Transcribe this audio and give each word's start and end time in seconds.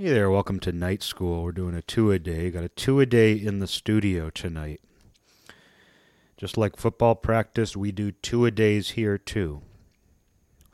Hey 0.00 0.12
there, 0.12 0.30
welcome 0.30 0.60
to 0.60 0.72
night 0.72 1.02
school. 1.02 1.42
We're 1.42 1.52
doing 1.52 1.74
a 1.74 1.82
two 1.82 2.10
a 2.10 2.18
day. 2.18 2.50
Got 2.50 2.64
a 2.64 2.70
two 2.70 3.00
a 3.00 3.04
day 3.04 3.34
in 3.34 3.58
the 3.58 3.66
studio 3.66 4.30
tonight. 4.30 4.80
Just 6.38 6.56
like 6.56 6.78
football 6.78 7.14
practice, 7.14 7.76
we 7.76 7.92
do 7.92 8.10
two 8.10 8.46
a 8.46 8.50
days 8.50 8.92
here 8.92 9.18
too. 9.18 9.60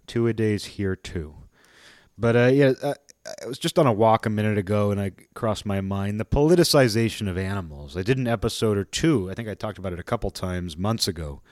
Two 0.06 0.28
a 0.28 0.32
days 0.32 0.66
here 0.66 0.94
too. 0.94 1.34
But 2.16 2.36
uh, 2.36 2.50
yeah, 2.52 2.74
I, 2.84 2.94
I 3.42 3.46
was 3.48 3.58
just 3.58 3.80
on 3.80 3.86
a 3.88 3.92
walk 3.92 4.26
a 4.26 4.30
minute 4.30 4.58
ago 4.58 4.92
and 4.92 5.00
I 5.00 5.10
crossed 5.34 5.66
my 5.66 5.80
mind 5.80 6.20
the 6.20 6.24
politicization 6.24 7.28
of 7.28 7.36
animals. 7.36 7.96
I 7.96 8.02
did 8.02 8.18
an 8.18 8.28
episode 8.28 8.78
or 8.78 8.84
two. 8.84 9.28
I 9.28 9.34
think 9.34 9.48
I 9.48 9.54
talked 9.54 9.78
about 9.78 9.92
it 9.92 9.98
a 9.98 10.04
couple 10.04 10.30
times 10.30 10.76
months 10.76 11.08
ago. 11.08 11.42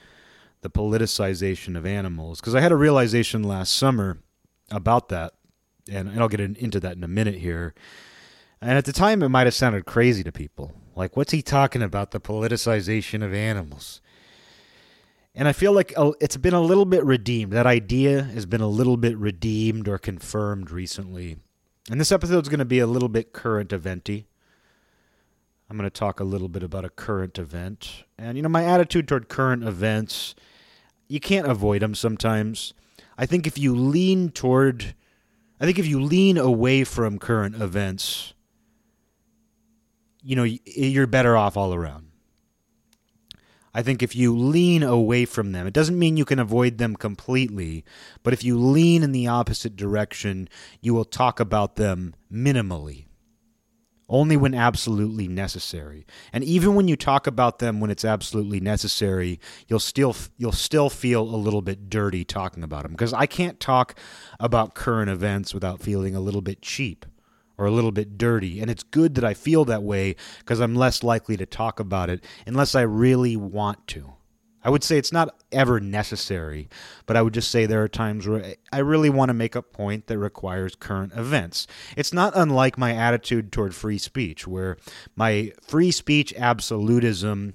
The 0.61 0.69
politicization 0.69 1.75
of 1.75 1.85
animals. 1.85 2.39
Because 2.39 2.55
I 2.55 2.61
had 2.61 2.71
a 2.71 2.77
realization 2.77 3.43
last 3.43 3.75
summer 3.75 4.19
about 4.71 5.09
that 5.09 5.33
and, 5.91 6.09
and 6.09 6.19
I'll 6.19 6.27
get 6.27 6.39
in, 6.39 6.55
into 6.55 6.79
that 6.81 6.97
in 6.97 7.03
a 7.03 7.07
minute 7.07 7.35
here. 7.35 7.73
And 8.61 8.77
at 8.77 8.85
the 8.85 8.93
time, 8.93 9.21
it 9.21 9.29
might 9.29 9.47
have 9.47 9.53
sounded 9.53 9.85
crazy 9.85 10.23
to 10.23 10.31
people. 10.31 10.73
Like, 10.95 11.17
what's 11.17 11.31
he 11.31 11.41
talking 11.41 11.81
about? 11.81 12.11
The 12.11 12.19
politicization 12.19 13.23
of 13.23 13.33
animals. 13.33 14.01
And 15.35 15.47
I 15.47 15.51
feel 15.51 15.73
like 15.73 15.93
uh, 15.97 16.13
it's 16.21 16.37
been 16.37 16.53
a 16.53 16.61
little 16.61 16.85
bit 16.85 17.03
redeemed. 17.03 17.51
That 17.51 17.67
idea 17.67 18.23
has 18.23 18.45
been 18.45 18.61
a 18.61 18.67
little 18.67 18.95
bit 18.95 19.17
redeemed 19.17 19.87
or 19.87 19.97
confirmed 19.97 20.71
recently. 20.71 21.37
And 21.91 21.99
this 21.99 22.11
episode 22.11 22.43
is 22.43 22.49
going 22.49 22.59
to 22.59 22.65
be 22.65 22.79
a 22.79 22.87
little 22.87 23.09
bit 23.09 23.33
current 23.33 23.73
eventy. 23.73 24.27
I'm 25.69 25.77
going 25.77 25.89
to 25.89 25.99
talk 25.99 26.19
a 26.19 26.23
little 26.23 26.47
bit 26.47 26.63
about 26.63 26.85
a 26.85 26.89
current 26.89 27.37
event. 27.37 28.05
And, 28.17 28.37
you 28.37 28.43
know, 28.43 28.49
my 28.49 28.63
attitude 28.63 29.07
toward 29.07 29.27
current 29.27 29.63
events, 29.63 30.35
you 31.07 31.19
can't 31.19 31.47
avoid 31.47 31.81
them 31.81 31.95
sometimes. 31.95 32.73
I 33.17 33.25
think 33.25 33.45
if 33.45 33.57
you 33.57 33.75
lean 33.75 34.29
toward 34.29 34.95
I 35.59 35.65
think 35.65 35.79
if 35.79 35.87
you 35.87 36.01
lean 36.01 36.37
away 36.37 36.83
from 36.83 37.17
current 37.17 37.61
events, 37.61 38.33
you 40.21 40.35
know, 40.35 40.43
you're 40.43 41.07
better 41.07 41.37
off 41.37 41.55
all 41.55 41.73
around. 41.73 42.07
I 43.73 43.81
think 43.81 44.01
if 44.01 44.15
you 44.15 44.35
lean 44.35 44.83
away 44.83 45.25
from 45.25 45.51
them, 45.51 45.67
it 45.67 45.73
doesn't 45.73 45.99
mean 45.99 46.15
you 46.15 46.25
can 46.25 46.39
avoid 46.39 46.77
them 46.77 46.95
completely, 46.95 47.83
but 48.23 48.33
if 48.33 48.43
you 48.43 48.57
lean 48.57 49.03
in 49.03 49.11
the 49.11 49.27
opposite 49.27 49.75
direction, 49.75 50.47
you 50.81 50.93
will 50.93 51.03
talk 51.03 51.39
about 51.39 51.75
them 51.75 52.15
minimally 52.31 53.04
only 54.07 54.37
when 54.37 54.53
absolutely 54.53 55.27
necessary. 55.27 56.05
And 56.31 56.43
even 56.43 56.75
when 56.75 56.87
you 56.87 56.95
talk 56.95 57.27
about 57.27 57.59
them 57.59 57.79
when 57.79 57.89
it's 57.89 58.05
absolutely 58.05 58.59
necessary, 58.59 59.39
you'll 59.67 59.79
still 59.79 60.15
you'll 60.37 60.51
still 60.51 60.89
feel 60.89 61.21
a 61.23 61.37
little 61.37 61.61
bit 61.61 61.89
dirty 61.89 62.23
talking 62.23 62.63
about 62.63 62.83
them 62.83 62.91
because 62.91 63.13
I 63.13 63.25
can't 63.25 63.59
talk 63.59 63.97
about 64.39 64.75
current 64.75 65.09
events 65.09 65.53
without 65.53 65.81
feeling 65.81 66.15
a 66.15 66.19
little 66.19 66.41
bit 66.41 66.61
cheap 66.61 67.05
or 67.57 67.65
a 67.65 67.71
little 67.71 67.91
bit 67.91 68.17
dirty. 68.17 68.59
And 68.59 68.69
it's 68.69 68.83
good 68.83 69.15
that 69.15 69.23
I 69.23 69.33
feel 69.33 69.65
that 69.65 69.83
way 69.83 70.15
because 70.39 70.59
I'm 70.59 70.75
less 70.75 71.03
likely 71.03 71.37
to 71.37 71.45
talk 71.45 71.79
about 71.79 72.09
it 72.09 72.23
unless 72.45 72.75
I 72.75 72.81
really 72.81 73.35
want 73.35 73.87
to. 73.87 74.14
I 74.65 74.69
would 74.69 74.83
say 74.83 74.97
it's 74.97 75.11
not 75.11 75.35
ever 75.51 75.79
necessary, 75.79 76.67
but 77.05 77.15
I 77.15 77.21
would 77.21 77.35
just 77.35 77.51
say 77.51 77.67
there 77.67 77.83
are 77.83 77.87
times 77.87 78.27
where 78.27 78.55
I 78.73 78.79
really 78.79 79.11
want 79.11 79.29
to 79.29 79.33
make 79.33 79.53
a 79.53 79.61
point 79.61 80.07
that 80.07 80.17
requires 80.17 80.75
current 80.75 81.13
events. 81.15 81.67
It's 81.95 82.11
not 82.11 82.33
unlike 82.35 82.75
my 82.75 82.95
attitude 82.95 83.51
toward 83.51 83.75
free 83.75 83.99
speech, 83.99 84.47
where 84.47 84.77
my 85.15 85.51
free 85.61 85.91
speech 85.91 86.33
absolutism 86.35 87.53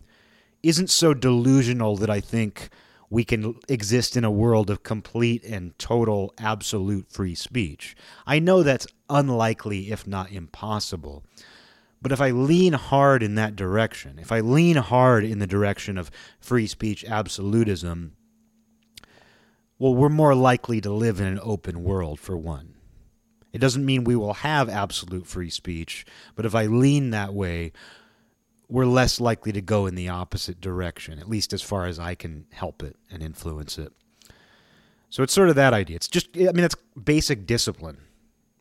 isn't 0.62 0.88
so 0.88 1.12
delusional 1.12 1.96
that 1.96 2.10
I 2.10 2.20
think 2.20 2.68
we 3.10 3.24
can 3.24 3.56
exist 3.68 4.16
in 4.16 4.22
a 4.22 4.30
world 4.30 4.70
of 4.70 4.84
complete 4.84 5.42
and 5.42 5.76
total 5.80 6.32
absolute 6.38 7.10
free 7.10 7.34
speech. 7.34 7.96
I 8.24 8.38
know 8.38 8.62
that's 8.62 8.86
unlikely, 9.08 9.90
if 9.90 10.06
not 10.06 10.30
impossible. 10.30 11.24
But 12.02 12.12
if 12.12 12.20
I 12.20 12.30
lean 12.30 12.72
hard 12.72 13.22
in 13.22 13.34
that 13.34 13.56
direction, 13.56 14.18
if 14.18 14.32
I 14.32 14.40
lean 14.40 14.76
hard 14.76 15.24
in 15.24 15.38
the 15.38 15.46
direction 15.46 15.98
of 15.98 16.10
free 16.38 16.66
speech 16.66 17.04
absolutism, 17.04 18.16
well, 19.78 19.94
we're 19.94 20.08
more 20.08 20.34
likely 20.34 20.80
to 20.80 20.90
live 20.90 21.20
in 21.20 21.26
an 21.26 21.40
open 21.42 21.82
world, 21.82 22.18
for 22.18 22.36
one. 22.36 22.74
It 23.52 23.58
doesn't 23.58 23.84
mean 23.84 24.04
we 24.04 24.16
will 24.16 24.34
have 24.34 24.68
absolute 24.68 25.26
free 25.26 25.50
speech, 25.50 26.06
but 26.36 26.46
if 26.46 26.54
I 26.54 26.66
lean 26.66 27.10
that 27.10 27.34
way, 27.34 27.72
we're 28.68 28.86
less 28.86 29.20
likely 29.20 29.52
to 29.52 29.60
go 29.60 29.86
in 29.86 29.96
the 29.96 30.08
opposite 30.08 30.60
direction, 30.60 31.18
at 31.18 31.28
least 31.28 31.52
as 31.52 31.60
far 31.60 31.86
as 31.86 31.98
I 31.98 32.14
can 32.14 32.46
help 32.52 32.82
it 32.82 32.96
and 33.10 33.22
influence 33.22 33.78
it. 33.78 33.92
So 35.08 35.24
it's 35.24 35.32
sort 35.32 35.48
of 35.48 35.56
that 35.56 35.74
idea. 35.74 35.96
It's 35.96 36.08
just, 36.08 36.28
I 36.36 36.52
mean, 36.52 36.64
it's 36.64 36.76
basic 37.02 37.46
discipline 37.46 37.98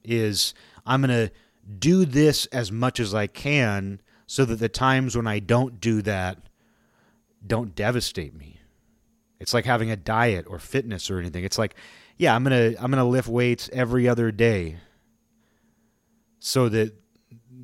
is 0.04 0.56
I'm 0.86 1.02
going 1.02 1.28
to 1.28 1.34
do 1.78 2.06
this 2.06 2.46
as 2.48 2.72
much 2.72 3.00
as 3.00 3.14
I 3.14 3.28
can 3.28 4.02
so 4.26 4.46
that 4.46 4.56
the 4.56 4.70
times 4.70 5.16
when 5.16 5.28
I 5.28 5.40
don't 5.40 5.80
do 5.80 6.02
that 6.04 6.38
don't 7.46 7.76
devastate 7.76 8.34
me. 8.34 8.60
It's 9.40 9.54
like 9.54 9.66
having 9.66 9.90
a 9.90 9.96
diet 9.96 10.46
or 10.48 10.60
fitness 10.60 11.10
or 11.10 11.20
anything. 11.20 11.46
It's 11.46 11.58
like, 11.58 11.76
yeah, 12.18 12.36
I'm 12.36 12.44
going 12.44 12.74
to 12.74 12.84
I'm 12.84 12.92
going 12.92 13.04
to 13.04 13.10
lift 13.10 13.30
weights 13.30 13.70
every 13.72 14.08
other 14.08 14.32
day 14.32 14.78
so 16.40 16.70
that 16.70 16.94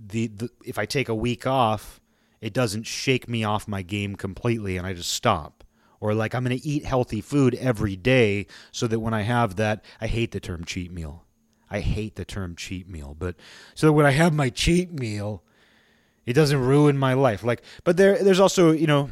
the, 0.07 0.27
the 0.27 0.49
if 0.63 0.77
I 0.77 0.85
take 0.85 1.09
a 1.09 1.15
week 1.15 1.45
off, 1.45 1.99
it 2.39 2.53
doesn't 2.53 2.83
shake 2.83 3.27
me 3.27 3.43
off 3.43 3.67
my 3.67 3.81
game 3.81 4.15
completely 4.15 4.77
and 4.77 4.87
I 4.87 4.93
just 4.93 5.11
stop. 5.11 5.63
Or 5.99 6.13
like 6.13 6.33
I'm 6.33 6.43
going 6.43 6.57
to 6.57 6.67
eat 6.67 6.85
healthy 6.85 7.21
food 7.21 7.55
every 7.55 7.95
day 7.95 8.47
so 8.71 8.87
that 8.87 8.99
when 8.99 9.13
I 9.13 9.23
have 9.23 9.55
that, 9.57 9.83
I 9.99 10.07
hate 10.07 10.31
the 10.31 10.39
term 10.39 10.63
cheat 10.63 10.91
meal. 10.91 11.24
I 11.69 11.79
hate 11.79 12.15
the 12.15 12.25
term 12.25 12.55
cheat 12.55 12.87
meal, 12.87 13.15
but 13.17 13.35
so 13.73 13.91
when 13.91 14.05
I 14.05 14.11
have 14.11 14.33
my 14.33 14.49
cheat 14.49 14.91
meal, 14.91 15.43
it 16.25 16.33
doesn't 16.33 16.59
ruin 16.59 16.97
my 16.97 17.13
life. 17.13 17.43
Like, 17.43 17.61
but 17.83 17.97
there, 17.97 18.21
there's 18.23 18.39
also, 18.39 18.71
you 18.71 18.87
know, 18.87 19.09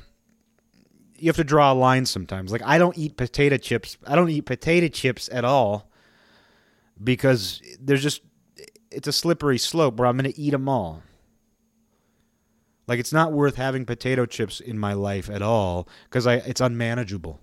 you 1.17 1.29
have 1.29 1.35
to 1.37 1.43
draw 1.43 1.71
a 1.71 1.75
line 1.75 2.05
sometimes. 2.05 2.51
Like, 2.51 2.63
I 2.63 2.77
don't 2.77 2.97
eat 2.97 3.17
potato 3.17 3.57
chips. 3.57 3.97
I 4.05 4.15
don't 4.15 4.29
eat 4.29 4.45
potato 4.45 4.87
chips 4.87 5.29
at 5.31 5.45
all 5.45 5.89
because 7.01 7.61
there's 7.79 8.03
just, 8.03 8.21
it's 8.91 9.07
a 9.07 9.13
slippery 9.13 9.57
slope 9.57 9.95
where 9.95 10.07
I'm 10.07 10.17
going 10.17 10.31
to 10.31 10.39
eat 10.39 10.51
them 10.51 10.67
all. 10.67 11.03
Like, 12.87 12.99
it's 12.99 13.13
not 13.13 13.31
worth 13.31 13.55
having 13.55 13.85
potato 13.85 14.25
chips 14.25 14.59
in 14.59 14.77
my 14.77 14.93
life 14.93 15.29
at 15.29 15.41
all 15.41 15.87
because 16.09 16.27
I, 16.27 16.35
it's 16.35 16.61
unmanageable. 16.61 17.39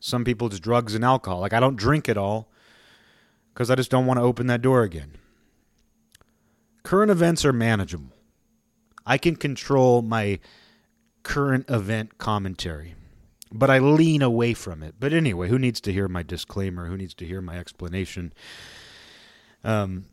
Some 0.00 0.24
people 0.24 0.48
just 0.48 0.62
drugs 0.62 0.94
and 0.94 1.04
alcohol. 1.04 1.40
Like, 1.40 1.52
I 1.52 1.60
don't 1.60 1.76
drink 1.76 2.08
at 2.08 2.16
all 2.16 2.48
because 3.52 3.70
I 3.70 3.74
just 3.74 3.90
don't 3.90 4.06
want 4.06 4.18
to 4.18 4.24
open 4.24 4.46
that 4.48 4.62
door 4.62 4.82
again. 4.82 5.12
Current 6.82 7.10
events 7.10 7.44
are 7.44 7.52
manageable. 7.52 8.12
I 9.06 9.18
can 9.18 9.36
control 9.36 10.02
my 10.02 10.38
current 11.22 11.68
event 11.68 12.18
commentary, 12.18 12.94
but 13.52 13.70
I 13.70 13.78
lean 13.78 14.22
away 14.22 14.54
from 14.54 14.82
it. 14.82 14.96
But 14.98 15.12
anyway, 15.12 15.48
who 15.48 15.58
needs 15.58 15.80
to 15.82 15.92
hear 15.92 16.08
my 16.08 16.22
disclaimer? 16.22 16.86
Who 16.86 16.96
needs 16.96 17.14
to 17.14 17.26
hear 17.26 17.40
my 17.40 17.58
explanation? 17.58 18.32
Um, 19.64 20.06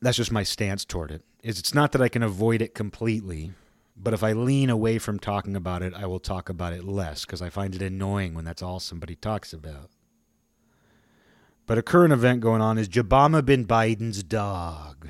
that's 0.00 0.16
just 0.16 0.32
my 0.32 0.42
stance 0.42 0.84
toward 0.84 1.10
it. 1.10 1.22
Is 1.42 1.58
it's 1.58 1.74
not 1.74 1.92
that 1.92 2.02
I 2.02 2.08
can 2.08 2.22
avoid 2.22 2.62
it 2.62 2.74
completely, 2.74 3.52
but 3.96 4.14
if 4.14 4.22
I 4.22 4.32
lean 4.32 4.70
away 4.70 4.98
from 4.98 5.18
talking 5.18 5.56
about 5.56 5.82
it, 5.82 5.94
I 5.94 6.06
will 6.06 6.20
talk 6.20 6.48
about 6.48 6.72
it 6.72 6.84
less 6.84 7.24
because 7.24 7.42
I 7.42 7.50
find 7.50 7.74
it 7.74 7.82
annoying 7.82 8.34
when 8.34 8.44
that's 8.44 8.62
all 8.62 8.80
somebody 8.80 9.14
talks 9.14 9.52
about. 9.52 9.90
But 11.70 11.78
a 11.78 11.82
current 11.82 12.12
event 12.12 12.40
going 12.40 12.60
on 12.60 12.78
is 12.78 12.88
Jabama 12.88 13.44
bin 13.44 13.64
Biden's 13.64 14.24
dog. 14.24 15.06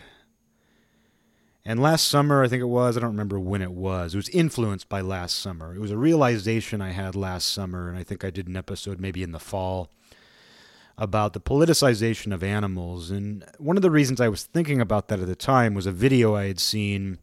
And 1.65 1.81
last 1.81 2.07
summer, 2.07 2.45
I 2.45 2.49
think 2.49 2.61
it 2.61 2.67
was, 2.67 2.99
I 2.99 3.01
don't 3.01 3.13
remember 3.13 3.41
when 3.41 3.63
it 3.63 3.73
was, 3.73 4.13
it 4.13 4.19
was 4.19 4.29
influenced 4.29 4.87
by 4.87 5.01
last 5.01 5.39
summer. 5.39 5.75
It 5.75 5.81
was 5.81 5.91
a 5.91 5.97
realization 5.97 6.83
I 6.83 6.91
had 6.91 7.17
last 7.17 7.51
summer, 7.51 7.89
and 7.89 7.97
I 7.97 8.03
think 8.03 8.27
I 8.27 8.31
did 8.31 8.47
an 8.47 8.59
episode 8.59 9.01
maybe 9.01 9.23
in 9.23 9.33
the 9.33 9.39
fall 9.39 9.89
about 10.99 11.33
the 11.33 11.41
politicization 11.41 12.31
of 12.31 12.43
animals. 12.43 13.11
And 13.11 13.43
one 13.57 13.77
of 13.79 13.83
the 13.83 13.91
reasons 13.91 14.21
I 14.21 14.29
was 14.29 14.45
thinking 14.45 14.83
about 14.83 15.09
that 15.09 15.21
at 15.21 15.29
the 15.29 15.35
time 15.35 15.73
was 15.73 15.87
a 15.87 15.93
video 15.93 16.37
I 16.37 16.49
had 16.49 16.61
seen 16.61 17.21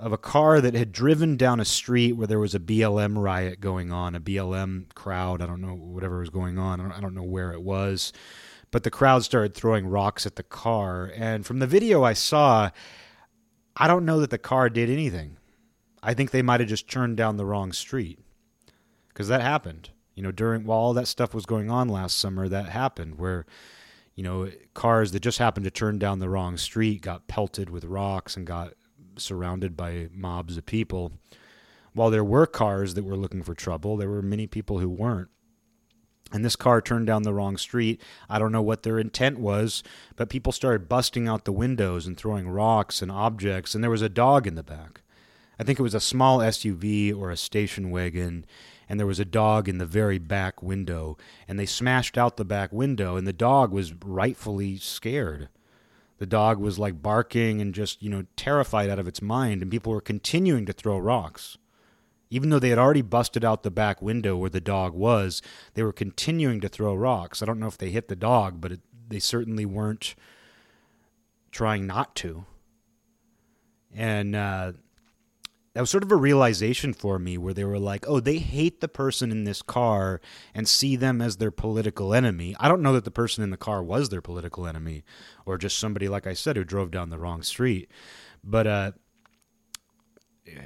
of 0.00 0.12
a 0.12 0.18
car 0.18 0.60
that 0.60 0.74
had 0.74 0.90
driven 0.90 1.36
down 1.36 1.60
a 1.60 1.64
street 1.64 2.14
where 2.14 2.26
there 2.26 2.40
was 2.40 2.56
a 2.56 2.58
BLM 2.58 3.22
riot 3.22 3.60
going 3.60 3.92
on, 3.92 4.16
a 4.16 4.20
BLM 4.20 4.92
crowd. 4.96 5.40
I 5.40 5.46
don't 5.46 5.60
know, 5.60 5.76
whatever 5.76 6.18
was 6.18 6.30
going 6.30 6.58
on. 6.58 6.80
I 6.80 6.82
don't, 6.82 6.92
I 6.98 7.00
don't 7.00 7.14
know 7.14 7.22
where 7.22 7.52
it 7.52 7.62
was 7.62 8.12
but 8.74 8.82
the 8.82 8.90
crowd 8.90 9.22
started 9.22 9.54
throwing 9.54 9.86
rocks 9.86 10.26
at 10.26 10.34
the 10.34 10.42
car. 10.42 11.08
And 11.14 11.46
from 11.46 11.60
the 11.60 11.66
video 11.68 12.02
I 12.02 12.12
saw, 12.12 12.70
I 13.76 13.86
don't 13.86 14.04
know 14.04 14.18
that 14.18 14.30
the 14.30 14.36
car 14.36 14.68
did 14.68 14.90
anything. 14.90 15.36
I 16.02 16.12
think 16.12 16.32
they 16.32 16.42
might 16.42 16.58
have 16.58 16.68
just 16.68 16.90
turned 16.90 17.16
down 17.16 17.36
the 17.36 17.46
wrong 17.46 17.72
street 17.72 18.18
because 19.10 19.28
that 19.28 19.42
happened. 19.42 19.90
You 20.16 20.24
know, 20.24 20.32
during 20.32 20.64
while 20.64 20.80
all 20.80 20.92
that 20.94 21.06
stuff 21.06 21.32
was 21.32 21.46
going 21.46 21.70
on 21.70 21.88
last 21.88 22.18
summer, 22.18 22.48
that 22.48 22.70
happened 22.70 23.16
where, 23.16 23.46
you 24.16 24.24
know, 24.24 24.50
cars 24.74 25.12
that 25.12 25.20
just 25.20 25.38
happened 25.38 25.66
to 25.66 25.70
turn 25.70 26.00
down 26.00 26.18
the 26.18 26.28
wrong 26.28 26.56
street 26.56 27.00
got 27.00 27.28
pelted 27.28 27.70
with 27.70 27.84
rocks 27.84 28.36
and 28.36 28.44
got 28.44 28.72
surrounded 29.16 29.76
by 29.76 30.08
mobs 30.12 30.56
of 30.56 30.66
people. 30.66 31.12
While 31.92 32.10
there 32.10 32.24
were 32.24 32.48
cars 32.48 32.94
that 32.94 33.04
were 33.04 33.16
looking 33.16 33.44
for 33.44 33.54
trouble, 33.54 33.96
there 33.96 34.10
were 34.10 34.20
many 34.20 34.48
people 34.48 34.80
who 34.80 34.88
weren't. 34.88 35.28
And 36.32 36.44
this 36.44 36.56
car 36.56 36.80
turned 36.80 37.06
down 37.06 37.22
the 37.22 37.34
wrong 37.34 37.56
street. 37.56 38.00
I 38.28 38.38
don't 38.38 38.52
know 38.52 38.62
what 38.62 38.82
their 38.82 38.98
intent 38.98 39.38
was, 39.38 39.82
but 40.16 40.28
people 40.28 40.52
started 40.52 40.88
busting 40.88 41.28
out 41.28 41.44
the 41.44 41.52
windows 41.52 42.06
and 42.06 42.16
throwing 42.16 42.48
rocks 42.48 43.02
and 43.02 43.10
objects, 43.10 43.74
and 43.74 43.84
there 43.84 43.90
was 43.90 44.02
a 44.02 44.08
dog 44.08 44.46
in 44.46 44.54
the 44.54 44.62
back. 44.62 45.02
I 45.58 45.62
think 45.62 45.78
it 45.78 45.84
was 45.84 45.94
a 45.94 46.00
small 46.00 46.38
SUV 46.38 47.16
or 47.16 47.30
a 47.30 47.36
station 47.36 47.90
wagon, 47.90 48.44
and 48.88 48.98
there 48.98 49.06
was 49.06 49.20
a 49.20 49.24
dog 49.24 49.68
in 49.68 49.78
the 49.78 49.86
very 49.86 50.18
back 50.18 50.62
window, 50.62 51.16
and 51.46 51.58
they 51.58 51.66
smashed 51.66 52.18
out 52.18 52.36
the 52.36 52.44
back 52.44 52.72
window, 52.72 53.16
and 53.16 53.26
the 53.26 53.32
dog 53.32 53.72
was 53.72 53.94
rightfully 54.04 54.76
scared. 54.78 55.48
The 56.18 56.26
dog 56.26 56.58
was 56.58 56.78
like 56.78 57.02
barking 57.02 57.60
and 57.60 57.74
just, 57.74 58.02
you 58.02 58.10
know, 58.10 58.24
terrified 58.36 58.90
out 58.90 58.98
of 58.98 59.08
its 59.08 59.22
mind, 59.22 59.62
and 59.62 59.70
people 59.70 59.92
were 59.92 60.00
continuing 60.00 60.66
to 60.66 60.72
throw 60.72 60.98
rocks. 60.98 61.58
Even 62.30 62.50
though 62.50 62.58
they 62.58 62.70
had 62.70 62.78
already 62.78 63.02
busted 63.02 63.44
out 63.44 63.62
the 63.62 63.70
back 63.70 64.02
window 64.02 64.36
where 64.36 64.50
the 64.50 64.60
dog 64.60 64.94
was, 64.94 65.42
they 65.74 65.82
were 65.82 65.92
continuing 65.92 66.60
to 66.60 66.68
throw 66.68 66.94
rocks. 66.94 67.42
I 67.42 67.46
don't 67.46 67.60
know 67.60 67.68
if 67.68 67.78
they 67.78 67.90
hit 67.90 68.08
the 68.08 68.16
dog, 68.16 68.60
but 68.60 68.72
it, 68.72 68.80
they 69.08 69.18
certainly 69.18 69.64
weren't 69.64 70.14
trying 71.50 71.86
not 71.86 72.16
to. 72.16 72.44
And 73.94 74.34
uh, 74.34 74.72
that 75.74 75.80
was 75.80 75.90
sort 75.90 76.04
of 76.04 76.12
a 76.12 76.16
realization 76.16 76.92
for 76.92 77.18
me 77.18 77.36
where 77.36 77.52
they 77.52 77.64
were 77.64 77.78
like, 77.78 78.04
oh, 78.08 78.20
they 78.20 78.38
hate 78.38 78.80
the 78.80 78.88
person 78.88 79.32
in 79.32 79.42
this 79.42 79.60
car 79.60 80.20
and 80.54 80.68
see 80.68 80.94
them 80.94 81.20
as 81.20 81.36
their 81.36 81.50
political 81.50 82.14
enemy. 82.14 82.56
I 82.60 82.68
don't 82.68 82.82
know 82.82 82.92
that 82.92 83.04
the 83.04 83.10
person 83.10 83.42
in 83.42 83.50
the 83.50 83.56
car 83.56 83.82
was 83.82 84.08
their 84.08 84.22
political 84.22 84.68
enemy 84.68 85.04
or 85.44 85.58
just 85.58 85.78
somebody, 85.78 86.08
like 86.08 86.28
I 86.28 86.32
said, 86.34 86.56
who 86.56 86.64
drove 86.64 86.92
down 86.92 87.10
the 87.10 87.18
wrong 87.18 87.42
street. 87.42 87.90
But 88.44 88.66
uh, 88.66 88.92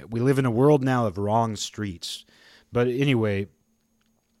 we 0.09 0.19
live 0.19 0.39
in 0.39 0.45
a 0.45 0.51
world 0.51 0.83
now 0.83 1.05
of 1.05 1.17
wrong 1.17 1.55
streets. 1.55 2.25
But 2.71 2.87
anyway, 2.87 3.47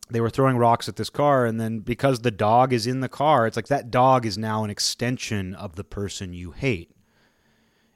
they 0.09 0.21
were 0.21 0.29
throwing 0.29 0.57
rocks 0.57 0.89
at 0.89 0.95
this 0.95 1.09
car, 1.09 1.45
and 1.45 1.59
then 1.59 1.79
because 1.79 2.19
the 2.19 2.31
dog 2.31 2.73
is 2.73 2.87
in 2.87 2.99
the 2.99 3.09
car, 3.09 3.47
it's 3.47 3.55
like 3.55 3.67
that 3.67 3.91
dog 3.91 4.25
is 4.25 4.37
now 4.37 4.63
an 4.63 4.69
extension 4.69 5.53
of 5.55 5.75
the 5.75 5.83
person 5.83 6.33
you 6.33 6.51
hate. 6.51 6.91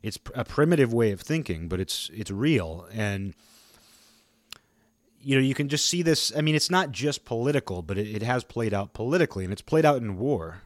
It's 0.02 0.20
a 0.36 0.44
primitive 0.44 0.94
way 0.94 1.12
of 1.12 1.22
thinking, 1.22 1.68
but 1.68 1.80
it's 1.80 2.10
it's 2.14 2.30
real, 2.30 2.88
and 2.92 3.34
you 5.22 5.36
know 5.36 5.42
you 5.42 5.54
can 5.54 5.70
just 5.70 5.88
see 5.88 6.02
this. 6.02 6.36
I 6.36 6.42
mean, 6.42 6.56
it's 6.56 6.70
not 6.70 6.92
just 6.92 7.26
political, 7.26 7.82
but 7.82 7.98
it, 7.98 8.08
it 8.08 8.22
has 8.22 8.44
played 8.44 8.74
out 8.74 8.94
politically, 8.94 9.46
and 9.46 9.54
it's 9.54 9.62
played 9.62 9.86
out 9.86 10.02
in 10.02 10.18
war. 10.18 10.64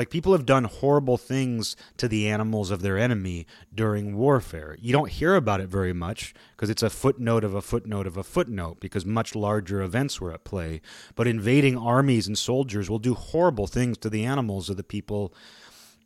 Like 0.00 0.08
people 0.08 0.32
have 0.32 0.46
done 0.46 0.64
horrible 0.64 1.18
things 1.18 1.76
to 1.98 2.08
the 2.08 2.26
animals 2.26 2.70
of 2.70 2.80
their 2.80 2.96
enemy 2.96 3.46
during 3.74 4.16
warfare. 4.16 4.78
You 4.80 4.94
don't 4.94 5.10
hear 5.10 5.34
about 5.34 5.60
it 5.60 5.68
very 5.68 5.92
much 5.92 6.32
because 6.56 6.70
it's 6.70 6.82
a 6.82 6.88
footnote 6.88 7.44
of 7.44 7.54
a 7.54 7.60
footnote 7.60 8.06
of 8.06 8.16
a 8.16 8.24
footnote 8.24 8.80
because 8.80 9.04
much 9.04 9.34
larger 9.34 9.82
events 9.82 10.18
were 10.18 10.32
at 10.32 10.42
play. 10.42 10.80
But 11.16 11.26
invading 11.26 11.76
armies 11.76 12.26
and 12.26 12.38
soldiers 12.38 12.88
will 12.88 12.98
do 12.98 13.12
horrible 13.12 13.66
things 13.66 13.98
to 13.98 14.08
the 14.08 14.24
animals 14.24 14.70
of 14.70 14.78
the 14.78 14.82
people 14.82 15.34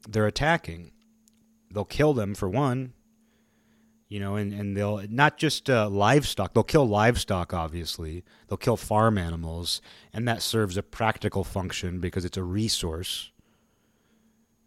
they're 0.08 0.26
attacking. 0.26 0.90
They'll 1.72 1.84
kill 1.84 2.14
them 2.14 2.34
for 2.34 2.48
one, 2.48 2.94
you 4.08 4.18
know, 4.18 4.34
and, 4.34 4.52
and 4.52 4.76
they'll 4.76 5.04
not 5.08 5.38
just 5.38 5.70
uh, 5.70 5.88
livestock, 5.88 6.52
they'll 6.52 6.64
kill 6.64 6.88
livestock, 6.88 7.54
obviously. 7.54 8.24
They'll 8.48 8.58
kill 8.58 8.76
farm 8.76 9.18
animals, 9.18 9.80
and 10.12 10.26
that 10.26 10.42
serves 10.42 10.76
a 10.76 10.82
practical 10.82 11.44
function 11.44 12.00
because 12.00 12.24
it's 12.24 12.36
a 12.36 12.42
resource 12.42 13.30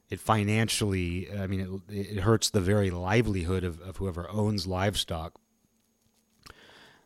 it 0.10 0.20
financially, 0.20 1.28
I 1.32 1.48
mean, 1.48 1.82
it, 1.90 2.18
it 2.18 2.20
hurts 2.20 2.50
the 2.50 2.62
very 2.62 2.90
livelihood 2.92 3.64
of, 3.64 3.82
of 3.82 3.98
whoever 3.98 4.30
owns 4.30 4.66
livestock. 4.66 5.34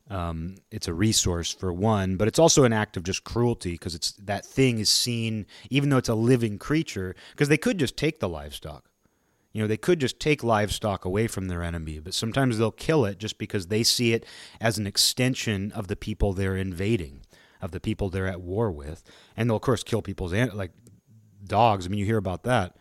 Um, 0.10 0.56
it's 0.72 0.90
a 0.90 0.94
resource 0.94 1.54
for 1.54 1.72
one, 1.72 2.18
but 2.18 2.28
it's 2.28 2.40
also 2.40 2.64
an 2.66 2.74
act 2.74 2.98
of 2.98 3.04
just 3.04 3.24
cruelty 3.24 3.72
because 3.72 3.96
it's 3.96 4.12
that 4.14 4.46
thing 4.46 4.80
is 4.80 4.90
seen, 4.90 5.46
even 5.70 5.90
though 5.90 5.98
it's 5.98 6.10
a 6.10 6.16
living 6.16 6.58
creature, 6.58 7.16
because 7.32 7.48
they 7.48 7.58
could 7.58 7.78
just 7.78 7.96
take 7.96 8.20
the 8.20 8.28
livestock. 8.28 8.90
You 9.54 9.62
know, 9.62 9.68
they 9.68 9.78
could 9.78 10.00
just 10.00 10.20
take 10.20 10.44
livestock 10.44 11.06
away 11.06 11.28
from 11.28 11.48
their 11.48 11.64
enemy, 11.64 12.00
but 12.00 12.14
sometimes 12.14 12.58
they'll 12.58 12.72
kill 12.72 13.06
it 13.06 13.20
just 13.20 13.38
because 13.38 13.68
they 13.68 13.84
see 13.84 14.14
it 14.14 14.26
as 14.60 14.78
an 14.78 14.86
extension 14.86 15.72
of 15.72 15.88
the 15.88 15.96
people 15.96 16.34
they're 16.34 16.58
invading, 16.58 17.22
of 17.62 17.72
the 17.72 17.80
people 17.80 18.10
they're 18.10 18.28
at 18.28 18.42
war 18.42 18.72
with, 18.72 19.04
and 19.36 19.50
they'll 19.50 19.58
of 19.58 19.62
course 19.62 19.84
kill 19.84 20.02
people's 20.02 20.34
like 20.34 20.72
dogs. 21.46 21.86
I 21.86 21.90
mean, 21.90 22.00
you 22.00 22.06
hear 22.06 22.18
about 22.18 22.44
that. 22.44 22.76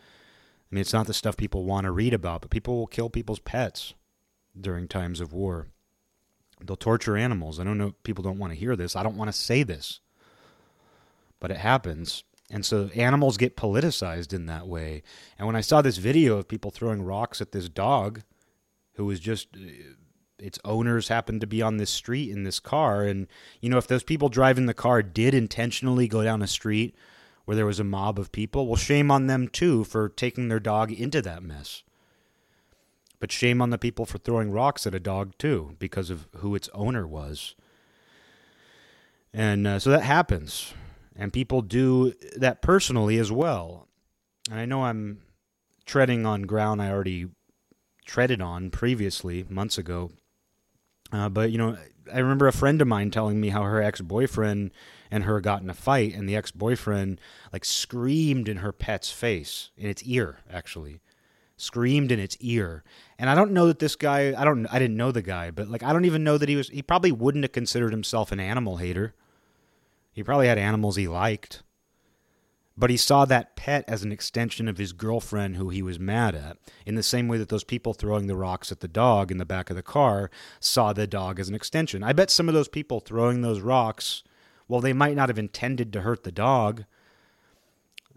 I 0.70 0.75
mean, 0.75 0.81
it's 0.81 0.93
not 0.93 1.06
the 1.06 1.14
stuff 1.14 1.37
people 1.37 1.64
want 1.64 1.84
to 1.84 1.90
read 1.90 2.14
about, 2.14 2.43
but 2.43 2.50
people 2.50 2.76
will 2.76 2.87
kill 2.87 3.11
people's 3.11 3.40
pets 3.40 3.94
during 4.58 4.87
times 4.87 5.20
of 5.20 5.32
war. 5.32 5.67
They'll 6.64 6.76
torture 6.76 7.17
animals. 7.17 7.58
I 7.58 7.64
don't 7.64 7.78
know, 7.78 7.94
people 8.02 8.22
don't 8.22 8.38
want 8.38 8.52
to 8.52 8.58
hear 8.58 8.76
this. 8.76 8.94
I 8.94 9.02
don't 9.02 9.17
want 9.17 9.28
to 9.28 9.37
say 9.37 9.62
this. 9.62 10.00
But 11.40 11.50
it 11.50 11.56
happens. 11.56 12.22
And 12.50 12.64
so 12.64 12.90
animals 12.94 13.37
get 13.37 13.56
politicized 13.56 14.32
in 14.32 14.46
that 14.46 14.67
way. 14.67 15.02
And 15.38 15.46
when 15.46 15.56
I 15.56 15.61
saw 15.61 15.82
this 15.82 15.96
video 15.96 16.37
of 16.37 16.49
people 16.49 16.70
throwing 16.70 17.02
rocks 17.02 17.40
at 17.40 17.52
this 17.52 17.69
dog 17.69 18.23
who 18.94 19.06
was 19.06 19.20
just 19.20 19.49
uh, 19.56 19.94
its 20.38 20.58
owners 20.64 21.08
happened 21.08 21.40
to 21.40 21.46
be 21.46 21.62
on 21.62 21.76
this 21.76 21.90
street 21.90 22.31
in 22.31 22.44
this 22.44 22.61
car 22.61 23.05
and 23.05 23.26
you 23.61 23.69
know 23.69 23.76
if 23.76 23.87
those 23.87 24.02
people 24.02 24.28
driving 24.31 24.66
the 24.66 24.75
car 24.75 25.02
did 25.02 25.34
intentionally 25.34 26.08
go 26.08 26.25
down 26.25 26.40
a 26.40 26.46
street 26.46 26.94
where 27.50 27.56
there 27.56 27.67
was 27.67 27.81
a 27.81 27.85
mob 27.85 28.17
of 28.17 28.31
people, 28.31 28.69
well, 28.69 28.76
shame 28.76 29.11
on 29.11 29.26
them 29.26 29.49
too 29.49 29.82
for 29.82 30.08
taking 30.08 30.47
their 30.47 30.61
dog 30.61 30.93
into 30.93 31.20
that 31.20 31.43
mess. 31.43 31.82
But 33.19 33.32
shame 33.32 33.61
on 33.61 33.70
the 33.70 33.76
people 33.76 34.06
for 34.06 34.19
throwing 34.19 34.52
rocks 34.52 34.87
at 34.87 34.94
a 34.94 35.00
dog 35.00 35.32
too, 35.37 35.75
because 35.81 36.11
of 36.11 36.29
who 36.37 36.55
its 36.55 36.69
owner 36.73 37.08
was. 37.08 37.56
And 39.35 39.67
uh, 39.67 39.81
so 39.81 39.91
that 39.91 40.05
happens. 40.05 40.75
And 41.17 41.32
people 41.32 41.61
do 41.61 42.14
that 42.37 42.62
personally 42.62 43.19
as 43.19 43.32
well. 43.32 43.88
And 44.49 44.61
I 44.61 44.64
know 44.64 44.85
I'm 44.85 45.20
treading 45.87 46.25
on 46.25 46.43
ground 46.43 46.81
I 46.81 46.88
already 46.88 47.31
treaded 48.06 48.41
on 48.41 48.70
previously, 48.70 49.44
months 49.49 49.76
ago. 49.76 50.12
Uh, 51.11 51.29
but, 51.29 51.50
you 51.50 51.58
know, 51.58 51.76
I 52.14 52.20
remember 52.20 52.47
a 52.47 52.52
friend 52.52 52.81
of 52.81 52.87
mine 52.87 53.11
telling 53.11 53.41
me 53.41 53.49
how 53.49 53.64
her 53.64 53.82
ex 53.82 54.00
boyfriend 54.00 54.70
and 55.10 55.24
her 55.24 55.40
got 55.40 55.62
in 55.62 55.70
a 55.70 55.74
fight, 55.74 56.14
and 56.14 56.28
the 56.28 56.36
ex 56.36 56.50
boyfriend 56.50 57.20
like 57.52 57.64
screamed 57.64 58.48
in 58.48 58.58
her 58.58 58.72
pet's 58.72 59.10
face, 59.10 59.70
in 59.76 59.88
its 59.88 60.02
ear, 60.04 60.38
actually, 60.50 61.00
screamed 61.56 62.12
in 62.12 62.18
its 62.18 62.36
ear. 62.40 62.84
And 63.18 63.28
I 63.28 63.34
don't 63.34 63.52
know 63.52 63.66
that 63.66 63.78
this 63.78 63.96
guy, 63.96 64.34
I 64.36 64.44
don't, 64.44 64.66
I 64.66 64.78
didn't 64.78 64.96
know 64.96 65.12
the 65.12 65.22
guy, 65.22 65.50
but 65.50 65.68
like 65.68 65.82
I 65.82 65.92
don't 65.92 66.04
even 66.04 66.24
know 66.24 66.38
that 66.38 66.48
he 66.48 66.56
was. 66.56 66.68
He 66.68 66.82
probably 66.82 67.12
wouldn't 67.12 67.44
have 67.44 67.52
considered 67.52 67.92
himself 67.92 68.32
an 68.32 68.40
animal 68.40 68.76
hater. 68.76 69.14
He 70.12 70.22
probably 70.22 70.48
had 70.48 70.58
animals 70.58 70.96
he 70.96 71.08
liked. 71.08 71.62
But 72.76 72.88
he 72.88 72.96
saw 72.96 73.26
that 73.26 73.56
pet 73.56 73.84
as 73.88 74.02
an 74.02 74.10
extension 74.10 74.66
of 74.66 74.78
his 74.78 74.94
girlfriend 74.94 75.56
who 75.56 75.68
he 75.68 75.82
was 75.82 76.00
mad 76.00 76.34
at, 76.34 76.56
in 76.86 76.94
the 76.94 77.02
same 77.02 77.28
way 77.28 77.36
that 77.36 77.50
those 77.50 77.62
people 77.62 77.92
throwing 77.92 78.26
the 78.26 78.37
rocks 78.37 78.73
at 78.73 78.80
the 78.80 78.88
dog 78.88 79.30
in 79.30 79.37
the 79.37 79.44
back 79.44 79.68
of 79.68 79.76
the 79.76 79.82
car 79.82 80.30
saw 80.61 80.94
the 80.94 81.06
dog 81.06 81.38
as 81.38 81.50
an 81.50 81.54
extension. 81.54 82.02
I 82.02 82.14
bet 82.14 82.30
some 82.30 82.49
of 82.49 82.54
those 82.54 82.68
people 82.68 83.00
throwing 83.00 83.42
those 83.42 83.61
rocks, 83.61 84.23
well, 84.70 84.80
they 84.80 84.92
might 84.92 85.16
not 85.16 85.28
have 85.28 85.38
intended 85.38 85.92
to 85.92 86.02
hurt 86.02 86.22
the 86.22 86.30
dog. 86.30 86.84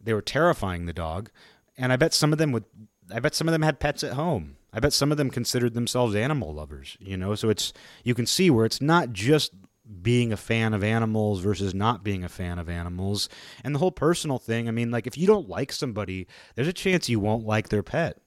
They 0.01 0.13
were 0.13 0.22
terrifying 0.22 0.86
the 0.86 0.93
dog. 0.93 1.31
And 1.75 1.91
I 1.91 1.95
bet 1.95 2.13
some 2.13 2.31
of 2.31 2.38
them 2.38 2.51
would 2.51 2.65
I 3.12 3.19
bet 3.19 3.33
some 3.33 3.48
of 3.48 3.51
them 3.51 3.63
had 3.63 3.79
pets 3.79 4.03
at 4.03 4.13
home. 4.13 4.57
I 4.72 4.79
bet 4.79 4.93
some 4.93 5.12
of 5.12 5.17
them 5.17 5.31
considered 5.31 5.74
themselves 5.74 6.15
animal 6.15 6.53
lovers, 6.53 6.95
you 7.00 7.17
know? 7.17 7.33
So 7.33 7.50
it's 7.50 7.74
you 8.03 8.13
can 8.13 8.27
see 8.27 8.51
where 8.51 8.65
it's 8.65 8.81
not 8.81 9.12
just 9.12 9.51
being 10.01 10.31
a 10.31 10.38
fan 10.38 10.74
of 10.74 10.83
animals 10.83 11.41
versus 11.41 11.74
not 11.74 12.03
being 12.03 12.24
a 12.24 12.29
fan 12.29 12.60
of 12.60 12.69
animals 12.69 13.27
and 13.63 13.75
the 13.75 13.79
whole 13.79 13.91
personal 13.91 14.39
thing 14.39 14.69
i 14.69 14.72
mean 14.72 14.91
like 14.91 15.05
if 15.05 15.17
you 15.17 15.27
don't 15.27 15.50
like 15.50 15.74
somebody 15.74 16.25
there's 16.55 16.69
a 16.69 16.74
chance 16.74 17.10
you 17.10 17.19
won't 17.19 17.45
like 17.45 17.67
their 17.67 17.83
pet 17.83 18.17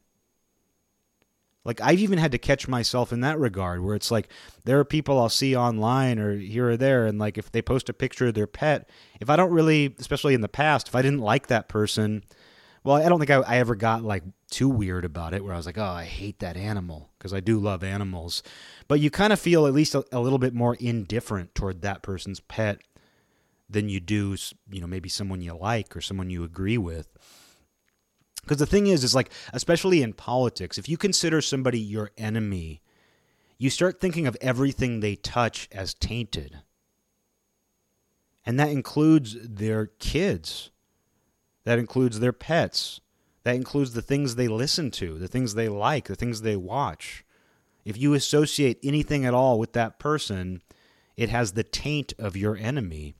like 1.66 1.80
i've 1.80 1.98
even 1.98 2.18
had 2.18 2.32
to 2.32 2.38
catch 2.38 2.68
myself 2.68 3.12
in 3.12 3.20
that 3.20 3.38
regard 3.38 3.82
where 3.82 3.94
it's 3.94 4.10
like 4.10 4.28
there 4.64 4.78
are 4.78 4.84
people 4.84 5.18
i'll 5.18 5.28
see 5.28 5.56
online 5.56 6.18
or 6.18 6.36
here 6.36 6.70
or 6.70 6.76
there 6.76 7.06
and 7.06 7.18
like 7.18 7.36
if 7.36 7.52
they 7.52 7.62
post 7.62 7.88
a 7.88 7.94
picture 7.94 8.28
of 8.28 8.34
their 8.34 8.46
pet 8.46 8.88
if 9.20 9.28
i 9.28 9.36
don't 9.36 9.52
really 9.52 9.94
especially 9.98 10.34
in 10.34 10.40
the 10.40 10.48
past 10.48 10.88
if 10.88 10.94
i 10.94 11.02
didn't 11.02 11.20
like 11.20 11.48
that 11.48 11.68
person 11.68 12.22
well 12.84 12.96
i 12.96 13.08
don't 13.08 13.18
think 13.18 13.30
i, 13.30 13.36
I 13.36 13.56
ever 13.58 13.74
got 13.74 14.02
like 14.02 14.22
too 14.50 14.68
weird 14.68 15.04
about 15.04 15.34
it 15.34 15.44
where 15.44 15.52
i 15.52 15.56
was 15.56 15.66
like 15.66 15.78
oh 15.78 15.84
i 15.84 16.04
hate 16.04 16.38
that 16.38 16.56
animal 16.56 17.10
because 17.18 17.34
i 17.34 17.40
do 17.40 17.58
love 17.58 17.82
animals 17.82 18.42
but 18.88 19.00
you 19.00 19.10
kind 19.10 19.32
of 19.32 19.40
feel 19.40 19.66
at 19.66 19.74
least 19.74 19.94
a, 19.94 20.04
a 20.12 20.20
little 20.20 20.38
bit 20.38 20.54
more 20.54 20.76
indifferent 20.76 21.54
toward 21.54 21.82
that 21.82 22.02
person's 22.02 22.40
pet 22.40 22.80
than 23.68 23.88
you 23.88 24.00
do, 24.00 24.36
you 24.70 24.80
know, 24.80 24.86
maybe 24.86 25.08
someone 25.08 25.40
you 25.40 25.54
like 25.54 25.96
or 25.96 26.00
someone 26.00 26.30
you 26.30 26.44
agree 26.44 26.78
with. 26.78 27.08
Because 28.46 28.58
the 28.60 28.66
thing 28.66 28.86
is, 28.86 29.02
is 29.02 29.12
like, 29.12 29.32
especially 29.52 30.02
in 30.02 30.12
politics, 30.12 30.78
if 30.78 30.88
you 30.88 30.96
consider 30.96 31.40
somebody 31.42 31.80
your 31.80 32.12
enemy, 32.16 32.80
you 33.58 33.70
start 33.70 34.00
thinking 34.00 34.28
of 34.28 34.36
everything 34.40 35.00
they 35.00 35.16
touch 35.16 35.68
as 35.72 35.94
tainted. 35.94 36.60
And 38.44 38.60
that 38.60 38.68
includes 38.68 39.36
their 39.42 39.86
kids, 39.98 40.70
that 41.64 41.80
includes 41.80 42.20
their 42.20 42.32
pets, 42.32 43.00
that 43.42 43.56
includes 43.56 43.94
the 43.94 44.02
things 44.02 44.36
they 44.36 44.46
listen 44.46 44.92
to, 44.92 45.18
the 45.18 45.26
things 45.26 45.54
they 45.54 45.68
like, 45.68 46.06
the 46.06 46.14
things 46.14 46.42
they 46.42 46.54
watch. 46.54 47.24
If 47.84 47.98
you 47.98 48.14
associate 48.14 48.78
anything 48.84 49.24
at 49.26 49.34
all 49.34 49.58
with 49.58 49.72
that 49.72 49.98
person, 49.98 50.62
it 51.16 51.30
has 51.30 51.52
the 51.52 51.64
taint 51.64 52.12
of 52.18 52.36
your 52.36 52.56
enemy. 52.56 53.16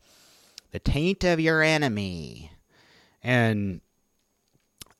the 0.77 0.79
taint 0.81 1.25
of 1.25 1.41
your 1.41 1.63
enemy. 1.63 2.53
And 3.23 3.81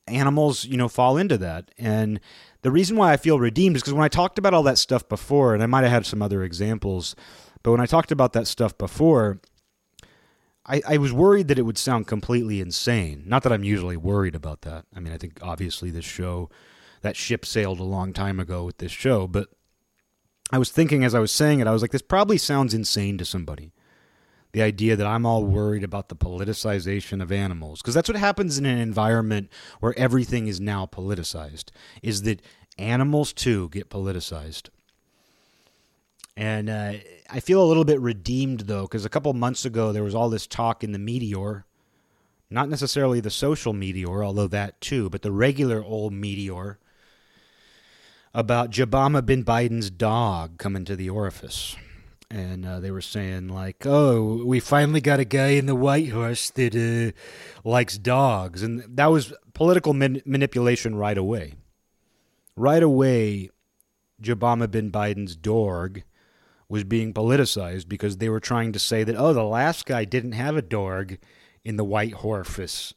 animals, 0.07 0.65
you 0.65 0.77
know, 0.77 0.87
fall 0.87 1.17
into 1.17 1.37
that. 1.37 1.71
And 1.77 2.19
the 2.61 2.71
reason 2.71 2.97
why 2.97 3.13
I 3.13 3.17
feel 3.17 3.39
redeemed 3.39 3.75
is 3.75 3.81
because 3.81 3.93
when 3.93 4.03
I 4.03 4.09
talked 4.09 4.37
about 4.37 4.53
all 4.53 4.63
that 4.63 4.77
stuff 4.77 5.07
before, 5.07 5.53
and 5.53 5.63
I 5.63 5.67
might 5.67 5.83
have 5.83 5.91
had 5.91 6.05
some 6.05 6.21
other 6.21 6.43
examples, 6.43 7.15
but 7.63 7.71
when 7.71 7.81
I 7.81 7.85
talked 7.85 8.11
about 8.11 8.33
that 8.33 8.47
stuff 8.47 8.77
before, 8.77 9.39
I, 10.65 10.81
I 10.87 10.97
was 10.97 11.13
worried 11.13 11.47
that 11.47 11.59
it 11.59 11.63
would 11.63 11.77
sound 11.77 12.07
completely 12.07 12.59
insane. 12.59 13.23
Not 13.25 13.43
that 13.43 13.53
I'm 13.53 13.63
usually 13.63 13.97
worried 13.97 14.35
about 14.35 14.61
that. 14.61 14.85
I 14.95 14.99
mean, 14.99 15.13
I 15.13 15.17
think 15.17 15.39
obviously 15.41 15.91
this 15.91 16.05
show, 16.05 16.49
that 17.01 17.15
ship 17.15 17.45
sailed 17.45 17.79
a 17.79 17.83
long 17.83 18.11
time 18.13 18.39
ago 18.39 18.65
with 18.65 18.77
this 18.77 18.91
show, 18.91 19.27
but 19.27 19.49
I 20.51 20.57
was 20.57 20.71
thinking 20.71 21.03
as 21.03 21.15
I 21.15 21.19
was 21.19 21.31
saying 21.31 21.59
it, 21.59 21.67
I 21.67 21.71
was 21.71 21.81
like, 21.81 21.91
this 21.91 22.01
probably 22.01 22.37
sounds 22.37 22.73
insane 22.73 23.17
to 23.17 23.25
somebody. 23.25 23.73
The 24.53 24.61
idea 24.61 24.95
that 24.95 25.05
I'm 25.05 25.25
all 25.25 25.43
worried 25.43 25.83
about 25.83 26.09
the 26.09 26.15
politicization 26.15 27.21
of 27.21 27.31
animals. 27.31 27.81
Because 27.81 27.93
that's 27.93 28.09
what 28.09 28.17
happens 28.17 28.57
in 28.57 28.65
an 28.65 28.79
environment 28.79 29.49
where 29.79 29.97
everything 29.97 30.47
is 30.47 30.59
now 30.59 30.85
politicized, 30.85 31.65
is 32.01 32.23
that 32.23 32.41
animals 32.77 33.33
too 33.33 33.69
get 33.69 33.89
politicized. 33.89 34.69
And 36.35 36.69
uh, 36.69 36.93
I 37.31 37.39
feel 37.39 37.63
a 37.63 37.65
little 37.65 37.83
bit 37.83 37.99
redeemed 37.99 38.61
though, 38.61 38.83
because 38.83 39.05
a 39.05 39.09
couple 39.09 39.33
months 39.33 39.65
ago 39.65 39.91
there 39.91 40.03
was 40.03 40.13
all 40.13 40.29
this 40.29 40.45
talk 40.45 40.83
in 40.83 40.91
the 40.91 40.99
meteor, 40.99 41.65
not 42.49 42.69
necessarily 42.69 43.19
the 43.19 43.31
social 43.31 43.73
meteor, 43.73 44.23
although 44.23 44.47
that 44.47 44.79
too, 44.79 45.09
but 45.09 45.23
the 45.23 45.31
regular 45.31 45.83
old 45.83 46.13
meteor 46.13 46.77
about 48.33 48.69
Jabama 48.69 49.25
bin 49.25 49.43
Biden's 49.43 49.89
dog 49.89 50.59
coming 50.59 50.85
to 50.85 50.95
the 50.95 51.09
orifice. 51.09 51.75
And 52.29 52.65
uh, 52.65 52.79
they 52.81 52.91
were 52.91 53.01
saying, 53.01 53.47
like, 53.47 53.85
oh, 53.85 54.43
we 54.45 54.59
finally 54.59 54.99
got 54.99 55.21
a 55.21 55.25
guy 55.25 55.49
in 55.49 55.65
the 55.65 55.75
White 55.75 56.11
House 56.11 56.49
that 56.51 56.75
uh, 56.75 57.17
likes 57.67 57.97
dogs. 57.97 58.63
And 58.63 58.83
that 58.97 59.07
was 59.07 59.33
political 59.53 59.93
man- 59.93 60.21
manipulation 60.25 60.95
right 60.95 61.17
away. 61.17 61.53
Right 62.57 62.83
away, 62.83 63.49
Jabama 64.21 64.69
bin 64.69 64.91
Biden's 64.91 65.35
dog 65.37 66.01
was 66.67 66.83
being 66.83 67.13
politicized 67.13 67.87
because 67.87 68.17
they 68.17 68.27
were 68.27 68.41
trying 68.41 68.73
to 68.73 68.79
say 68.79 69.05
that, 69.05 69.15
oh, 69.15 69.31
the 69.31 69.43
last 69.43 69.85
guy 69.85 70.03
didn't 70.03 70.33
have 70.33 70.57
a 70.57 70.61
dog 70.61 71.17
in 71.63 71.77
the 71.77 71.85
White 71.85 72.13
Orifice. 72.23 72.93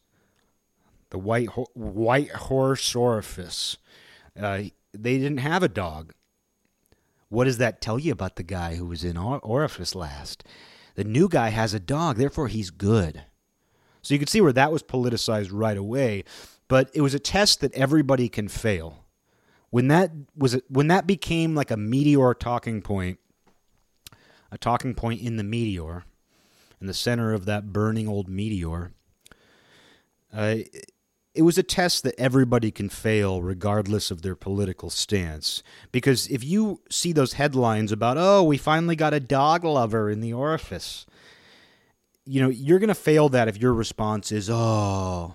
The 1.10 1.18
White, 1.18 1.50
ho- 1.50 1.70
white 1.75 2.30
Horse 2.30 2.94
Orifice. 2.94 3.76
Uh, 4.40 4.62
they 4.92 5.18
didn't 5.18 5.38
have 5.38 5.62
a 5.62 5.68
dog. 5.68 6.14
What 7.30 7.44
does 7.44 7.58
that 7.58 7.80
tell 7.80 7.99
you 7.99 8.12
about 8.12 8.37
the 8.37 8.42
guy 8.42 8.75
who 8.75 8.87
was 8.87 9.04
in 9.04 9.16
Orifice 9.16 9.94
last? 9.94 10.44
The 10.96 11.04
new 11.04 11.28
guy 11.28 11.49
has 11.49 11.72
a 11.72 11.80
dog, 11.80 12.16
therefore 12.16 12.49
he's 12.49 12.70
good. 12.70 13.22
So 14.02 14.14
you 14.14 14.18
can 14.18 14.26
see 14.26 14.40
where 14.40 14.52
that 14.52 14.72
was 14.72 14.82
politicized 14.82 15.50
right 15.52 15.76
away, 15.76 16.25
but 16.68 16.90
it 16.92 17.00
was 17.02 17.14
a 17.14 17.20
test 17.20 17.60
that 17.60 17.72
everybody 17.75 18.28
can 18.28 18.49
fail. 18.49 19.04
When 19.70 19.87
that 19.88 20.10
was 20.37 20.60
when 20.68 20.88
that 20.88 21.06
became 21.06 21.54
like 21.54 21.70
a 21.70 21.76
meteor 21.76 22.34
talking 22.34 22.82
point, 22.82 23.20
a 24.50 24.58
talking 24.58 24.94
point 24.94 25.20
in 25.20 25.37
the 25.37 25.44
meteor, 25.44 26.04
in 26.80 26.88
the 26.88 26.94
center 26.94 27.32
of 27.32 27.44
that 27.44 27.72
burning 27.72 28.08
old 28.08 28.28
meteor, 28.28 28.90
uh, 30.32 30.56
it 31.40 31.44
was 31.44 31.56
a 31.56 31.62
test 31.62 32.02
that 32.02 32.20
everybody 32.20 32.70
can 32.70 32.90
fail 32.90 33.40
regardless 33.40 34.11
of 34.11 34.20
their 34.20 34.35
political 34.35 34.90
stance. 34.90 35.62
Because 35.90 36.26
if 36.26 36.44
you 36.44 36.82
see 36.90 37.14
those 37.14 37.32
headlines 37.32 37.92
about, 37.92 38.18
oh, 38.18 38.42
we 38.42 38.59
finally 38.59 38.94
got 38.94 39.14
a 39.14 39.20
dog 39.20 39.64
lover 39.64 40.11
in 40.11 40.20
the 40.20 40.35
orifice, 40.35 41.06
you 42.26 42.42
know, 42.42 42.50
you're 42.50 42.78
going 42.78 42.88
to 42.88 42.94
fail 42.94 43.30
that 43.30 43.49
if 43.49 43.56
your 43.56 43.73
response 43.73 44.30
is, 44.30 44.50
oh, 44.52 45.35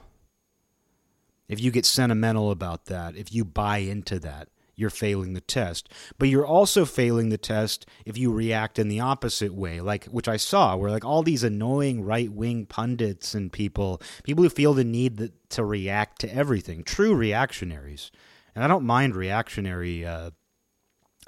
if 1.49 1.59
you 1.59 1.71
get 1.71 1.87
sentimental 1.87 2.51
about 2.51 2.85
that, 2.85 3.15
if 3.15 3.33
you 3.33 3.43
buy 3.43 3.79
into 3.79 4.19
that 4.19 4.47
you're 4.75 4.89
failing 4.89 5.33
the 5.33 5.41
test. 5.41 5.89
But 6.17 6.29
you're 6.29 6.45
also 6.45 6.85
failing 6.85 7.29
the 7.29 7.37
test 7.37 7.85
if 8.05 8.17
you 8.17 8.31
react 8.31 8.77
in 8.79 8.87
the 8.87 8.99
opposite 8.99 9.53
way, 9.53 9.81
like 9.81 10.05
which 10.05 10.27
I 10.27 10.37
saw, 10.37 10.75
where 10.75 10.91
like 10.91 11.05
all 11.05 11.23
these 11.23 11.43
annoying 11.43 12.03
right 12.03 12.31
wing 12.31 12.65
pundits 12.65 13.33
and 13.33 13.51
people, 13.51 14.01
people 14.23 14.43
who 14.43 14.49
feel 14.49 14.73
the 14.73 14.83
need 14.83 15.31
to 15.49 15.63
react 15.63 16.19
to 16.21 16.33
everything, 16.33 16.83
true 16.83 17.15
reactionaries. 17.15 18.11
And 18.53 18.63
I 18.63 18.67
don't 18.67 18.85
mind 18.85 19.15
reactionary. 19.15 20.05
Uh, 20.05 20.31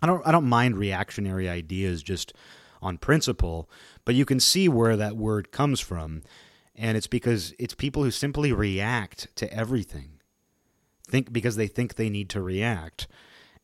I 0.02 0.08
don't. 0.08 0.26
I 0.26 0.32
don't 0.32 0.48
mind 0.48 0.78
reactionary 0.78 1.50
ideas 1.50 2.04
just 2.04 2.34
on 2.82 2.98
principle, 2.98 3.70
but 4.06 4.16
you 4.16 4.26
can 4.26 4.40
see 4.40 4.70
where 4.70 4.96
that 4.96 5.18
word 5.18 5.52
comes 5.52 5.80
from, 5.80 6.22
and 6.76 6.96
it's 6.96 7.08
because 7.08 7.54
it's 7.58 7.74
people 7.74 8.04
who 8.04 8.12
simply 8.12 8.54
react 8.54 9.36
to 9.36 9.52
everything 9.52 10.18
think 11.08 11.32
because 11.32 11.56
they 11.56 11.68
think 11.68 11.96
they 11.96 12.10
need 12.10 12.30
to 12.30 12.42
react 12.42 13.08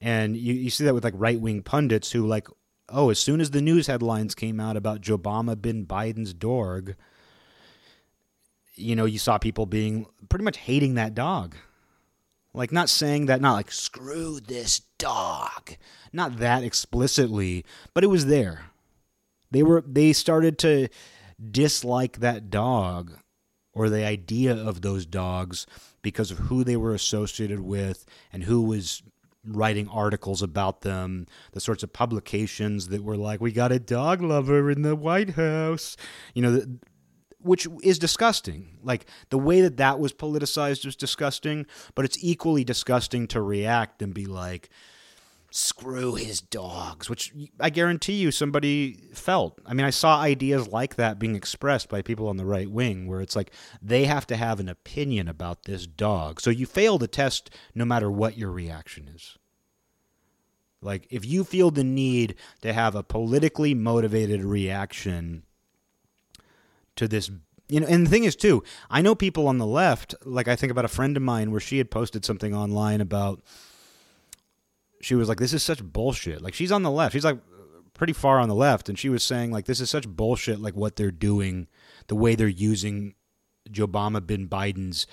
and 0.04 0.36
you, 0.36 0.54
you 0.54 0.70
see 0.70 0.84
that 0.84 0.94
with 0.94 1.06
like 1.06 1.14
right 1.16 1.40
wing 1.40 1.64
pundits 1.64 2.12
who 2.12 2.28
like, 2.28 2.50
oh, 2.90 3.10
as 3.10 3.20
soon 3.20 3.40
as 3.40 3.52
the 3.52 3.62
news 3.62 3.88
headlines 3.88 4.36
came 4.36 4.60
out 4.60 4.76
about 4.76 5.00
Jobama 5.00 5.60
bin 5.60 5.86
Biden's 5.86 6.34
dog, 6.34 6.96
you 8.76 8.98
know, 8.98 9.06
you 9.06 9.18
saw 9.18 9.38
people 9.38 9.66
being 9.66 10.06
pretty 10.28 10.44
much 10.44 10.58
hating 10.58 10.96
that 10.96 11.16
dog. 11.16 11.56
Like 12.54 12.74
not 12.74 12.90
saying 12.90 13.28
that, 13.28 13.40
not 13.40 13.54
like 13.54 13.72
screw 13.72 14.42
this 14.42 14.82
dog, 14.98 15.72
not 16.12 16.38
that 16.40 16.66
explicitly, 16.66 17.64
but 17.94 18.04
it 18.04 18.08
was 18.08 18.26
there. 18.26 18.66
They 19.52 19.64
were 19.64 19.86
they 19.88 20.12
started 20.12 20.58
to 20.60 20.90
dislike 21.50 22.20
that 22.20 22.50
dog 22.50 23.14
or 23.74 23.90
the 23.90 24.06
idea 24.06 24.54
of 24.54 24.82
those 24.82 25.06
dogs 25.06 25.66
because 26.02 26.30
of 26.30 26.40
who 26.40 26.66
they 26.66 26.76
were 26.76 26.94
associated 26.94 27.62
with 27.62 28.06
and 28.34 28.44
who 28.44 28.62
was 28.62 29.02
writing 29.46 29.88
articles 29.90 30.42
about 30.42 30.82
them, 30.82 31.28
the 31.52 31.60
sorts 31.60 31.84
of 31.84 31.92
publications 31.94 32.88
that 32.88 33.04
were 33.04 33.18
like, 33.18 33.42
we 33.42 33.52
got 33.52 33.72
a 33.72 33.80
dog 33.80 34.22
lover 34.22 34.72
in 34.72 34.82
the 34.82 34.96
White 34.96 35.32
House, 35.32 35.98
you 36.34 36.42
know, 36.42 36.62
which 37.40 37.68
is 37.82 38.00
disgusting. 38.00 38.78
Like 38.84 39.06
the 39.30 39.38
way 39.38 39.62
that 39.62 39.78
that 39.78 40.00
was 40.00 40.14
politicized 40.14 40.86
was 40.86 40.96
disgusting, 40.96 41.66
but 41.96 42.06
it's 42.06 42.18
equally 42.24 42.64
disgusting 42.64 43.28
to 43.28 43.42
react 43.42 44.02
and 44.02 44.14
be 44.14 44.26
like, 44.26 44.70
screw 45.56 46.16
his 46.16 46.42
dogs, 46.42 47.12
which 47.12 47.32
I 47.60 47.70
guarantee 47.70 48.14
you 48.14 48.32
somebody 48.32 48.94
felt. 49.14 49.62
I 49.68 49.76
mean, 49.76 49.86
I 49.86 49.92
saw 49.92 50.20
ideas 50.20 50.68
like 50.68 50.96
that 50.96 51.20
being 51.20 51.36
expressed 51.36 51.90
by 51.90 52.02
people 52.02 52.28
on 52.28 52.38
the 52.38 52.46
right 52.46 52.70
wing 52.70 53.08
where 53.08 53.22
it's 53.22 53.36
like 53.36 53.52
they 53.80 54.06
have 54.06 54.26
to 54.28 54.36
have 54.36 54.60
an 54.60 54.68
opinion 54.68 55.28
about 55.28 55.66
this 55.66 55.86
dog. 55.86 56.42
So 56.42 56.50
you 56.50 56.66
fail 56.66 56.98
the 56.98 57.08
test 57.08 57.52
no 57.76 57.86
matter 57.86 58.10
what 58.10 58.36
your 58.36 58.50
reaction 58.50 59.08
is. 59.08 59.38
Like, 60.82 61.06
if 61.12 61.24
you 61.24 61.44
feel 61.44 61.70
the 61.70 61.84
need 61.84 62.34
to 62.62 62.74
have 62.74 62.96
a 62.96 63.04
politically 63.04 63.76
motivated 63.76 64.44
reaction 64.44 65.44
to 66.96 67.08
this 67.08 67.30
you 67.70 67.80
know 67.80 67.88
and 67.88 68.06
the 68.06 68.10
thing 68.10 68.24
is 68.24 68.36
too 68.36 68.62
i 68.92 69.02
know 69.02 69.16
people 69.16 69.48
on 69.48 69.58
the 69.58 69.66
left 69.66 70.14
like 70.26 70.48
i 70.48 70.56
think 70.56 70.70
about 70.70 70.86
a 70.86 70.90
friend 70.90 71.18
of 71.18 71.24
mine 71.24 71.50
where 71.50 71.62
she 71.62 71.80
had 71.80 71.90
posted 71.90 72.24
something 72.24 72.54
online 72.54 73.02
about 73.02 73.42
she 75.04 75.16
was 75.16 75.28
like, 75.30 75.40
"This 75.40 75.54
is 75.54 75.64
such 75.64 75.84
bullshit." 75.84 76.42
Like 76.42 76.54
she's 76.54 76.72
on 76.72 76.84
the 76.84 76.92
left. 76.92 77.14
She's 77.14 77.26
like 77.26 77.40
pretty 77.94 78.14
far 78.14 78.40
on 78.40 78.50
the 78.50 78.56
left, 78.56 78.90
and 78.90 78.98
she 78.98 79.10
was 79.10 79.24
saying 79.24 79.52
like, 79.52 79.66
"This 79.66 79.82
is 79.82 79.90
such 79.90 80.08
bullshit." 80.08 80.60
Like 80.60 80.76
what 80.76 80.96
they're 80.96 81.12
doing, 81.12 81.68
the 82.08 82.16
way 82.16 82.36
they're 82.36 82.48
using 82.48 83.16
Joe 83.70 83.88
Obama 83.88 84.26
bin 84.26 84.48
Biden's 84.48 85.08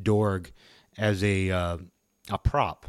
dorg 0.00 0.50
as 0.98 1.22
a 1.22 1.50
uh, 1.50 1.78
a 2.30 2.38
prop. 2.38 2.86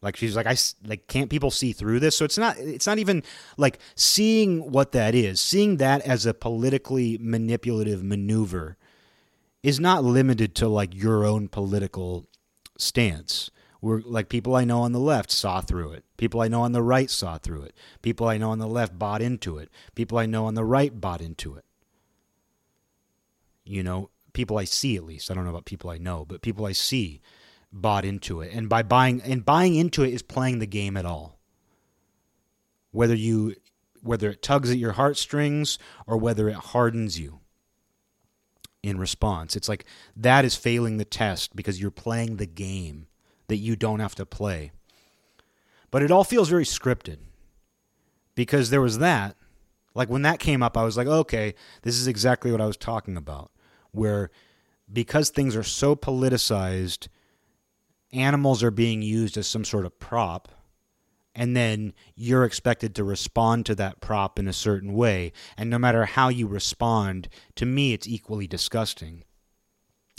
Like 0.00 0.16
she's 0.16 0.36
like 0.36 0.46
I 0.46 0.56
like 0.86 1.08
can't 1.08 1.30
people 1.30 1.50
see 1.50 1.72
through 1.72 2.00
this? 2.00 2.16
So 2.16 2.24
it's 2.24 2.38
not 2.38 2.58
it's 2.58 2.86
not 2.86 2.98
even 2.98 3.22
like 3.56 3.78
seeing 3.96 4.70
what 4.70 4.92
that 4.92 5.14
is. 5.14 5.40
Seeing 5.40 5.78
that 5.78 6.02
as 6.02 6.26
a 6.26 6.34
politically 6.34 7.18
manipulative 7.20 8.02
maneuver 8.02 8.76
is 9.62 9.80
not 9.80 10.04
limited 10.04 10.54
to 10.56 10.68
like 10.68 10.94
your 10.94 11.24
own 11.24 11.48
political 11.48 12.28
stance 12.76 13.50
were 13.84 14.02
like 14.06 14.30
people 14.30 14.56
I 14.56 14.64
know 14.64 14.80
on 14.80 14.92
the 14.92 14.98
left 14.98 15.30
saw 15.30 15.60
through 15.60 15.92
it. 15.92 16.04
People 16.16 16.40
I 16.40 16.48
know 16.48 16.62
on 16.62 16.72
the 16.72 16.82
right 16.82 17.10
saw 17.10 17.36
through 17.36 17.62
it. 17.64 17.76
People 18.00 18.26
I 18.26 18.38
know 18.38 18.50
on 18.50 18.58
the 18.58 18.66
left 18.66 18.98
bought 18.98 19.20
into 19.20 19.58
it. 19.58 19.68
People 19.94 20.16
I 20.16 20.24
know 20.24 20.46
on 20.46 20.54
the 20.54 20.64
right 20.64 20.98
bought 20.98 21.20
into 21.20 21.54
it. 21.54 21.66
You 23.64 23.82
know, 23.82 24.08
people 24.32 24.56
I 24.56 24.64
see 24.64 24.96
at 24.96 25.04
least. 25.04 25.30
I 25.30 25.34
don't 25.34 25.44
know 25.44 25.50
about 25.50 25.66
people 25.66 25.90
I 25.90 25.98
know, 25.98 26.24
but 26.24 26.40
people 26.40 26.64
I 26.64 26.72
see 26.72 27.20
bought 27.70 28.06
into 28.06 28.40
it. 28.40 28.52
And 28.54 28.70
by 28.70 28.82
buying 28.82 29.20
and 29.20 29.44
buying 29.44 29.74
into 29.74 30.02
it 30.02 30.14
is 30.14 30.22
playing 30.22 30.60
the 30.60 30.66
game 30.66 30.96
at 30.96 31.04
all. 31.04 31.38
Whether 32.90 33.14
you 33.14 33.54
whether 34.00 34.30
it 34.30 34.42
tugs 34.42 34.70
at 34.70 34.78
your 34.78 34.92
heartstrings 34.92 35.78
or 36.06 36.16
whether 36.16 36.48
it 36.48 36.56
hardens 36.56 37.18
you 37.18 37.40
in 38.82 38.98
response. 38.98 39.56
It's 39.56 39.68
like 39.68 39.84
that 40.16 40.44
is 40.46 40.56
failing 40.56 40.96
the 40.96 41.04
test 41.04 41.54
because 41.54 41.80
you're 41.80 41.90
playing 41.90 42.36
the 42.36 42.46
game 42.46 43.08
that 43.48 43.56
you 43.56 43.76
don't 43.76 44.00
have 44.00 44.14
to 44.16 44.26
play. 44.26 44.72
But 45.90 46.02
it 46.02 46.10
all 46.10 46.24
feels 46.24 46.48
very 46.48 46.64
scripted 46.64 47.18
because 48.34 48.70
there 48.70 48.80
was 48.80 48.98
that. 48.98 49.36
Like 49.94 50.10
when 50.10 50.22
that 50.22 50.40
came 50.40 50.62
up, 50.62 50.76
I 50.76 50.82
was 50.82 50.96
like, 50.96 51.06
okay, 51.06 51.54
this 51.82 51.96
is 51.96 52.08
exactly 52.08 52.50
what 52.50 52.60
I 52.60 52.66
was 52.66 52.76
talking 52.76 53.16
about. 53.16 53.52
Where 53.92 54.30
because 54.92 55.30
things 55.30 55.54
are 55.54 55.62
so 55.62 55.94
politicized, 55.94 57.08
animals 58.12 58.62
are 58.62 58.72
being 58.72 59.02
used 59.02 59.36
as 59.36 59.46
some 59.46 59.64
sort 59.64 59.86
of 59.86 59.98
prop 59.98 60.48
and 61.34 61.56
then 61.56 61.92
you're 62.14 62.44
expected 62.44 62.94
to 62.94 63.04
respond 63.04 63.66
to 63.66 63.74
that 63.74 64.00
prop 64.00 64.38
in 64.38 64.46
a 64.46 64.52
certain 64.52 64.94
way. 64.94 65.32
And 65.56 65.68
no 65.68 65.78
matter 65.78 66.04
how 66.04 66.28
you 66.28 66.46
respond, 66.46 67.28
to 67.56 67.66
me, 67.66 67.92
it's 67.92 68.06
equally 68.06 68.46
disgusting. 68.46 69.24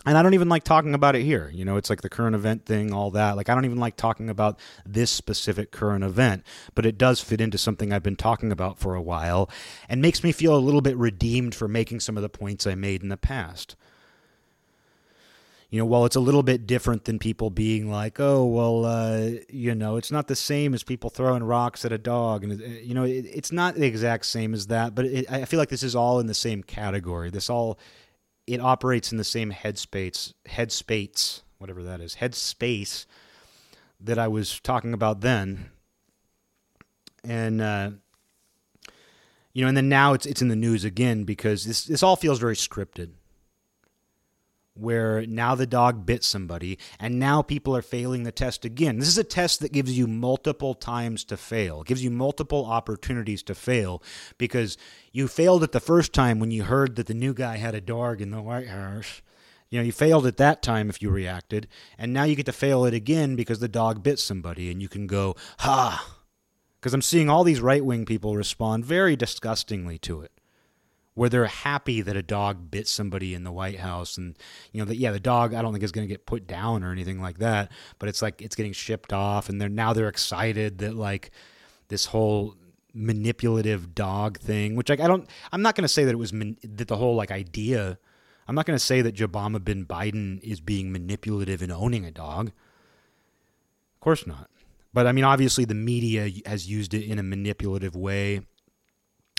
And 0.06 0.18
I 0.18 0.22
don't 0.22 0.34
even 0.36 0.50
like 0.50 0.64
talking 0.64 0.94
about 0.94 1.16
it 1.16 1.24
here. 1.24 1.50
You 1.54 1.66
know, 1.66 1.78
it's 1.78 1.90
like 1.90 2.02
the 2.02 2.10
current 2.10 2.36
event 2.36 2.66
thing, 2.66 2.94
all 2.94 3.12
that. 3.12 3.36
Like, 3.36 3.50
I 3.50 3.56
don't 3.56 3.66
even 3.66 3.80
like 3.80 3.98
talking 3.98 4.30
about 4.30 4.60
this 4.86 5.10
specific 5.10 5.72
current 5.72 6.04
event, 6.04 6.44
but 6.76 6.86
it 6.86 6.98
does 6.98 7.22
fit 7.22 7.42
into 7.42 7.58
something 7.58 7.92
I've 7.92 8.04
been 8.04 8.16
talking 8.16 8.52
about 8.52 8.78
for 8.78 8.96
a 8.96 9.02
while 9.02 9.50
and 9.90 10.02
makes 10.02 10.24
me 10.24 10.32
feel 10.32 10.56
a 10.56 10.60
little 10.60 10.82
bit 10.82 10.96
redeemed 10.98 11.56
for 11.56 11.68
making 11.68 12.02
some 12.02 12.18
of 12.18 12.24
the 12.24 12.30
points 12.30 12.68
I 12.68 12.76
made 12.76 13.02
in 13.02 13.10
the 13.10 13.18
past 13.18 13.76
you 15.76 15.80
know, 15.80 15.86
while 15.86 16.06
it's 16.06 16.16
a 16.16 16.22
little 16.22 16.42
bit 16.42 16.66
different 16.66 17.04
than 17.04 17.20
people 17.20 17.50
being 17.50 17.92
like, 17.92 18.18
oh, 18.18 18.46
well, 18.46 18.86
uh, 18.86 19.30
you 19.50 19.76
know, 19.76 19.98
it's 19.98 20.10
not 20.10 20.28
the 20.28 20.36
same 20.36 20.74
as 20.74 20.84
people 20.84 21.10
throwing 21.10 21.44
rocks 21.44 21.84
at 21.84 21.92
a 21.92 21.98
dog. 21.98 22.46
And, 22.46 22.62
uh, 22.62 22.66
you 22.66 22.94
know, 22.94 23.04
it, 23.04 23.26
it's 23.26 23.52
not 23.52 23.76
the 23.76 23.86
exact 23.86 24.26
same 24.26 24.54
as 24.54 24.68
that, 24.68 24.96
but 24.96 25.04
it, 25.04 25.30
I 25.30 25.44
feel 25.44 25.60
like 25.60 25.68
this 25.68 25.84
is 25.84 25.94
all 25.94 26.22
in 26.22 26.28
the 26.28 26.34
same 26.34 26.64
category. 26.64 27.30
This 27.30 27.50
all, 27.50 27.78
it 28.48 28.62
operates 28.62 29.12
in 29.12 29.18
the 29.18 29.24
same 29.24 29.52
headspace, 29.52 30.34
headspace, 30.48 31.42
whatever 31.58 31.84
that 31.84 32.02
is, 32.02 32.16
headspace 32.16 33.06
that 34.00 34.20
I 34.20 34.28
was 34.28 34.60
talking 34.60 34.94
about 34.94 35.22
then. 35.22 35.72
And, 37.24 37.62
uh, 37.62 37.92
you 39.54 39.62
know, 39.62 39.70
and 39.70 39.78
then 39.78 39.90
now 39.90 40.14
it's 40.14 40.26
it's 40.26 40.42
in 40.42 40.50
the 40.50 40.56
news 40.56 40.84
again 40.84 41.24
because 41.24 41.66
this 41.66 41.86
this 41.86 42.04
all 42.04 42.18
feels 42.18 42.40
very 42.40 42.56
scripted 42.56 43.12
where 44.76 45.26
now 45.26 45.56
the 45.56 45.66
dog 45.66 46.06
bit 46.06 46.24
somebody 46.24 46.78
and 47.00 47.18
now 47.18 47.42
people 47.42 47.76
are 47.76 47.82
failing 47.82 48.24
the 48.24 48.32
test 48.32 48.66
again. 48.66 49.00
This 49.00 49.08
is 49.08 49.18
a 49.18 49.24
test 49.24 49.62
that 49.62 49.72
gives 49.72 49.98
you 49.98 50.06
multiple 50.06 50.74
times 50.74 51.24
to 51.26 51.38
fail, 51.38 51.84
gives 51.84 52.04
you 52.04 52.12
multiple 52.12 52.66
opportunities 52.66 53.42
to 53.44 53.56
fail 53.56 54.04
because 54.38 54.78
you 55.12 55.28
failed 55.28 55.64
it 55.64 55.72
the 55.72 55.80
first 55.80 56.14
time 56.14 56.40
when 56.40 56.52
you 56.52 56.64
heard 56.64 56.98
that 56.98 57.08
the 57.08 57.14
new 57.14 57.34
guy 57.34 57.58
had 57.58 57.74
a 57.74 57.82
dog 57.82 58.22
in 58.22 58.32
the 58.32 58.42
White 58.42 58.68
House. 58.68 59.22
You 59.70 59.80
know, 59.80 59.86
you 59.86 59.92
failed 59.92 60.28
at 60.28 60.38
that 60.38 60.62
time 60.62 60.90
if 60.90 61.02
you 61.02 61.10
reacted, 61.10 61.68
and 61.98 62.14
now 62.14 62.24
you 62.24 62.36
get 62.36 62.46
to 62.46 62.54
fail 62.54 62.86
it 62.86 62.94
again 62.94 63.36
because 63.36 63.60
the 63.60 63.68
dog 63.68 64.04
bit 64.04 64.20
somebody, 64.20 64.70
and 64.70 64.82
you 64.82 64.88
can 64.88 65.08
go, 65.08 65.36
ha! 65.60 66.08
Because 66.80 66.94
I'm 66.94 67.02
seeing 67.02 67.30
all 67.30 67.44
these 67.44 67.62
right 67.62 67.84
wing 67.84 68.06
people 68.06 68.36
respond 68.36 68.86
very 68.86 69.16
disgustingly 69.16 69.98
to 70.00 70.22
it 70.22 70.35
where 71.16 71.30
they're 71.30 71.46
happy 71.46 72.02
that 72.02 72.16
a 72.16 72.22
dog 72.22 72.70
bit 72.70 72.88
somebody 72.88 73.34
in 73.34 73.44
the 73.44 73.52
White 73.52 73.80
House, 73.80 74.18
and 74.18 74.38
you 74.72 74.80
know 74.80 74.86
that 74.86 74.98
yeah, 74.98 75.12
the 75.12 75.20
dog 75.20 75.54
I 75.54 75.62
don't 75.62 75.72
think 75.72 75.84
is 75.84 75.92
going 75.92 76.08
to 76.08 76.14
get 76.14 76.26
put 76.26 76.46
down 76.46 76.84
or 76.84 76.92
anything 76.92 77.22
like 77.22 77.40
that, 77.40 77.72
but 78.00 78.10
it's 78.10 78.22
like 78.22 78.42
it's 78.42 78.56
getting 78.56 78.74
shipped 78.74 79.12
off, 79.12 79.50
and 79.50 79.60
they're 79.60 79.70
now 79.70 79.94
they're 79.94 80.10
excited 80.10 80.78
that 80.80 80.94
like 80.94 81.32
this 81.88 82.06
whole 82.06 82.56
manipulative 82.94 83.96
dog 83.96 84.40
thing, 84.40 84.76
which 84.76 84.90
like 84.90 85.00
I 85.00 85.08
don't, 85.08 85.28
I'm 85.52 85.62
not 85.62 85.76
going 85.76 85.84
to 85.84 85.90
say 85.90 86.04
that 86.04 86.12
it 86.12 86.18
was 86.18 86.34
man, 86.34 86.58
that 86.64 86.88
the 86.88 86.98
whole 86.98 87.16
like 87.16 87.32
idea. 87.32 87.98
I'm 88.48 88.54
not 88.54 88.68
going 88.68 88.78
to 88.78 88.86
say 88.86 89.02
that 89.02 89.16
Obama 89.16 89.64
bin 89.64 89.88
Biden 89.88 90.40
is 90.44 90.62
being 90.62 90.92
manipulative 90.92 91.64
in 91.64 91.72
owning 91.72 92.06
a 92.06 92.12
dog. 92.12 92.50
Of 92.50 94.00
course 94.02 94.28
not. 94.28 94.52
But 94.94 95.08
I 95.08 95.14
mean, 95.14 95.24
obviously, 95.24 95.66
the 95.66 95.74
media 95.74 96.30
has 96.46 96.70
used 96.70 96.94
it 96.94 97.06
in 97.06 97.18
a 97.18 97.24
manipulative 97.24 97.96
way 97.96 98.42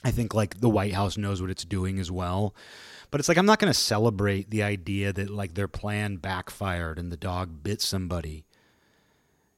I 0.05 0.11
think 0.11 0.35
like 0.35 0.61
the 0.61 0.69
White 0.69 0.95
House 0.95 1.17
knows 1.17 1.41
what 1.41 1.51
it's 1.51 1.65
doing 1.65 1.99
as 1.99 2.11
well. 2.11 2.55
But 3.11 3.21
it's 3.21 3.29
like 3.29 3.39
I'm 3.39 3.47
not 3.47 3.59
going 3.59 3.73
to 3.73 3.79
celebrate 3.79 4.51
the 4.51 4.63
idea 4.63 5.13
that 5.13 5.31
like 5.31 5.55
their 5.55 5.69
plan 5.69 6.17
backfired 6.17 6.99
and 6.99 7.11
the 7.11 7.17
dog 7.17 7.63
bit 7.63 7.81
somebody. 7.81 8.45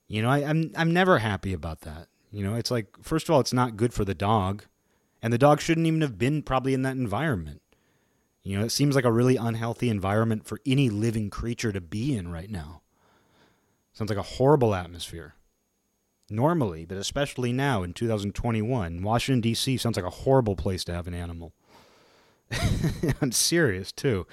You 0.06 0.22
know, 0.22 0.30
I, 0.30 0.38
I'm 0.38 0.72
I'm 0.76 0.92
never 0.92 1.18
happy 1.18 1.52
about 1.52 1.82
that. 1.82 2.08
You 2.30 2.44
know, 2.44 2.54
it's 2.54 2.70
like 2.70 2.86
first 3.02 3.28
of 3.28 3.34
all, 3.34 3.40
it's 3.40 3.52
not 3.52 3.76
good 3.76 3.92
for 3.92 4.04
the 4.04 4.14
dog, 4.14 4.64
and 5.22 5.32
the 5.32 5.38
dog 5.38 5.60
shouldn't 5.60 5.86
even 5.86 6.02
have 6.02 6.18
been 6.18 6.42
probably 6.42 6.74
in 6.74 6.82
that 6.82 6.96
environment. 6.96 7.62
You 8.42 8.58
know, 8.58 8.64
it 8.64 8.70
seems 8.70 8.94
like 8.94 9.04
a 9.04 9.12
really 9.12 9.36
unhealthy 9.36 9.90
environment 9.90 10.46
for 10.46 10.60
any 10.64 10.88
living 10.88 11.28
creature 11.28 11.72
to 11.72 11.80
be 11.80 12.16
in 12.16 12.30
right 12.30 12.50
now. 12.50 12.82
Sounds 13.92 14.10
like 14.10 14.18
a 14.18 14.22
horrible 14.22 14.74
atmosphere 14.74 15.34
normally, 16.30 16.84
but 16.84 16.98
especially 16.98 17.52
now 17.52 17.82
in 17.82 17.92
2021. 17.92 19.02
Washington, 19.02 19.40
D.C. 19.40 19.76
sounds 19.76 19.96
like 19.96 20.06
a 20.06 20.10
horrible 20.10 20.56
place 20.56 20.84
to 20.84 20.92
have 20.92 21.06
an 21.06 21.14
animal. 21.14 21.52
I'm 23.20 23.32
serious, 23.32 23.92
too. 23.92 24.26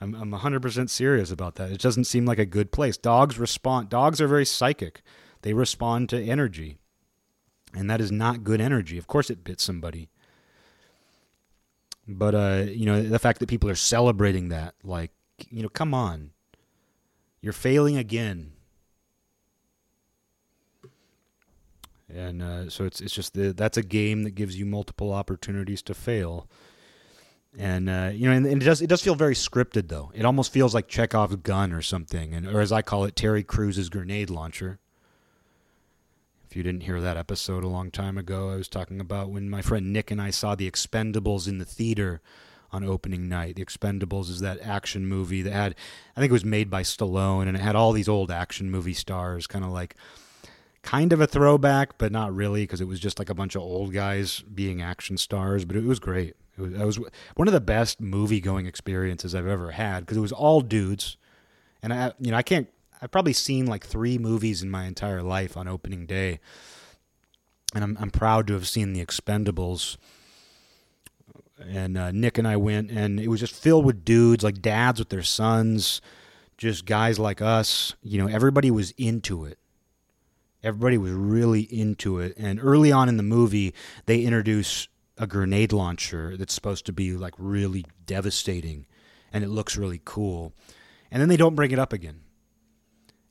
I'm, 0.00 0.14
I'm 0.14 0.30
100% 0.30 0.88
serious 0.88 1.30
about 1.30 1.56
that. 1.56 1.70
It 1.70 1.80
doesn't 1.80 2.04
seem 2.04 2.24
like 2.24 2.38
a 2.38 2.46
good 2.46 2.72
place. 2.72 2.96
Dogs 2.96 3.38
respond, 3.38 3.88
dogs 3.88 4.20
are 4.20 4.28
very 4.28 4.46
psychic, 4.46 5.02
they 5.42 5.52
respond 5.52 6.08
to 6.10 6.22
energy. 6.22 6.78
And 7.74 7.88
that 7.88 8.00
is 8.00 8.10
not 8.10 8.42
good 8.42 8.60
energy. 8.60 8.98
Of 8.98 9.06
course, 9.06 9.30
it 9.30 9.44
bit 9.44 9.60
somebody. 9.60 10.08
But, 12.08 12.34
uh, 12.34 12.64
you 12.68 12.84
know, 12.84 13.00
the 13.00 13.20
fact 13.20 13.38
that 13.38 13.48
people 13.48 13.70
are 13.70 13.76
celebrating 13.76 14.48
that, 14.48 14.74
like, 14.82 15.12
you 15.50 15.62
know, 15.62 15.68
come 15.68 15.94
on. 15.94 16.32
You're 17.40 17.52
failing 17.52 17.96
again 17.96 18.52
and 22.14 22.42
uh, 22.42 22.70
so 22.70 22.84
it's 22.84 23.00
it's 23.00 23.14
just 23.14 23.34
the, 23.34 23.52
that's 23.52 23.76
a 23.76 23.82
game 23.82 24.22
that 24.24 24.30
gives 24.30 24.58
you 24.58 24.66
multiple 24.66 25.12
opportunities 25.12 25.82
to 25.82 25.94
fail. 25.94 26.46
And 27.58 27.88
uh, 27.88 28.10
you 28.14 28.28
know, 28.28 28.34
and, 28.34 28.46
and, 28.46 28.62
it 28.62 28.64
does 28.64 28.80
it 28.80 28.86
does 28.86 29.02
feel 29.02 29.14
very 29.14 29.34
scripted 29.34 29.88
though. 29.88 30.12
It 30.14 30.24
almost 30.24 30.52
feels 30.52 30.74
like 30.74 30.88
Chekhov's 30.88 31.36
gun 31.36 31.72
or 31.72 31.82
something, 31.82 32.34
and 32.34 32.46
or 32.46 32.60
as 32.60 32.72
I 32.72 32.82
call 32.82 33.04
it, 33.04 33.16
Terry 33.16 33.42
Crews's 33.42 33.88
grenade 33.88 34.30
launcher. 34.30 34.78
If 36.48 36.56
you 36.56 36.62
didn't 36.64 36.82
hear 36.82 37.00
that 37.00 37.16
episode 37.16 37.62
a 37.62 37.68
long 37.68 37.92
time 37.92 38.18
ago, 38.18 38.50
I 38.50 38.56
was 38.56 38.68
talking 38.68 39.00
about 39.00 39.30
when 39.30 39.48
my 39.48 39.62
friend 39.62 39.92
Nick 39.92 40.10
and 40.10 40.20
I 40.20 40.30
saw 40.30 40.56
The 40.56 40.68
Expendables 40.68 41.46
in 41.46 41.58
the 41.58 41.64
theater 41.64 42.20
on 42.72 42.82
opening 42.82 43.28
night. 43.28 43.54
The 43.54 43.64
Expendables 43.64 44.28
is 44.30 44.40
that 44.40 44.60
action 44.60 45.06
movie 45.06 45.42
that 45.42 45.52
had, 45.52 45.74
I 46.16 46.20
think 46.20 46.30
it 46.30 46.32
was 46.32 46.44
made 46.44 46.68
by 46.68 46.82
Stallone, 46.82 47.46
and 47.46 47.56
it 47.56 47.60
had 47.60 47.76
all 47.76 47.92
these 47.92 48.08
old 48.08 48.32
action 48.32 48.68
movie 48.68 48.94
stars, 48.94 49.46
kind 49.46 49.64
of 49.64 49.70
like 49.70 49.94
kind 50.82 51.12
of 51.12 51.20
a 51.20 51.26
throwback, 51.26 51.98
but 51.98 52.12
not 52.12 52.34
really 52.34 52.62
because 52.62 52.80
it 52.80 52.88
was 52.88 53.00
just 53.00 53.18
like 53.18 53.30
a 53.30 53.34
bunch 53.34 53.54
of 53.54 53.62
old 53.62 53.92
guys 53.92 54.40
being 54.40 54.80
action 54.80 55.16
stars. 55.16 55.64
But 55.64 55.76
it 55.76 55.84
was 55.84 55.98
great. 55.98 56.36
It 56.56 56.62
was, 56.62 56.72
it 56.72 56.84
was 56.84 57.00
one 57.36 57.48
of 57.48 57.54
the 57.54 57.60
best 57.60 58.00
movie 58.00 58.40
going 58.40 58.66
experiences 58.66 59.34
I've 59.34 59.46
ever 59.46 59.72
had 59.72 60.00
because 60.00 60.16
it 60.16 60.22
was 60.22 60.32
all 60.32 60.60
dudes, 60.60 61.16
and 61.82 61.92
I 61.92 62.12
you 62.18 62.30
know 62.30 62.36
I 62.36 62.42
can't 62.42 62.68
I've 63.00 63.10
probably 63.10 63.32
seen 63.32 63.66
like 63.66 63.86
three 63.86 64.18
movies 64.18 64.62
in 64.62 64.70
my 64.70 64.84
entire 64.84 65.22
life 65.22 65.56
on 65.56 65.68
opening 65.68 66.06
day, 66.06 66.40
and 67.74 67.84
I'm 67.84 67.96
I'm 68.00 68.10
proud 68.10 68.46
to 68.48 68.54
have 68.54 68.68
seen 68.68 68.92
The 68.92 69.04
Expendables. 69.04 69.96
And 71.68 71.98
uh, 71.98 72.10
Nick 72.10 72.38
and 72.38 72.48
I 72.48 72.56
went, 72.56 72.90
and 72.90 73.20
it 73.20 73.28
was 73.28 73.38
just 73.38 73.54
filled 73.54 73.84
with 73.84 74.02
dudes, 74.02 74.42
like 74.42 74.62
dads 74.62 74.98
with 74.98 75.10
their 75.10 75.22
sons, 75.22 76.00
just 76.56 76.86
guys 76.86 77.18
like 77.18 77.42
us. 77.42 77.94
You 78.02 78.16
know, 78.16 78.28
everybody 78.32 78.70
was 78.70 78.92
into 78.92 79.44
it 79.44 79.59
Everybody 80.62 80.98
was 80.98 81.12
really 81.12 81.62
into 81.62 82.18
it. 82.18 82.34
And 82.36 82.60
early 82.62 82.92
on 82.92 83.08
in 83.08 83.16
the 83.16 83.22
movie, 83.22 83.74
they 84.06 84.22
introduce 84.22 84.88
a 85.16 85.26
grenade 85.26 85.72
launcher 85.72 86.36
that's 86.36 86.54
supposed 86.54 86.86
to 86.86 86.92
be 86.92 87.12
like 87.12 87.34
really 87.38 87.84
devastating 88.06 88.86
and 89.32 89.44
it 89.44 89.48
looks 89.48 89.76
really 89.76 90.00
cool. 90.04 90.52
And 91.10 91.20
then 91.20 91.28
they 91.28 91.36
don't 91.36 91.54
bring 91.54 91.70
it 91.70 91.78
up 91.78 91.92
again. 91.92 92.20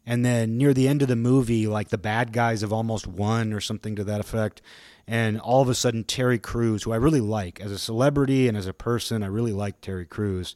And 0.05 0.25
then 0.25 0.57
near 0.57 0.73
the 0.73 0.87
end 0.87 1.01
of 1.01 1.07
the 1.07 1.15
movie, 1.15 1.67
like 1.67 1.89
the 1.89 1.97
bad 1.97 2.33
guys 2.33 2.61
have 2.61 2.73
almost 2.73 3.05
won 3.05 3.53
or 3.53 3.61
something 3.61 3.95
to 3.95 4.03
that 4.05 4.19
effect. 4.19 4.61
And 5.07 5.39
all 5.39 5.61
of 5.61 5.69
a 5.69 5.75
sudden, 5.75 6.03
Terry 6.03 6.39
Crews, 6.39 6.83
who 6.83 6.91
I 6.91 6.95
really 6.95 7.21
like 7.21 7.59
as 7.59 7.71
a 7.71 7.77
celebrity 7.77 8.47
and 8.47 8.57
as 8.57 8.65
a 8.65 8.73
person, 8.73 9.23
I 9.23 9.27
really 9.27 9.53
like 9.53 9.81
Terry 9.81 10.05
Crews. 10.05 10.55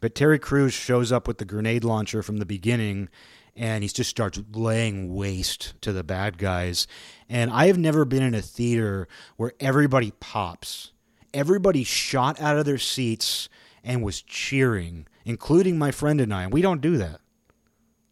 But 0.00 0.14
Terry 0.14 0.38
Crews 0.38 0.74
shows 0.74 1.10
up 1.10 1.26
with 1.26 1.38
the 1.38 1.44
grenade 1.44 1.82
launcher 1.82 2.22
from 2.22 2.36
the 2.36 2.46
beginning 2.46 3.08
and 3.56 3.84
he 3.84 3.88
just 3.88 4.10
starts 4.10 4.40
laying 4.52 5.14
waste 5.14 5.74
to 5.82 5.92
the 5.92 6.04
bad 6.04 6.38
guys. 6.38 6.86
And 7.28 7.50
I 7.50 7.66
have 7.66 7.78
never 7.78 8.04
been 8.04 8.22
in 8.22 8.34
a 8.34 8.42
theater 8.42 9.08
where 9.36 9.52
everybody 9.60 10.12
pops. 10.20 10.92
Everybody 11.32 11.84
shot 11.84 12.40
out 12.40 12.58
of 12.58 12.64
their 12.64 12.78
seats 12.78 13.48
and 13.82 14.02
was 14.02 14.22
cheering, 14.22 15.06
including 15.24 15.78
my 15.78 15.90
friend 15.90 16.20
and 16.20 16.32
I. 16.32 16.44
And 16.44 16.52
we 16.52 16.62
don't 16.62 16.80
do 16.80 16.96
that. 16.98 17.20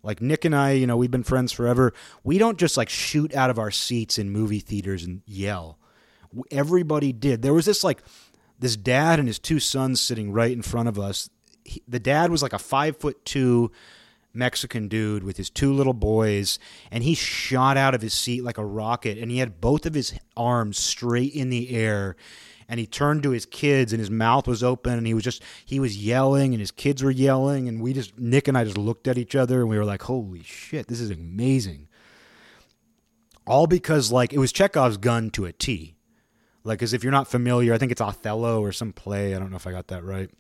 Like 0.02 0.20
Nick 0.20 0.44
and 0.44 0.55
I, 0.55 0.72
you 0.72 0.87
know, 0.87 0.96
we've 0.96 1.11
been 1.11 1.22
friends 1.22 1.52
forever. 1.52 1.92
We 2.24 2.38
don't 2.38 2.59
just 2.59 2.76
like 2.76 2.88
shoot 2.88 3.35
out 3.35 3.50
of 3.50 3.59
our 3.59 3.70
seats 3.70 4.18
in 4.18 4.31
movie 4.31 4.61
theaters 4.61 5.05
and 5.05 5.22
yell. 5.26 5.78
Everybody 6.50 7.12
did. 7.12 7.42
There 7.42 7.55
was 7.55 7.66
this 7.66 7.85
like 7.85 8.02
this 8.59 8.76
dad 8.76 9.18
and 9.18 9.28
his 9.28 9.38
two 9.38 9.61
sons 9.61 10.00
sitting 10.00 10.33
right 10.33 10.50
in 10.50 10.62
front 10.62 10.88
of 10.88 10.98
us. 10.98 11.31
He, 11.64 11.83
the 11.87 12.00
dad 12.00 12.31
was 12.31 12.42
like 12.42 12.52
a 12.52 12.59
five 12.59 12.96
foot 12.96 13.24
two 13.24 13.70
Mexican 14.35 14.88
dude 14.88 15.25
with 15.25 15.37
his 15.37 15.51
two 15.51 15.73
little 15.73 15.92
boys, 15.92 16.59
and 16.90 17.05
he 17.05 17.14
shot 17.14 17.77
out 17.77 17.95
of 17.95 18.03
his 18.03 18.14
seat 18.14 18.42
like 18.42 18.59
a 18.59 18.64
rocket, 18.64 19.18
and 19.18 19.31
he 19.31 19.38
had 19.38 19.61
both 19.61 19.87
of 19.87 19.95
his 19.95 20.14
arms 20.37 20.79
straight 20.79 21.35
in 21.35 21.51
the 21.51 21.71
air, 21.71 22.16
and 22.73 22.81
he 22.81 22.87
turned 22.87 23.23
to 23.23 23.31
his 23.33 23.45
kids 23.45 23.92
and 23.92 24.01
his 24.01 24.11
mouth 24.11 24.49
was 24.49 24.62
open 24.62 24.95
and 24.95 25.07
he 25.07 25.12
was 25.12 25.23
just 25.23 25.42
he 25.62 25.79
was 25.79 26.03
yelling 26.03 26.55
and 26.55 26.61
his 26.61 26.71
kids 26.71 27.03
were 27.03 27.11
yelling 27.11 27.68
and 27.68 27.83
we 27.83 27.92
just 27.92 28.18
Nick 28.18 28.49
and 28.49 28.57
I 28.57 28.64
just 28.64 28.79
looked 28.79 29.07
at 29.07 29.18
each 29.18 29.35
other 29.35 29.61
and 29.61 29.68
we 29.68 29.77
were 29.77 29.85
like 29.85 30.01
holy 30.01 30.42
shit 30.42 30.87
this 30.87 30.99
is 30.99 31.11
amazing. 31.11 31.88
All 33.47 33.66
because 33.66 34.11
like 34.11 34.33
it 34.33 34.38
was 34.38 34.53
Chekhov's 34.53 34.97
gun 34.97 35.31
to 35.33 35.45
a 35.45 35.53
T. 35.53 35.97
Like 36.64 36.83
as 36.83 36.95
if 36.95 37.03
you're 37.03 37.12
not 37.12 37.29
familiar 37.29 37.75
I 37.75 37.79
think 37.79 37.92
it's 37.92 38.01
Othello 38.01 38.62
or 38.62 38.73
some 38.73 38.95
play 38.95 39.35
I 39.35 39.38
don't 39.38 39.51
know 39.51 39.57
if 39.57 39.66
I 39.66 39.73
got 39.73 39.88
that 39.88 40.03
right 40.03 40.31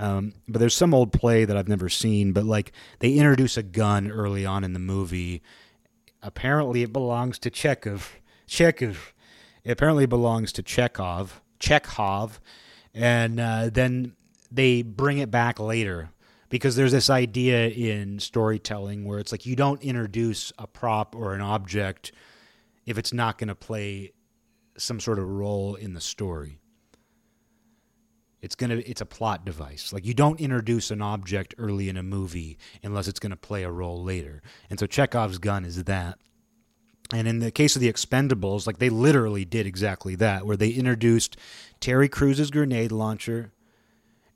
um, 0.00 0.32
but 0.48 0.58
there's 0.58 0.74
some 0.74 0.94
old 0.94 1.12
play 1.12 1.44
that 1.44 1.56
I've 1.56 1.68
never 1.68 1.88
seen 1.88 2.32
but 2.32 2.44
like 2.44 2.72
they 2.98 3.14
introduce 3.14 3.56
a 3.56 3.62
gun 3.62 4.10
early 4.10 4.44
on 4.46 4.64
in 4.64 4.72
the 4.72 4.78
movie. 4.78 5.42
Apparently 6.22 6.82
it 6.82 6.92
belongs 6.92 7.38
to 7.40 7.50
Chekhov. 7.50 8.16
Chekhov. 8.46 9.14
It 9.62 9.72
apparently 9.72 10.06
belongs 10.06 10.52
to 10.52 10.62
Chekhov. 10.62 11.40
Chekhov, 11.60 12.40
and 12.94 13.38
uh, 13.38 13.70
then 13.70 14.16
they 14.50 14.82
bring 14.82 15.18
it 15.18 15.30
back 15.30 15.60
later 15.60 16.10
because 16.48 16.74
there's 16.74 16.92
this 16.92 17.10
idea 17.10 17.68
in 17.68 18.18
storytelling 18.18 19.04
where 19.04 19.18
it's 19.18 19.30
like 19.30 19.46
you 19.46 19.54
don't 19.54 19.82
introduce 19.82 20.52
a 20.58 20.66
prop 20.66 21.14
or 21.14 21.34
an 21.34 21.40
object 21.40 22.12
if 22.86 22.98
it's 22.98 23.12
not 23.12 23.38
going 23.38 23.48
to 23.48 23.54
play 23.54 24.12
some 24.76 24.98
sort 24.98 25.18
of 25.18 25.28
role 25.28 25.74
in 25.74 25.92
the 25.92 26.00
story. 26.00 26.59
It's 28.42 28.54
to 28.70 28.88
it's 28.88 29.00
a 29.00 29.06
plot 29.06 29.44
device. 29.44 29.92
Like 29.92 30.06
you 30.06 30.14
don't 30.14 30.40
introduce 30.40 30.90
an 30.90 31.02
object 31.02 31.54
early 31.58 31.88
in 31.88 31.96
a 31.96 32.02
movie 32.02 32.58
unless 32.82 33.08
it's 33.08 33.20
to 33.30 33.36
play 33.36 33.64
a 33.64 33.70
role 33.70 34.02
later. 34.02 34.42
And 34.70 34.78
so 34.78 34.86
Chekhov's 34.86 35.38
gun 35.38 35.64
is 35.64 35.84
that. 35.84 36.18
And 37.12 37.26
in 37.26 37.40
the 37.40 37.50
case 37.50 37.74
of 37.74 37.82
the 37.82 37.92
Expendables, 37.92 38.66
like 38.66 38.78
they 38.78 38.88
literally 38.88 39.44
did 39.44 39.66
exactly 39.66 40.14
that, 40.16 40.46
where 40.46 40.56
they 40.56 40.70
introduced 40.70 41.36
Terry 41.80 42.08
Crews's 42.08 42.50
grenade 42.50 42.92
launcher. 42.92 43.52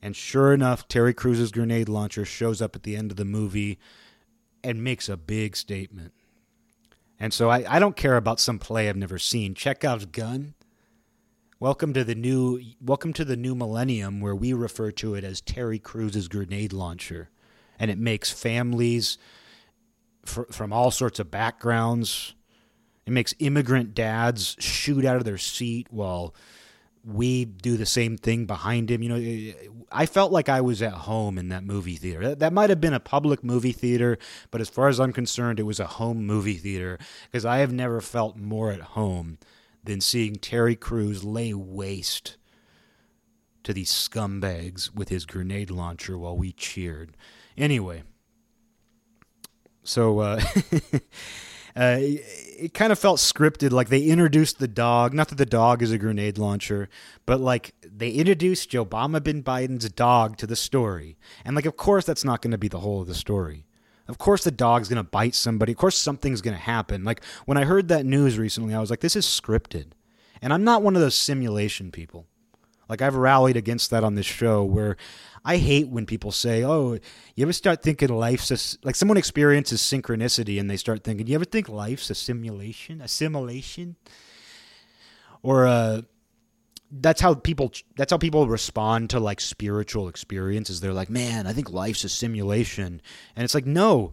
And 0.02 0.14
sure 0.14 0.52
enough, 0.52 0.86
Terry 0.88 1.14
Crews's 1.14 1.52
grenade 1.52 1.88
launcher 1.88 2.24
shows 2.24 2.60
up 2.60 2.76
at 2.76 2.82
the 2.82 2.96
end 2.96 3.10
of 3.10 3.16
the 3.16 3.24
movie 3.24 3.78
and 4.62 4.84
makes 4.84 5.08
a 5.08 5.16
big 5.16 5.56
statement. 5.56 6.12
And 7.18 7.32
so 7.32 7.48
I, 7.48 7.64
I 7.68 7.78
don't 7.78 7.96
care 7.96 8.16
about 8.16 8.40
some 8.40 8.58
play 8.58 8.88
I've 8.88 8.96
never 8.96 9.18
seen. 9.18 9.54
Chekhov's 9.54 10.06
gun. 10.06 10.54
Welcome 11.60 11.94
to 11.94 12.04
the 12.04 12.14
new 12.14 12.60
welcome 12.80 13.12
to 13.14 13.24
the 13.24 13.36
new 13.36 13.54
millennium 13.54 14.20
where 14.20 14.34
we 14.34 14.52
refer 14.52 14.90
to 14.92 15.14
it 15.14 15.24
as 15.24 15.40
Terry 15.40 15.78
Crews's 15.78 16.28
grenade 16.28 16.72
launcher. 16.72 17.30
And 17.78 17.90
it 17.90 17.98
makes 17.98 18.30
families 18.30 19.18
fr- 20.24 20.50
from 20.50 20.72
all 20.72 20.90
sorts 20.90 21.18
of 21.20 21.30
backgrounds 21.30 22.34
it 23.06 23.12
makes 23.12 23.34
immigrant 23.38 23.94
dads 23.94 24.56
shoot 24.58 25.04
out 25.04 25.16
of 25.16 25.24
their 25.24 25.38
seat 25.38 25.88
while 25.90 26.34
we 27.04 27.44
do 27.44 27.76
the 27.76 27.84
same 27.84 28.16
thing 28.16 28.46
behind 28.46 28.90
him. 28.90 29.02
You 29.02 29.08
know, 29.10 29.84
I 29.92 30.06
felt 30.06 30.32
like 30.32 30.48
I 30.48 30.62
was 30.62 30.80
at 30.80 30.92
home 30.92 31.36
in 31.36 31.50
that 31.50 31.64
movie 31.64 31.96
theater. 31.96 32.28
That, 32.28 32.38
that 32.38 32.52
might 32.54 32.70
have 32.70 32.80
been 32.80 32.94
a 32.94 33.00
public 33.00 33.44
movie 33.44 33.72
theater, 33.72 34.16
but 34.50 34.62
as 34.62 34.70
far 34.70 34.88
as 34.88 34.98
I'm 34.98 35.12
concerned, 35.12 35.60
it 35.60 35.64
was 35.64 35.80
a 35.80 35.86
home 35.86 36.26
movie 36.26 36.56
theater 36.56 36.98
because 37.30 37.44
I 37.44 37.58
have 37.58 37.72
never 37.72 38.00
felt 38.00 38.38
more 38.38 38.70
at 38.70 38.80
home 38.80 39.38
than 39.84 40.00
seeing 40.00 40.36
Terry 40.36 40.76
Crews 40.76 41.24
lay 41.24 41.54
waste 41.54 42.36
to 43.62 43.72
these 43.72 43.90
scumbags 43.90 44.94
with 44.94 45.08
his 45.08 45.26
grenade 45.26 45.70
launcher 45.70 46.18
while 46.18 46.36
we 46.36 46.52
cheered. 46.52 47.16
Anyway, 47.56 48.02
so 49.82 50.18
uh, 50.20 50.40
uh, 51.76 51.98
it 51.98 52.74
kind 52.74 52.92
of 52.92 52.98
felt 52.98 53.18
scripted. 53.18 53.72
Like 53.72 53.88
they 53.88 54.02
introduced 54.02 54.58
the 54.58 54.68
dog. 54.68 55.14
Not 55.14 55.28
that 55.28 55.38
the 55.38 55.46
dog 55.46 55.82
is 55.82 55.92
a 55.92 55.98
grenade 55.98 56.38
launcher, 56.38 56.88
but 57.26 57.40
like 57.40 57.74
they 57.82 58.10
introduced 58.10 58.70
Obama 58.72 59.22
bin 59.22 59.42
Biden's 59.42 59.88
dog 59.90 60.36
to 60.38 60.46
the 60.46 60.56
story. 60.56 61.16
And 61.44 61.56
like, 61.56 61.66
of 61.66 61.76
course, 61.76 62.04
that's 62.04 62.24
not 62.24 62.42
going 62.42 62.52
to 62.52 62.58
be 62.58 62.68
the 62.68 62.80
whole 62.80 63.02
of 63.02 63.08
the 63.08 63.14
story. 63.14 63.66
Of 64.06 64.18
course, 64.18 64.44
the 64.44 64.50
dog's 64.50 64.88
going 64.88 65.02
to 65.02 65.10
bite 65.10 65.34
somebody. 65.34 65.72
Of 65.72 65.78
course, 65.78 65.96
something's 65.96 66.42
going 66.42 66.56
to 66.56 66.62
happen. 66.62 67.04
Like 67.04 67.24
when 67.46 67.56
I 67.56 67.64
heard 67.64 67.88
that 67.88 68.04
news 68.04 68.38
recently, 68.38 68.74
I 68.74 68.80
was 68.80 68.90
like, 68.90 69.00
this 69.00 69.16
is 69.16 69.26
scripted. 69.26 69.92
And 70.42 70.52
I'm 70.52 70.64
not 70.64 70.82
one 70.82 70.94
of 70.94 71.00
those 71.00 71.14
simulation 71.14 71.90
people. 71.90 72.26
Like 72.88 73.00
I've 73.00 73.14
rallied 73.16 73.56
against 73.56 73.90
that 73.90 74.04
on 74.04 74.14
this 74.14 74.26
show 74.26 74.62
where 74.62 74.96
I 75.44 75.56
hate 75.56 75.88
when 75.88 76.06
people 76.06 76.32
say, 76.32 76.64
"Oh, 76.64 76.98
you 77.34 77.42
ever 77.42 77.52
start 77.52 77.82
thinking 77.82 78.08
life's 78.08 78.50
a, 78.50 78.86
like 78.86 78.94
someone 78.94 79.16
experiences 79.16 79.80
synchronicity 79.80 80.58
and 80.58 80.70
they 80.70 80.76
start 80.76 81.04
thinking, 81.04 81.26
you 81.26 81.34
ever 81.34 81.44
think 81.44 81.68
life's 81.68 82.10
a 82.10 82.14
simulation, 82.14 83.00
a 83.00 83.08
simulation?" 83.08 83.96
Or 85.42 85.66
uh 85.66 86.02
that's 87.00 87.20
how 87.20 87.34
people 87.34 87.72
that's 87.96 88.12
how 88.12 88.18
people 88.18 88.46
respond 88.46 89.10
to 89.10 89.20
like 89.20 89.40
spiritual 89.40 90.08
experiences. 90.08 90.80
They're 90.80 90.92
like, 90.92 91.10
"Man, 91.10 91.46
I 91.46 91.52
think 91.52 91.70
life's 91.70 92.04
a 92.04 92.08
simulation." 92.08 93.00
And 93.34 93.44
it's 93.44 93.54
like, 93.54 93.66
"No. 93.66 94.12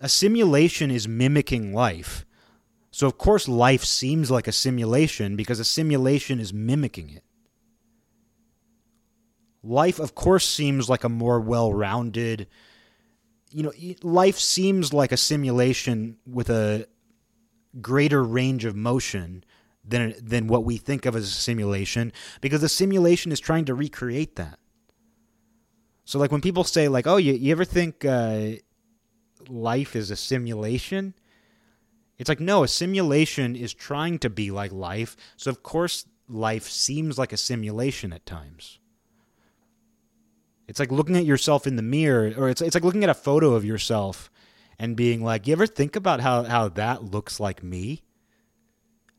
A 0.00 0.08
simulation 0.08 0.90
is 0.90 1.08
mimicking 1.08 1.72
life." 1.72 2.24
So 2.90 3.06
of 3.06 3.18
course 3.18 3.48
life 3.48 3.84
seems 3.84 4.30
like 4.30 4.46
a 4.46 4.52
simulation 4.52 5.36
because 5.36 5.60
a 5.60 5.64
simulation 5.64 6.40
is 6.40 6.52
mimicking 6.52 7.10
it 7.10 7.24
life 9.62 9.98
of 9.98 10.14
course 10.14 10.48
seems 10.48 10.88
like 10.88 11.04
a 11.04 11.08
more 11.08 11.40
well-rounded 11.40 12.46
you 13.50 13.62
know 13.62 13.72
life 14.02 14.38
seems 14.38 14.92
like 14.92 15.12
a 15.12 15.16
simulation 15.16 16.16
with 16.26 16.48
a 16.48 16.86
greater 17.80 18.22
range 18.22 18.64
of 18.64 18.76
motion 18.76 19.44
than 19.88 20.14
than 20.20 20.46
what 20.46 20.64
we 20.64 20.76
think 20.76 21.06
of 21.06 21.16
as 21.16 21.24
a 21.24 21.32
simulation 21.32 22.12
because 22.40 22.60
the 22.60 22.68
simulation 22.68 23.32
is 23.32 23.40
trying 23.40 23.64
to 23.66 23.74
recreate 23.74 24.36
that. 24.36 24.58
So 26.04 26.18
like 26.18 26.32
when 26.32 26.40
people 26.40 26.64
say 26.64 26.88
like 26.88 27.06
oh 27.06 27.16
you, 27.16 27.32
you 27.32 27.52
ever 27.52 27.64
think 27.64 28.04
uh, 28.04 28.50
life 29.48 29.96
is 29.96 30.10
a 30.10 30.16
simulation? 30.16 31.14
It's 32.18 32.28
like 32.28 32.40
no 32.40 32.62
a 32.64 32.68
simulation 32.68 33.56
is 33.56 33.72
trying 33.72 34.18
to 34.20 34.30
be 34.30 34.50
like 34.50 34.72
life. 34.72 35.16
So 35.36 35.50
of 35.50 35.62
course 35.62 36.06
life 36.28 36.68
seems 36.68 37.18
like 37.18 37.32
a 37.32 37.36
simulation 37.36 38.12
at 38.12 38.26
times. 38.26 38.78
It's 40.66 40.78
like 40.78 40.92
looking 40.92 41.16
at 41.16 41.24
yourself 41.24 41.66
in 41.66 41.76
the 41.76 41.82
mirror, 41.82 42.32
or 42.36 42.50
it's 42.50 42.60
it's 42.60 42.74
like 42.74 42.84
looking 42.84 43.04
at 43.04 43.10
a 43.10 43.14
photo 43.14 43.54
of 43.54 43.64
yourself 43.64 44.30
and 44.78 44.94
being 44.94 45.24
like, 45.24 45.46
"You 45.46 45.52
ever 45.52 45.66
think 45.66 45.96
about 45.96 46.20
how 46.20 46.44
how 46.44 46.68
that 46.68 47.04
looks 47.04 47.40
like 47.40 47.62
me?" 47.62 48.02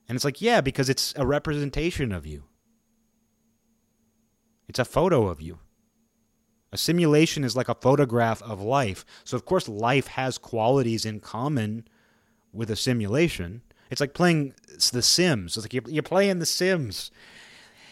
And 0.10 0.15
it's 0.15 0.26
like, 0.26 0.41
yeah, 0.41 0.60
because 0.60 0.89
it's 0.89 1.13
a 1.15 1.26
representation 1.26 2.12
of 2.12 2.26
you. 2.26 2.43
It's 4.67 4.80
a 4.80 4.86
photo 4.86 5.28
of 5.28 5.39
you. 5.39 5.60
A 6.72 6.78
simulation 6.78 7.43
is 7.43 7.56
like 7.56 7.69
a 7.69 7.76
photograph 7.76 8.41
of 8.41 8.62
life. 8.62 9.06
So 9.24 9.38
of 9.38 9.45
course, 9.45 9.69
life 9.69 10.08
has 10.08 10.38
qualities 10.38 11.06
in 11.06 11.19
common 11.19 11.88
with 12.52 12.69
a 12.69 12.76
simulation. 12.76 13.62
It's 13.89 14.02
like 14.02 14.13
playing 14.13 14.56
The 14.91 15.02
Sims. 15.02 15.56
It's 15.56 15.65
like 15.65 15.74
you're, 15.74 16.04
playing 16.04 16.39
The 16.39 16.45
Sims 16.45 17.12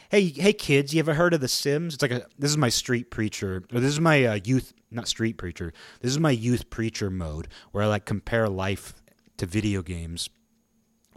hey 0.10 0.30
hey 0.30 0.54
kids 0.54 0.94
you 0.94 1.00
ever 1.00 1.16
heard 1.16 1.34
of 1.34 1.42
the 1.42 1.48
sims 1.50 1.94
it's 1.94 2.02
like 2.02 2.12
a 2.12 2.26
this 2.40 2.50
is 2.50 2.58
my 2.58 2.70
street 2.70 3.12
preacher 3.12 3.64
or 3.74 3.80
this 3.82 3.92
is 3.92 4.00
my 4.00 4.24
uh, 4.24 4.40
youth 4.46 4.74
not 4.90 5.08
street 5.08 5.38
preacher 5.38 5.74
this 6.02 6.12
is 6.12 6.20
my 6.20 6.32
youth 6.32 6.70
preacher 6.70 7.10
mode 7.10 7.48
where 7.72 7.84
i 7.84 7.88
like 7.88 8.06
compare 8.06 8.48
life 8.48 8.94
to 9.36 9.46
video 9.46 9.82
games 9.82 10.30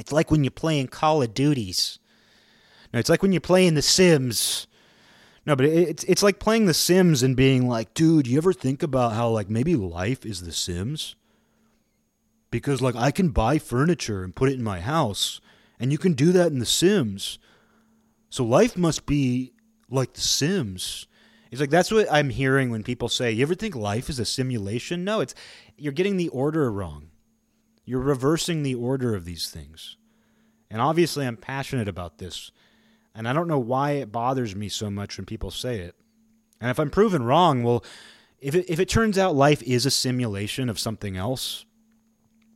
it's 0.01 0.13
like 0.13 0.31
when 0.31 0.43
you're 0.43 0.51
playing 0.51 0.89
call 0.89 1.23
of 1.23 1.35
duties 1.35 1.99
no 2.93 2.99
it's 2.99 3.09
like 3.09 3.23
when 3.23 3.33
you're 3.33 3.41
playing 3.41 3.75
the 3.75 3.83
sims 3.83 4.67
no 5.47 5.55
but 5.55 5.67
it's 5.67 6.05
it's 6.05 6.23
like 6.23 6.39
playing 6.39 6.67
the 6.67 6.75
sims 6.75 7.23
and 7.23 7.37
being 7.37 7.69
like 7.69 7.95
dude 7.95 8.27
you 8.27 8.39
ever 8.39 8.53
think 8.53 8.83
about 8.83 9.13
how 9.13 9.29
like 9.29 9.49
maybe 9.49 9.77
life 9.77 10.27
is 10.27 10.43
the 10.43 10.53
sims 10.53 11.15
because 12.51 12.83
like 12.83 12.97
i 12.97 13.11
can 13.11 13.29
buy 13.29 13.59
furniture 13.59 14.25
and 14.25 14.35
put 14.35 14.49
it 14.49 14.55
in 14.55 14.63
my 14.63 14.81
house 14.81 15.41
and 15.79 15.93
you 15.93 15.99
can 15.99 16.15
do 16.15 16.33
that 16.33 16.51
in 16.51 16.59
the 16.59 16.67
sims 16.67 17.39
so 18.31 18.45
life 18.45 18.77
must 18.77 19.07
be 19.07 19.53
like 19.91 20.15
The 20.15 20.21
Sims. 20.21 21.07
It's 21.51 21.61
like 21.61 21.71
that's 21.71 21.91
what 21.91 22.11
I'm 22.11 22.31
hearing 22.31 22.71
when 22.71 22.85
people 22.85 23.09
say, 23.09 23.33
"You 23.33 23.43
ever 23.43 23.57
think 23.57 23.75
life 23.75 24.09
is 24.09 24.21
a 24.21 24.25
simulation?" 24.25 25.05
No, 25.05 25.21
it's 25.21 25.35
you're 25.77 25.93
getting 25.93 26.17
the 26.17 26.29
order 26.29 26.71
wrong. 26.71 27.10
You're 27.91 27.99
reversing 27.99 28.63
the 28.63 28.77
order 28.77 29.17
of 29.17 29.25
these 29.25 29.51
things. 29.51 29.97
And 30.71 30.81
obviously 30.81 31.27
I'm 31.27 31.37
passionate 31.37 31.89
about 31.89 32.19
this. 32.19 32.53
And 33.17 33.27
I 33.27 33.33
don't 33.33 33.49
know 33.49 33.59
why 33.59 33.95
it 33.95 34.13
bothers 34.13 34.55
me 34.55 34.69
so 34.69 34.91
much 34.91 35.19
when 35.19 35.27
people 35.27 35.51
say 35.51 35.81
it. 35.81 35.97
And 36.61 36.71
if 36.71 36.79
I'm 36.79 36.91
proven 36.91 37.25
wrong, 37.25 37.65
well, 37.65 37.85
if 38.39 38.55
it, 38.55 38.71
if 38.71 38.79
it 38.79 38.89
turns 38.89 39.19
out 39.19 39.35
life 39.35 39.61
is 39.65 39.87
a 39.87 39.91
simulation 39.91 40.69
of 40.69 40.79
something 40.79 41.17
else, 41.17 41.65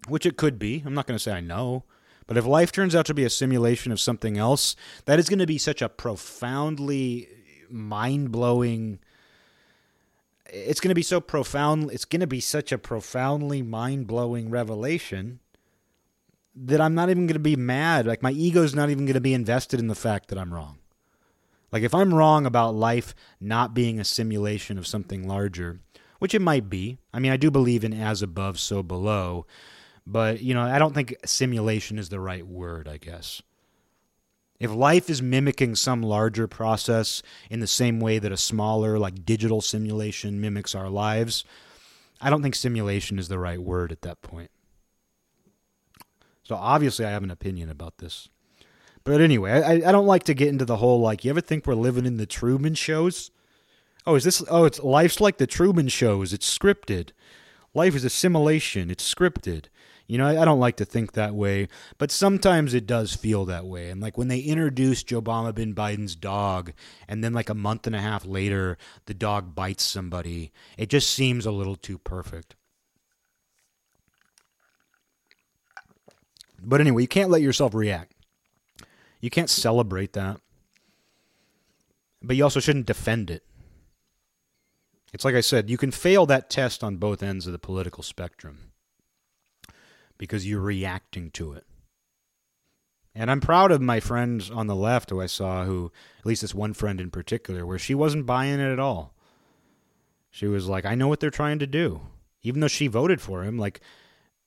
which 0.06 0.24
it 0.24 0.36
could 0.36 0.56
be, 0.56 0.84
I'm 0.86 0.94
not 0.94 1.08
going 1.08 1.18
to 1.18 1.22
say 1.22 1.32
I 1.32 1.40
know, 1.40 1.82
but 2.28 2.36
if 2.36 2.46
life 2.46 2.70
turns 2.70 2.94
out 2.94 3.06
to 3.06 3.14
be 3.14 3.24
a 3.24 3.30
simulation 3.30 3.90
of 3.90 3.98
something 3.98 4.38
else, 4.38 4.76
that 5.06 5.18
is 5.18 5.28
going 5.28 5.40
to 5.40 5.46
be 5.46 5.58
such 5.58 5.82
a 5.82 5.88
profoundly 5.88 7.26
mind 7.68 8.30
blowing. 8.30 9.00
It's 10.50 10.80
going 10.80 10.90
to 10.90 10.94
be 10.94 11.02
so 11.02 11.20
profound. 11.20 11.90
It's 11.90 12.04
going 12.04 12.20
to 12.20 12.26
be 12.26 12.40
such 12.40 12.72
a 12.72 12.78
profoundly 12.78 13.62
mind 13.62 14.06
blowing 14.06 14.50
revelation 14.50 15.40
that 16.54 16.80
I'm 16.80 16.94
not 16.94 17.10
even 17.10 17.26
going 17.26 17.34
to 17.34 17.40
be 17.40 17.56
mad. 17.56 18.06
Like 18.06 18.22
my 18.22 18.30
ego's 18.30 18.74
not 18.74 18.90
even 18.90 19.06
going 19.06 19.14
to 19.14 19.20
be 19.20 19.34
invested 19.34 19.80
in 19.80 19.88
the 19.88 19.94
fact 19.94 20.28
that 20.28 20.38
I'm 20.38 20.52
wrong. 20.52 20.78
Like 21.72 21.82
if 21.82 21.94
I'm 21.94 22.14
wrong 22.14 22.46
about 22.46 22.74
life 22.74 23.14
not 23.40 23.74
being 23.74 23.98
a 23.98 24.04
simulation 24.04 24.78
of 24.78 24.86
something 24.86 25.26
larger, 25.26 25.80
which 26.20 26.34
it 26.34 26.42
might 26.42 26.70
be. 26.70 26.98
I 27.12 27.18
mean, 27.18 27.32
I 27.32 27.36
do 27.36 27.50
believe 27.50 27.84
in 27.84 27.92
as 27.92 28.22
above, 28.22 28.60
so 28.60 28.82
below, 28.82 29.46
but 30.06 30.40
you 30.40 30.54
know, 30.54 30.62
I 30.62 30.78
don't 30.78 30.94
think 30.94 31.16
simulation 31.24 31.98
is 31.98 32.08
the 32.08 32.20
right 32.20 32.46
word, 32.46 32.86
I 32.86 32.98
guess. 32.98 33.42
If 34.60 34.70
life 34.72 35.10
is 35.10 35.20
mimicking 35.20 35.74
some 35.74 36.02
larger 36.02 36.46
process 36.46 37.22
in 37.50 37.60
the 37.60 37.66
same 37.66 38.00
way 38.00 38.18
that 38.18 38.32
a 38.32 38.36
smaller, 38.36 38.98
like 38.98 39.24
digital 39.24 39.60
simulation 39.60 40.40
mimics 40.40 40.74
our 40.74 40.88
lives, 40.88 41.44
I 42.20 42.30
don't 42.30 42.42
think 42.42 42.54
simulation 42.54 43.18
is 43.18 43.28
the 43.28 43.38
right 43.38 43.60
word 43.60 43.92
at 43.92 44.02
that 44.02 44.22
point. 44.22 44.50
So 46.44 46.54
obviously, 46.54 47.04
I 47.04 47.10
have 47.10 47.24
an 47.24 47.30
opinion 47.30 47.68
about 47.68 47.98
this. 47.98 48.28
But 49.02 49.20
anyway, 49.20 49.52
I, 49.52 49.88
I 49.88 49.92
don't 49.92 50.06
like 50.06 50.24
to 50.24 50.34
get 50.34 50.48
into 50.48 50.64
the 50.64 50.76
whole 50.76 51.00
like, 51.00 51.24
you 51.24 51.30
ever 51.30 51.40
think 51.40 51.66
we're 51.66 51.74
living 51.74 52.06
in 52.06 52.16
the 52.16 52.26
Truman 52.26 52.74
shows? 52.74 53.30
Oh, 54.06 54.14
is 54.14 54.24
this? 54.24 54.42
Oh, 54.48 54.64
it's 54.64 54.80
life's 54.80 55.20
like 55.20 55.38
the 55.38 55.46
Truman 55.46 55.88
shows. 55.88 56.32
It's 56.32 56.58
scripted. 56.58 57.10
Life 57.74 57.94
is 57.94 58.04
a 58.04 58.10
simulation. 58.10 58.90
It's 58.90 59.14
scripted. 59.14 59.66
You 60.06 60.18
know, 60.18 60.26
I, 60.26 60.44
don't 60.44 60.60
like 60.60 60.76
to 60.76 60.84
think 60.84 61.12
that 61.12 61.34
way, 61.34 61.68
but 61.96 62.10
sometimes 62.10 62.74
it 62.74 62.86
does 62.86 63.14
feel 63.14 63.46
that 63.46 63.64
way. 63.64 63.88
And 63.88 64.02
like 64.02 64.18
when 64.18 64.28
they 64.28 64.40
introduced 64.40 65.08
Obama 65.08 65.54
bin 65.54 65.74
Biden's 65.74 66.14
dog, 66.14 66.72
and 67.08 67.24
then 67.24 67.32
like 67.32 67.48
a 67.48 67.54
month 67.54 67.86
and 67.86 67.96
a 67.96 68.00
half 68.00 68.26
later, 68.26 68.76
the 69.06 69.14
dog 69.14 69.54
bites 69.54 69.82
somebody, 69.82 70.52
it 70.76 70.90
just 70.90 71.08
seems 71.08 71.46
a 71.46 71.50
little 71.50 71.76
too 71.76 71.96
perfect. 71.96 72.54
But 76.62 76.82
anyway, 76.82 77.02
you 77.02 77.08
can't 77.08 77.30
let 77.30 77.42
yourself 77.42 77.72
react. 77.72 78.12
You 79.20 79.30
can't 79.30 79.50
celebrate 79.50 80.12
that. 80.12 80.38
But 82.22 82.36
you 82.36 82.44
also 82.44 82.60
shouldn't 82.60 82.86
defend 82.86 83.30
it. 83.30 83.42
It's 85.14 85.24
like 85.24 85.34
I 85.34 85.40
said, 85.40 85.70
you 85.70 85.78
can 85.78 85.90
fail 85.90 86.26
that 86.26 86.50
test 86.50 86.84
on 86.84 86.96
both 86.96 87.22
ends 87.22 87.46
of 87.46 87.52
the 87.52 87.58
political 87.58 88.02
spectrum 88.02 88.72
because 90.18 90.46
you're 90.46 90.60
reacting 90.60 91.30
to 91.32 91.52
it. 91.52 91.64
And 93.14 93.30
I'm 93.30 93.40
proud 93.40 93.70
of 93.70 93.80
my 93.80 94.00
friends 94.00 94.50
on 94.50 94.66
the 94.66 94.74
left 94.74 95.10
who 95.10 95.20
I 95.20 95.26
saw, 95.26 95.64
who, 95.64 95.92
at 96.18 96.26
least 96.26 96.42
this 96.42 96.54
one 96.54 96.72
friend 96.74 97.00
in 97.00 97.10
particular, 97.10 97.64
where 97.64 97.78
she 97.78 97.94
wasn't 97.94 98.26
buying 98.26 98.58
it 98.58 98.72
at 98.72 98.80
all. 98.80 99.14
She 100.30 100.46
was 100.46 100.66
like, 100.66 100.84
I 100.84 100.96
know 100.96 101.06
what 101.06 101.20
they're 101.20 101.30
trying 101.30 101.60
to 101.60 101.66
do. 101.66 102.00
Even 102.42 102.60
though 102.60 102.68
she 102.68 102.88
voted 102.88 103.20
for 103.20 103.44
him, 103.44 103.56
like, 103.56 103.80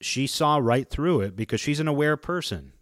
she 0.01 0.27
saw 0.27 0.57
right 0.57 0.87
through 0.87 1.21
it 1.21 1.35
because 1.35 1.61
she's 1.61 1.79
an 1.79 1.87
aware 1.87 2.17
person. 2.17 2.73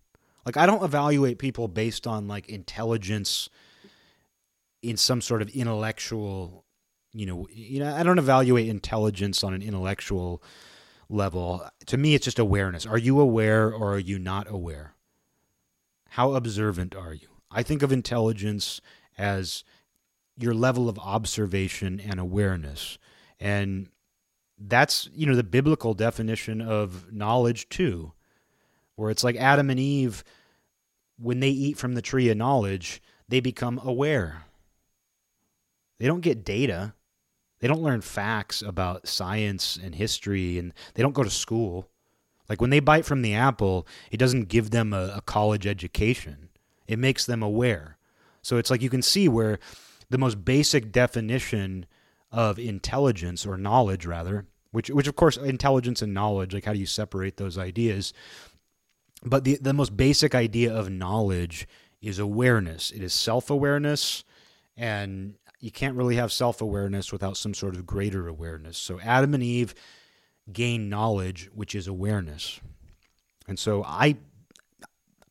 Like, 0.44 0.58
I 0.58 0.66
don't 0.66 0.84
evaluate 0.84 1.38
people 1.38 1.68
based 1.68 2.08
on, 2.08 2.28
like, 2.28 2.50
intelligence 2.50 3.48
in 4.82 4.98
some 4.98 5.22
sort 5.22 5.42
of 5.44 5.50
intellectual, 5.50 6.66
you 7.14 7.28
know, 7.28 7.48
you 7.52 7.80
know, 7.80 7.96
I 7.96 8.04
don't 8.04 8.20
evaluate 8.20 8.68
intelligence 8.68 9.44
on 9.44 9.54
an 9.54 9.62
intellectual 9.62 10.42
level, 11.10 11.68
to 11.86 11.98
me, 11.98 12.16
it's 12.16 12.26
just 12.26 12.40
awareness. 12.40 12.86
Are 12.86 12.98
you 12.98 13.20
aware 13.20 13.72
or 13.72 13.94
are 13.94 14.00
you 14.00 14.20
not 14.20 14.50
aware? 14.50 14.94
How 16.10 16.34
observant 16.34 16.96
are 16.96 17.14
you? 17.14 17.28
I 17.52 17.64
think 17.64 17.82
of 17.82 17.92
intelligence 17.92 18.82
as 19.18 19.64
your 20.38 20.54
level 20.54 20.90
of 20.90 21.00
observation 21.00 22.00
and 22.00 22.20
awareness. 22.20 22.98
And 23.40 23.90
that's, 24.58 25.10
you 25.14 25.26
know, 25.26 25.36
the 25.36 25.44
biblical 25.44 25.94
definition 25.94 26.62
of 26.62 27.12
knowledge, 27.12 27.70
too, 27.70 28.14
where 28.96 29.10
it's 29.12 29.24
like 29.24 29.36
Adam 29.36 29.70
and 29.70 29.80
Eve, 29.80 30.24
when 31.18 31.40
they 31.40 31.50
eat 31.50 31.78
from 31.78 31.94
the 31.94 32.02
tree 32.02 32.30
of 32.30 32.38
knowledge, 32.38 33.02
they 33.28 33.40
become 33.40 33.80
aware. 33.84 34.44
They 35.98 36.08
don't 36.08 36.22
get 36.22 36.46
data, 36.46 36.94
they 37.60 37.68
don't 37.68 37.82
learn 37.82 38.02
facts 38.02 38.62
about 38.62 39.08
science 39.08 39.78
and 39.82 39.96
history, 39.96 40.58
and 40.60 40.74
they 40.94 41.04
don't 41.04 41.14
go 41.14 41.24
to 41.24 41.30
school. 41.30 41.90
Like 42.50 42.62
when 42.62 42.70
they 42.70 42.80
bite 42.80 43.06
from 43.06 43.22
the 43.22 43.34
apple, 43.34 43.88
it 44.12 44.18
doesn't 44.18 44.50
give 44.50 44.70
them 44.70 44.94
a, 44.94 45.16
a 45.18 45.22
college 45.22 45.66
education, 45.66 46.50
it 46.88 47.00
makes 47.00 47.26
them 47.26 47.42
aware. 47.42 47.98
So 48.42 48.58
it's 48.58 48.70
like 48.70 48.84
you 48.84 48.92
can 48.92 49.02
see 49.02 49.28
where 49.28 49.58
the 50.10 50.20
most 50.20 50.46
basic 50.46 50.92
definition 50.92 51.88
of 52.32 52.60
intelligence 52.60 53.46
or 53.46 53.58
knowledge, 53.58 54.06
rather, 54.06 54.46
which, 54.72 54.90
which 54.90 55.08
of 55.08 55.16
course, 55.16 55.38
intelligence 55.38 56.02
and 56.02 56.14
knowledge, 56.14 56.54
like 56.54 56.66
how 56.66 56.74
do 56.74 56.80
you 56.80 56.86
separate 56.86 57.38
those 57.38 57.58
ideas? 57.58 58.14
But 59.24 59.46
the, 59.46 59.58
the 59.60 59.74
most 59.74 59.98
basic 59.98 60.36
idea 60.36 60.72
of 60.72 60.92
knowledge 60.92 61.68
is 62.02 62.20
awareness. 62.20 62.92
It 62.92 63.02
is 63.02 63.14
self 63.14 63.50
awareness 63.50 64.24
and 64.78 65.36
you 65.60 65.72
can't 65.72 65.96
really 65.96 66.16
have 66.16 66.32
self 66.32 66.62
awareness 66.62 67.12
without 67.12 67.38
some 67.38 67.54
sort 67.54 67.76
of 67.76 67.86
greater 67.86 68.28
awareness. 68.28 68.78
So 68.78 69.00
Adam 69.00 69.34
and 69.34 69.44
Eve 69.44 69.74
gain 70.52 70.90
knowledge, 70.90 71.50
which 71.54 71.76
is 71.76 71.88
awareness. 71.88 72.60
And 73.48 73.58
so 73.58 73.84
I 73.84 74.18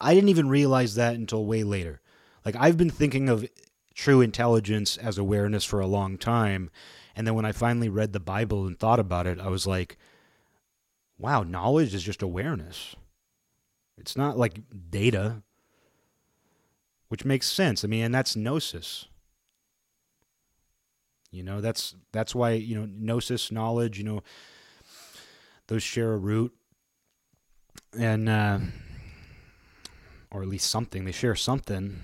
I 0.00 0.14
didn't 0.14 0.30
even 0.30 0.48
realize 0.48 0.94
that 0.94 1.14
until 1.14 1.46
way 1.46 1.62
later. 1.62 2.00
Like 2.44 2.56
I've 2.58 2.76
been 2.76 2.90
thinking 2.90 3.28
of 3.28 3.48
true 3.94 4.20
intelligence 4.20 4.96
as 4.96 5.18
awareness 5.18 5.64
for 5.64 5.80
a 5.80 5.86
long 5.86 6.18
time, 6.18 6.70
and 7.16 7.26
then 7.26 7.34
when 7.34 7.44
I 7.44 7.52
finally 7.52 7.88
read 7.88 8.12
the 8.12 8.20
Bible 8.20 8.66
and 8.66 8.78
thought 8.78 9.00
about 9.00 9.26
it, 9.26 9.40
I 9.40 9.48
was 9.48 9.66
like, 9.66 9.96
wow, 11.18 11.42
knowledge 11.42 11.94
is 11.94 12.02
just 12.02 12.22
awareness. 12.22 12.96
It's 13.96 14.16
not 14.16 14.36
like 14.36 14.60
data, 14.90 15.42
which 17.08 17.24
makes 17.24 17.50
sense. 17.50 17.84
I 17.84 17.88
mean, 17.88 18.04
and 18.04 18.14
that's 18.14 18.34
gnosis. 18.34 19.06
You 21.34 21.42
know, 21.42 21.60
that's 21.60 21.94
that's 22.12 22.34
why 22.34 22.52
you 22.52 22.76
know 22.76 22.86
gnosis 22.86 23.50
knowledge. 23.50 23.98
You 23.98 24.04
know, 24.04 24.22
those 25.66 25.82
share 25.82 26.12
a 26.12 26.16
root, 26.16 26.54
and 27.98 28.28
uh, 28.28 28.58
or 30.30 30.42
at 30.42 30.48
least 30.48 30.70
something. 30.70 31.04
They 31.04 31.12
share 31.12 31.34
something. 31.34 32.02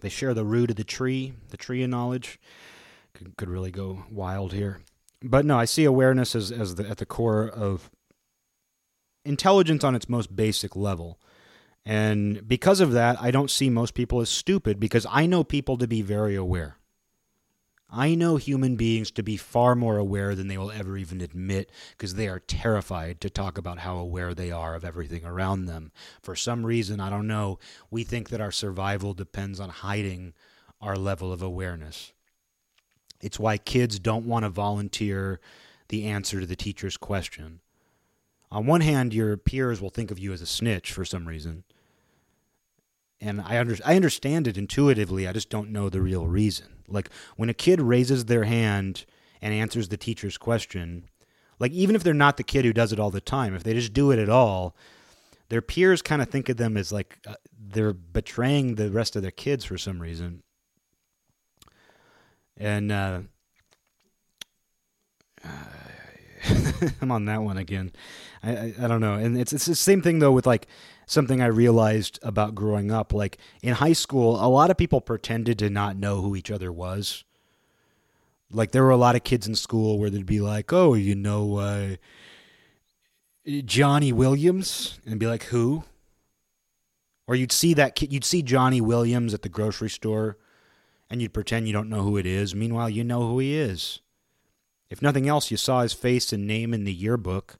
They 0.00 0.08
share 0.08 0.34
the 0.34 0.44
root 0.44 0.70
of 0.70 0.76
the 0.76 0.84
tree, 0.84 1.34
the 1.50 1.56
tree 1.56 1.84
of 1.84 1.90
knowledge. 1.90 2.40
Could, 3.14 3.36
could 3.36 3.48
really 3.48 3.70
go 3.70 4.04
wild 4.10 4.52
here, 4.52 4.80
but 5.22 5.44
no, 5.44 5.58
I 5.58 5.66
see 5.66 5.84
awareness 5.84 6.34
as 6.34 6.50
as 6.50 6.74
the, 6.74 6.88
at 6.88 6.96
the 6.96 7.06
core 7.06 7.48
of 7.48 7.90
intelligence 9.24 9.84
on 9.84 9.94
its 9.94 10.08
most 10.08 10.34
basic 10.34 10.74
level. 10.74 11.20
And 11.84 12.46
because 12.46 12.80
of 12.80 12.92
that, 12.92 13.20
I 13.20 13.30
don't 13.30 13.50
see 13.50 13.68
most 13.68 13.94
people 13.94 14.20
as 14.20 14.28
stupid 14.28 14.78
because 14.80 15.06
I 15.10 15.26
know 15.26 15.44
people 15.44 15.76
to 15.78 15.86
be 15.86 16.00
very 16.00 16.36
aware. 16.36 16.76
I 17.94 18.14
know 18.14 18.36
human 18.36 18.76
beings 18.76 19.10
to 19.12 19.22
be 19.22 19.36
far 19.36 19.74
more 19.74 19.98
aware 19.98 20.34
than 20.34 20.48
they 20.48 20.56
will 20.56 20.70
ever 20.70 20.96
even 20.96 21.20
admit 21.20 21.70
because 21.90 22.14
they 22.14 22.26
are 22.26 22.38
terrified 22.38 23.20
to 23.20 23.28
talk 23.28 23.58
about 23.58 23.80
how 23.80 23.98
aware 23.98 24.32
they 24.32 24.50
are 24.50 24.74
of 24.74 24.82
everything 24.82 25.26
around 25.26 25.66
them. 25.66 25.92
For 26.22 26.34
some 26.34 26.64
reason, 26.64 27.00
I 27.00 27.10
don't 27.10 27.26
know, 27.26 27.58
we 27.90 28.02
think 28.02 28.30
that 28.30 28.40
our 28.40 28.50
survival 28.50 29.12
depends 29.12 29.60
on 29.60 29.68
hiding 29.68 30.32
our 30.80 30.96
level 30.96 31.34
of 31.34 31.42
awareness. 31.42 32.14
It's 33.20 33.38
why 33.38 33.58
kids 33.58 33.98
don't 33.98 34.26
want 34.26 34.46
to 34.46 34.48
volunteer 34.48 35.38
the 35.88 36.06
answer 36.06 36.40
to 36.40 36.46
the 36.46 36.56
teacher's 36.56 36.96
question. 36.96 37.60
On 38.50 38.64
one 38.64 38.80
hand, 38.80 39.12
your 39.12 39.36
peers 39.36 39.82
will 39.82 39.90
think 39.90 40.10
of 40.10 40.18
you 40.18 40.32
as 40.32 40.40
a 40.40 40.46
snitch 40.46 40.92
for 40.92 41.04
some 41.04 41.28
reason. 41.28 41.64
And 43.22 43.40
I, 43.40 43.58
under, 43.58 43.76
I 43.86 43.94
understand 43.94 44.48
it 44.48 44.58
intuitively, 44.58 45.28
I 45.28 45.32
just 45.32 45.48
don't 45.48 45.70
know 45.70 45.88
the 45.88 46.02
real 46.02 46.26
reason. 46.26 46.66
Like 46.88 47.08
when 47.36 47.48
a 47.48 47.54
kid 47.54 47.80
raises 47.80 48.24
their 48.24 48.42
hand 48.44 49.04
and 49.40 49.54
answers 49.54 49.88
the 49.88 49.96
teacher's 49.96 50.36
question, 50.36 51.08
like 51.60 51.70
even 51.70 51.94
if 51.94 52.02
they're 52.02 52.14
not 52.14 52.36
the 52.36 52.42
kid 52.42 52.64
who 52.64 52.72
does 52.72 52.92
it 52.92 52.98
all 52.98 53.12
the 53.12 53.20
time, 53.20 53.54
if 53.54 53.62
they 53.62 53.74
just 53.74 53.92
do 53.92 54.10
it 54.10 54.18
at 54.18 54.28
all, 54.28 54.74
their 55.50 55.62
peers 55.62 56.02
kind 56.02 56.20
of 56.20 56.30
think 56.30 56.48
of 56.48 56.56
them 56.56 56.76
as 56.76 56.92
like 56.92 57.18
uh, 57.24 57.34
they're 57.56 57.92
betraying 57.92 58.74
the 58.74 58.90
rest 58.90 59.14
of 59.14 59.22
their 59.22 59.30
kids 59.30 59.64
for 59.64 59.78
some 59.78 60.02
reason. 60.02 60.42
And 62.56 62.90
uh, 62.90 63.20
I'm 67.00 67.12
on 67.12 67.26
that 67.26 67.42
one 67.42 67.56
again. 67.56 67.92
I, 68.42 68.50
I, 68.50 68.74
I 68.82 68.88
don't 68.88 69.00
know, 69.00 69.14
and 69.14 69.38
it's 69.38 69.52
it's 69.52 69.66
the 69.66 69.76
same 69.76 70.02
thing 70.02 70.18
though 70.18 70.32
with 70.32 70.46
like 70.46 70.66
something 71.06 71.40
I 71.40 71.46
realized 71.46 72.18
about 72.22 72.54
growing 72.54 72.90
up. 72.90 73.12
Like 73.12 73.38
in 73.62 73.74
high 73.74 73.92
school, 73.92 74.42
a 74.44 74.48
lot 74.48 74.70
of 74.70 74.76
people 74.76 75.00
pretended 75.00 75.58
to 75.60 75.70
not 75.70 75.96
know 75.96 76.20
who 76.20 76.36
each 76.36 76.50
other 76.50 76.72
was. 76.72 77.24
Like 78.50 78.72
there 78.72 78.82
were 78.82 78.90
a 78.90 78.96
lot 78.96 79.16
of 79.16 79.24
kids 79.24 79.46
in 79.46 79.54
school 79.54 79.98
where 79.98 80.10
they'd 80.10 80.26
be 80.26 80.40
like, 80.40 80.72
"Oh, 80.72 80.94
you 80.94 81.14
know, 81.14 81.56
uh, 81.56 81.96
Johnny 83.64 84.12
Williams," 84.12 85.00
and 85.06 85.18
be 85.18 85.26
like, 85.26 85.44
"Who?" 85.44 85.84
Or 87.26 87.34
you'd 87.34 87.52
see 87.52 87.72
that 87.74 87.94
kid, 87.94 88.12
you'd 88.12 88.24
see 88.24 88.42
Johnny 88.42 88.80
Williams 88.80 89.32
at 89.32 89.42
the 89.42 89.48
grocery 89.48 89.88
store, 89.88 90.36
and 91.08 91.22
you'd 91.22 91.32
pretend 91.32 91.66
you 91.66 91.72
don't 91.72 91.88
know 91.88 92.02
who 92.02 92.18
it 92.18 92.26
is. 92.26 92.54
Meanwhile, 92.54 92.90
you 92.90 93.04
know 93.04 93.26
who 93.26 93.38
he 93.38 93.54
is. 93.54 94.00
If 94.90 95.00
nothing 95.00 95.28
else, 95.28 95.50
you 95.50 95.56
saw 95.56 95.80
his 95.80 95.94
face 95.94 96.34
and 96.34 96.46
name 96.46 96.74
in 96.74 96.84
the 96.84 96.92
yearbook, 96.92 97.58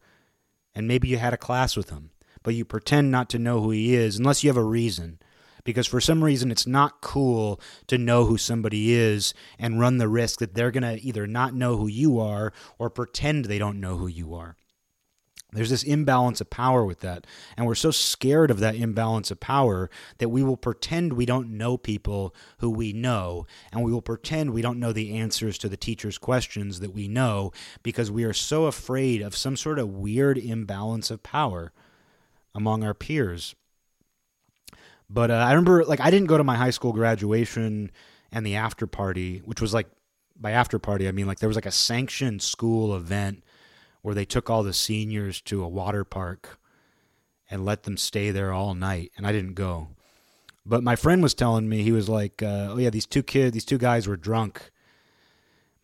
and 0.75 0.87
maybe 0.87 1.09
you 1.09 1.17
had 1.17 1.33
a 1.33 1.39
class 1.39 1.75
with 1.75 1.89
him 1.89 2.12
but 2.43 2.55
you 2.55 2.65
pretend 2.65 3.11
not 3.11 3.29
to 3.31 3.39
know 3.39 3.61
who 3.61 3.71
he 3.71 3.95
is 3.95 4.19
unless 4.19 4.43
you 4.43 4.51
have 4.51 4.57
a 4.57 4.65
reason. 4.65 5.19
because 5.65 5.87
for 5.87 6.01
some 6.01 6.25
reason 6.25 6.51
it's 6.51 6.67
not 6.67 7.01
cool 7.01 7.61
to 7.87 7.99
know 7.99 8.25
who 8.25 8.37
somebody 8.37 8.93
is 8.93 9.33
and 9.59 9.81
run 9.81 9.99
the 9.99 10.09
risk 10.09 10.39
that 10.41 10.55
they're 10.55 10.71
going 10.71 10.83
to 10.83 11.01
either 11.07 11.27
not 11.27 11.55
know 11.55 11.77
who 11.77 11.87
you 11.87 12.19
are 12.19 12.53
or 12.79 12.91
pretend 12.91 13.45
they 13.45 13.59
don't 13.59 13.81
know 13.81 13.97
who 13.97 14.07
you 14.07 14.35
are. 14.35 14.57
There's 15.55 15.69
this 15.69 15.83
imbalance 15.83 16.41
of 16.41 16.49
power 16.49 16.83
with 16.83 17.01
that. 17.01 17.27
And 17.59 17.67
we're 17.67 17.75
so 17.75 17.91
scared 17.91 18.51
of 18.51 18.59
that 18.61 18.75
imbalance 18.75 19.31
of 19.31 19.39
power 19.39 19.91
that 20.17 20.31
we 20.31 20.43
will 20.43 20.57
pretend 20.57 21.13
we 21.13 21.27
don't 21.27 21.59
know 21.59 21.77
people 21.77 22.35
who 22.61 22.71
we 22.71 22.95
know. 22.95 23.47
And 23.71 23.85
we 23.85 23.93
will 23.93 24.01
pretend 24.01 24.51
we 24.51 24.63
don't 24.63 24.81
know 24.81 24.95
the 24.95 25.15
answers 25.15 25.59
to 25.59 25.69
the 25.69 25.77
teacher's 25.77 26.17
questions 26.17 26.81
that 26.81 26.95
we 26.95 27.07
know 27.07 27.53
because 27.83 28.11
we 28.11 28.25
are 28.25 28.33
so 28.33 28.65
afraid 28.65 29.21
of 29.21 29.37
some 29.37 29.59
sort 29.59 29.79
of 29.79 29.91
weird 29.91 30.39
imbalance 30.39 31.11
of 31.11 31.23
power 31.23 31.71
among 32.55 32.85
our 32.85 32.95
peers. 32.95 33.55
But 35.09 35.31
uh, 35.31 35.35
I 35.35 35.51
remember, 35.51 35.85
like, 35.85 36.01
I 36.01 36.11
didn't 36.11 36.29
go 36.29 36.39
to 36.39 36.45
my 36.45 36.57
high 36.57 36.71
school 36.71 36.93
graduation 36.93 37.91
and 38.31 38.47
the 38.47 38.57
after 38.57 38.87
party, 38.87 39.43
which 39.45 39.61
was 39.61 39.75
like, 39.75 39.89
by 40.41 40.53
after 40.53 40.79
party, 40.79 41.07
I 41.07 41.13
mean, 41.13 41.27
like, 41.27 41.39
there 41.39 41.49
was 41.49 41.57
like 41.57 41.67
a 41.67 41.71
sanctioned 41.71 42.43
school 42.43 42.97
event 42.97 43.45
where 44.01 44.15
they 44.15 44.25
took 44.25 44.51
all 44.51 44.63
the 44.63 44.73
seniors 44.73 45.41
to 45.43 45.63
a 45.63 45.69
water 45.69 46.05
park 46.05 46.59
and 47.51 47.65
let 47.65 47.83
them 47.83 47.97
stay 47.97 48.31
there 48.31 48.53
all 48.53 48.75
night, 48.75 49.13
and 49.17 49.27
I 49.27 49.33
didn't 49.33 49.55
go. 49.55 49.89
But 50.65 50.83
my 50.83 50.97
friend 50.97 51.23
was 51.23 51.35
telling 51.35 51.69
me 51.69 51.83
he 51.83 51.93
was 51.93 52.09
like, 52.09 52.43
uh, 52.43 52.69
"Oh 52.71 52.79
yeah, 52.79 52.91
these 52.91 53.07
two 53.07 53.23
kids, 53.23 53.53
these 53.53 53.65
two 53.65 53.79
guys 53.79 54.07
were 54.07 54.17
drunk." 54.17 54.71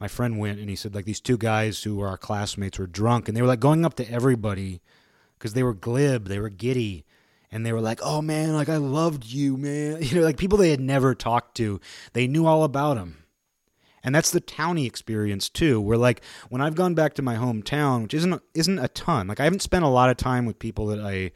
My 0.00 0.08
friend 0.08 0.38
went 0.38 0.60
and 0.60 0.70
he 0.70 0.76
said 0.76 0.94
like 0.94 1.04
these 1.04 1.20
two 1.20 1.36
guys 1.36 1.82
who 1.82 1.96
were 1.96 2.06
our 2.06 2.16
classmates 2.16 2.78
were 2.78 2.86
drunk, 2.86 3.28
and 3.28 3.36
they 3.36 3.42
were 3.42 3.48
like 3.48 3.60
going 3.60 3.84
up 3.84 3.94
to 3.96 4.10
everybody 4.10 4.80
because 5.38 5.54
they 5.54 5.62
were 5.62 5.74
glib, 5.74 6.26
they 6.26 6.38
were 6.38 6.48
giddy, 6.48 7.04
and 7.50 7.64
they 7.64 7.72
were 7.72 7.80
like, 7.80 8.00
"Oh 8.02 8.20
man, 8.20 8.54
like 8.54 8.68
I 8.68 8.76
loved 8.76 9.24
you, 9.24 9.56
man." 9.56 10.02
You 10.02 10.16
know, 10.16 10.22
like 10.22 10.36
people 10.36 10.58
they 10.58 10.70
had 10.70 10.80
never 10.80 11.14
talked 11.14 11.56
to, 11.56 11.80
they 12.12 12.26
knew 12.26 12.46
all 12.46 12.64
about 12.64 12.96
him. 12.96 13.24
And 14.02 14.14
that's 14.14 14.30
the 14.30 14.40
towny 14.40 14.86
experience 14.86 15.48
too, 15.48 15.80
where 15.80 15.98
like 15.98 16.22
when 16.48 16.60
I've 16.60 16.74
gone 16.74 16.94
back 16.94 17.14
to 17.14 17.22
my 17.22 17.36
hometown, 17.36 18.02
which 18.02 18.14
isn't 18.14 18.42
isn't 18.54 18.78
a 18.78 18.88
ton. 18.88 19.28
Like 19.28 19.40
I 19.40 19.44
haven't 19.44 19.62
spent 19.62 19.84
a 19.84 19.88
lot 19.88 20.10
of 20.10 20.16
time 20.16 20.46
with 20.46 20.58
people 20.58 20.86
that 20.86 21.00
I 21.00 21.32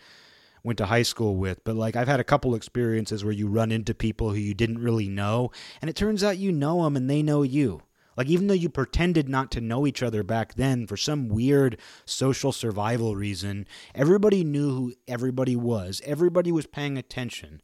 went 0.65 0.79
to 0.79 0.87
high 0.87 1.03
school 1.03 1.37
with, 1.37 1.63
but 1.65 1.77
like 1.77 1.97
I've 1.97 2.09
had 2.09 2.21
a 2.21 2.25
couple 2.25 2.55
experiences 2.55 3.25
where 3.25 3.33
you 3.33 3.49
run 3.49 3.73
into 3.73 3.95
people 3.95 4.31
who 4.31 4.37
you 4.37 4.55
didn't 4.55 4.79
really 4.79 5.09
know, 5.09 5.51
and 5.81 5.89
it 5.91 5.97
turns 5.97 6.23
out 6.23 6.39
you 6.39 6.53
know 6.53 6.85
them 6.85 6.97
and 6.97 7.11
they 7.11 7.23
know 7.23 7.43
you. 7.43 7.83
Like 8.17 8.29
even 8.29 8.47
though 8.47 8.55
you 8.55 8.69
pretended 8.69 9.29
not 9.29 9.51
to 9.53 9.61
know 9.61 9.87
each 9.87 10.03
other 10.03 10.23
back 10.23 10.55
then 10.55 10.87
for 10.87 10.97
some 10.97 11.29
weird 11.29 11.79
social 12.05 12.53
survival 12.53 13.17
reason, 13.17 13.67
everybody 13.95 14.45
knew 14.45 14.71
who 14.71 14.95
everybody 15.09 15.57
was. 15.57 16.03
Everybody 16.05 16.53
was 16.53 16.67
paying 16.67 16.99
attention. 16.99 17.63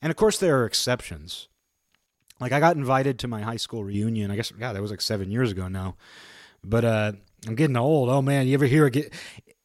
And 0.00 0.10
of 0.10 0.16
course 0.16 0.38
there 0.38 0.58
are 0.60 0.64
exceptions. 0.64 1.48
Like 2.40 2.52
I 2.52 2.60
got 2.60 2.76
invited 2.76 3.18
to 3.20 3.28
my 3.28 3.42
high 3.42 3.56
school 3.56 3.84
reunion. 3.84 4.30
I 4.30 4.36
guess 4.36 4.52
yeah, 4.58 4.72
that 4.72 4.82
was 4.82 4.90
like 4.90 5.02
seven 5.02 5.30
years 5.30 5.52
ago 5.52 5.68
now. 5.68 5.96
But 6.64 6.84
uh, 6.84 7.12
I'm 7.46 7.54
getting 7.54 7.76
old. 7.76 8.08
Oh 8.08 8.22
man, 8.22 8.46
you 8.46 8.54
ever 8.54 8.64
hear 8.64 8.88
get 8.88 9.12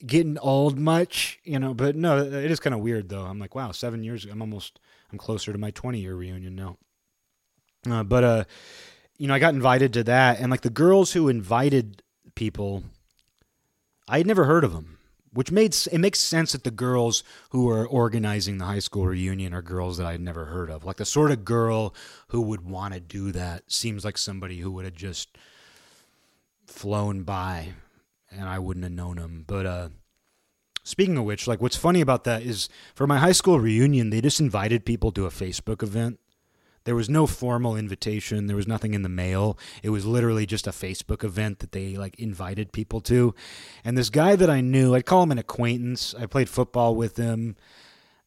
getting 0.05 0.37
old 0.39 0.77
much? 0.77 1.39
You 1.43 1.59
know, 1.59 1.73
but 1.73 1.95
no, 1.95 2.19
it 2.19 2.51
is 2.51 2.59
kind 2.59 2.73
of 2.73 2.81
weird 2.81 3.09
though. 3.09 3.23
I'm 3.23 3.39
like, 3.39 3.55
wow, 3.55 3.71
seven 3.71 4.03
years. 4.03 4.25
I'm 4.25 4.41
almost. 4.41 4.79
I'm 5.11 5.17
closer 5.17 5.53
to 5.53 5.57
my 5.57 5.71
20 5.71 5.99
year 5.99 6.15
reunion 6.15 6.55
now. 6.55 6.77
Uh, 7.89 8.03
but 8.03 8.23
uh, 8.23 8.43
you 9.17 9.27
know, 9.27 9.33
I 9.33 9.39
got 9.39 9.53
invited 9.53 9.93
to 9.93 10.03
that, 10.05 10.39
and 10.39 10.51
like 10.51 10.61
the 10.61 10.69
girls 10.69 11.13
who 11.13 11.29
invited 11.29 12.03
people, 12.35 12.83
I 14.07 14.17
had 14.17 14.27
never 14.27 14.45
heard 14.45 14.63
of 14.63 14.73
them 14.73 14.95
which 15.35 15.51
made 15.51 15.75
it 15.91 15.99
makes 15.99 16.19
sense 16.21 16.53
that 16.53 16.63
the 16.63 16.71
girls 16.71 17.21
who 17.49 17.69
are 17.69 17.85
organizing 17.85 18.57
the 18.57 18.63
high 18.63 18.79
school 18.79 19.05
reunion 19.05 19.53
are 19.53 19.61
girls 19.61 19.97
that 19.97 20.07
I'd 20.07 20.21
never 20.21 20.45
heard 20.45 20.69
of. 20.69 20.85
Like 20.85 20.95
the 20.95 21.05
sort 21.05 21.29
of 21.29 21.43
girl 21.43 21.93
who 22.29 22.39
would 22.41 22.61
want 22.61 22.93
to 22.93 23.01
do 23.01 23.33
that 23.33 23.63
seems 23.69 24.05
like 24.05 24.17
somebody 24.17 24.59
who 24.59 24.71
would 24.71 24.85
have 24.85 24.95
just 24.95 25.37
flown 26.65 27.23
by 27.23 27.73
and 28.31 28.47
I 28.47 28.59
wouldn't 28.59 28.85
have 28.85 28.93
known 28.93 29.17
them. 29.17 29.43
But 29.45 29.65
uh 29.65 29.89
speaking 30.85 31.17
of 31.17 31.25
which, 31.25 31.47
like 31.47 31.61
what's 31.61 31.75
funny 31.75 31.99
about 31.99 32.23
that 32.23 32.41
is 32.41 32.69
for 32.95 33.05
my 33.05 33.17
high 33.17 33.33
school 33.33 33.59
reunion, 33.59 34.11
they 34.11 34.21
just 34.21 34.39
invited 34.39 34.85
people 34.85 35.11
to 35.11 35.25
a 35.25 35.31
Facebook 35.31 35.83
event 35.83 36.17
there 36.85 36.95
was 36.95 37.09
no 37.09 37.27
formal 37.27 37.75
invitation. 37.75 38.47
There 38.47 38.55
was 38.55 38.67
nothing 38.67 38.93
in 38.93 39.01
the 39.01 39.09
mail. 39.09 39.57
It 39.83 39.89
was 39.89 40.05
literally 40.05 40.45
just 40.45 40.67
a 40.67 40.71
Facebook 40.71 41.23
event 41.23 41.59
that 41.59 41.71
they 41.71 41.97
like 41.97 42.17
invited 42.19 42.71
people 42.71 43.01
to. 43.01 43.35
And 43.83 43.97
this 43.97 44.11
guy 44.11 44.35
that 44.35 44.49
I 44.49 44.61
knew, 44.61 44.95
I'd 44.95 45.05
call 45.05 45.23
him 45.23 45.31
an 45.31 45.39
acquaintance. 45.39 46.15
I 46.17 46.27
played 46.27 46.47
football 46.47 46.95
with 46.95 47.17
him. 47.17 47.55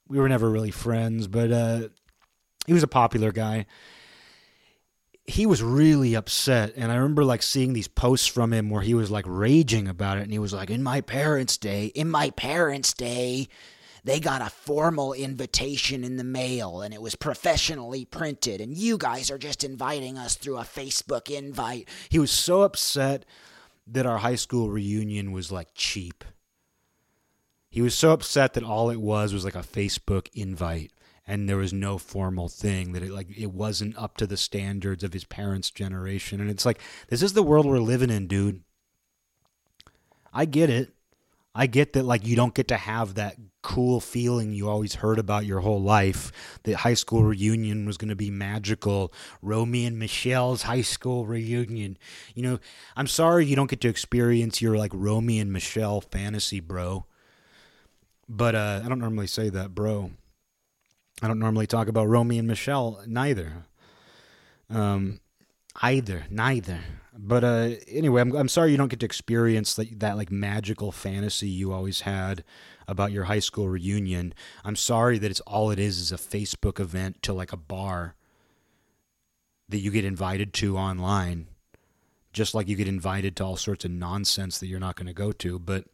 We 0.08 0.18
were 0.18 0.28
never 0.28 0.50
really 0.50 0.72
friends, 0.72 1.28
but 1.28 1.52
uh, 1.52 1.88
he 2.66 2.72
was 2.72 2.82
a 2.82 2.88
popular 2.88 3.30
guy. 3.30 3.66
He 5.24 5.46
was 5.46 5.62
really 5.62 6.14
upset, 6.14 6.72
and 6.74 6.90
I 6.90 6.96
remember 6.96 7.22
like 7.22 7.42
seeing 7.42 7.74
these 7.74 7.88
posts 7.88 8.26
from 8.26 8.52
him 8.52 8.70
where 8.70 8.80
he 8.80 8.94
was 8.94 9.10
like 9.10 9.26
raging 9.28 9.86
about 9.86 10.16
it, 10.16 10.22
and 10.22 10.32
he 10.32 10.38
was 10.38 10.54
like, 10.54 10.70
"In 10.70 10.82
my 10.82 11.02
parents' 11.02 11.58
day, 11.58 11.86
in 11.86 12.08
my 12.08 12.30
parents' 12.30 12.94
day." 12.94 13.48
They 14.08 14.20
got 14.20 14.42
a 14.42 14.50
formal 14.50 15.12
invitation 15.12 16.04
in 16.04 16.16
the 16.16 16.24
mail 16.24 16.80
and 16.80 16.94
it 16.94 17.02
was 17.02 17.14
professionally 17.14 18.04
printed, 18.04 18.60
and 18.60 18.76
you 18.76 18.96
guys 18.96 19.30
are 19.30 19.38
just 19.38 19.64
inviting 19.64 20.16
us 20.16 20.34
through 20.34 20.58
a 20.58 20.62
Facebook 20.62 21.30
invite. 21.30 21.88
He 22.08 22.18
was 22.18 22.30
so 22.30 22.62
upset 22.62 23.24
that 23.86 24.06
our 24.06 24.18
high 24.18 24.34
school 24.34 24.70
reunion 24.70 25.32
was 25.32 25.50
like 25.52 25.68
cheap. 25.74 26.24
He 27.70 27.82
was 27.82 27.94
so 27.94 28.12
upset 28.12 28.54
that 28.54 28.64
all 28.64 28.90
it 28.90 29.00
was 29.00 29.32
was 29.32 29.44
like 29.44 29.54
a 29.54 29.58
Facebook 29.58 30.28
invite 30.32 30.92
and 31.26 31.46
there 31.46 31.58
was 31.58 31.74
no 31.74 31.98
formal 31.98 32.48
thing 32.48 32.92
that 32.92 33.02
it 33.02 33.10
like 33.10 33.28
it 33.36 33.52
wasn't 33.52 33.96
up 33.98 34.16
to 34.16 34.26
the 34.26 34.38
standards 34.38 35.04
of 35.04 35.12
his 35.12 35.24
parents' 35.24 35.70
generation 35.70 36.40
and 36.40 36.48
it's 36.48 36.64
like 36.64 36.80
this 37.08 37.22
is 37.22 37.34
the 37.34 37.42
world 37.42 37.66
we're 37.66 37.78
living 37.78 38.10
in, 38.10 38.26
dude. 38.26 38.62
I 40.32 40.46
get 40.46 40.70
it. 40.70 40.94
I 41.54 41.66
get 41.66 41.92
that 41.92 42.04
like 42.04 42.26
you 42.26 42.36
don't 42.36 42.54
get 42.54 42.68
to 42.68 42.76
have 42.76 43.14
that 43.14 43.36
cool 43.62 44.00
feeling 44.00 44.52
you 44.52 44.68
always 44.68 44.96
heard 44.96 45.18
about 45.18 45.44
your 45.44 45.60
whole 45.60 45.82
life. 45.82 46.30
That 46.62 46.76
high 46.76 46.94
school 46.94 47.24
reunion 47.24 47.86
was 47.86 47.96
going 47.96 48.08
to 48.08 48.16
be 48.16 48.30
magical. 48.30 49.12
Romy 49.42 49.84
and 49.84 49.98
michele's 49.98 50.62
high 50.62 50.82
school 50.82 51.26
reunion. 51.26 51.98
You 52.34 52.42
know 52.42 52.58
i'm 52.96 53.06
sorry 53.06 53.46
you 53.46 53.56
don't 53.56 53.70
get 53.70 53.80
to 53.82 53.88
experience 53.88 54.62
your 54.62 54.76
like 54.76 54.92
romy 54.94 55.38
and 55.38 55.52
michele 55.52 56.00
fantasy 56.00 56.60
bro. 56.60 57.06
But 58.28 58.54
uh, 58.54 58.82
i 58.84 58.88
don't 58.88 59.00
normally 59.00 59.26
say 59.26 59.48
that 59.50 59.74
bro. 59.74 60.12
I 61.20 61.26
don't 61.26 61.40
normally 61.40 61.66
talk 61.66 61.88
about 61.88 62.08
romy 62.08 62.38
and 62.38 62.46
michele 62.46 63.02
neither. 63.06 63.64
Um 64.70 65.20
either 65.82 66.26
neither. 66.30 66.80
But 67.20 67.42
uh, 67.42 67.70
anyway, 67.88 68.20
I'm, 68.20 68.34
I'm 68.36 68.48
sorry 68.48 68.70
you 68.70 68.76
don't 68.76 68.88
get 68.88 69.00
to 69.00 69.06
experience 69.06 69.74
that, 69.74 69.98
that 69.98 70.16
like 70.16 70.30
magical 70.30 70.92
fantasy 70.92 71.48
you 71.48 71.72
always 71.72 72.02
had 72.02 72.44
about 72.88 73.12
your 73.12 73.24
high 73.24 73.38
school 73.38 73.68
reunion. 73.68 74.34
I'm 74.64 74.74
sorry 74.74 75.18
that 75.18 75.30
it's 75.30 75.40
all 75.40 75.70
it 75.70 75.78
is 75.78 75.98
is 75.98 76.10
a 76.10 76.16
Facebook 76.16 76.80
event 76.80 77.22
to 77.22 77.32
like 77.32 77.52
a 77.52 77.56
bar 77.56 78.14
that 79.68 79.78
you 79.78 79.90
get 79.90 80.04
invited 80.04 80.54
to 80.54 80.78
online, 80.78 81.46
just 82.32 82.54
like 82.54 82.66
you 82.66 82.74
get 82.74 82.88
invited 82.88 83.36
to 83.36 83.44
all 83.44 83.56
sorts 83.56 83.84
of 83.84 83.90
nonsense 83.90 84.58
that 84.58 84.66
you're 84.66 84.80
not 84.80 84.96
going 84.96 85.06
to 85.06 85.12
go 85.12 85.30
to. 85.32 85.58
But 85.58 85.84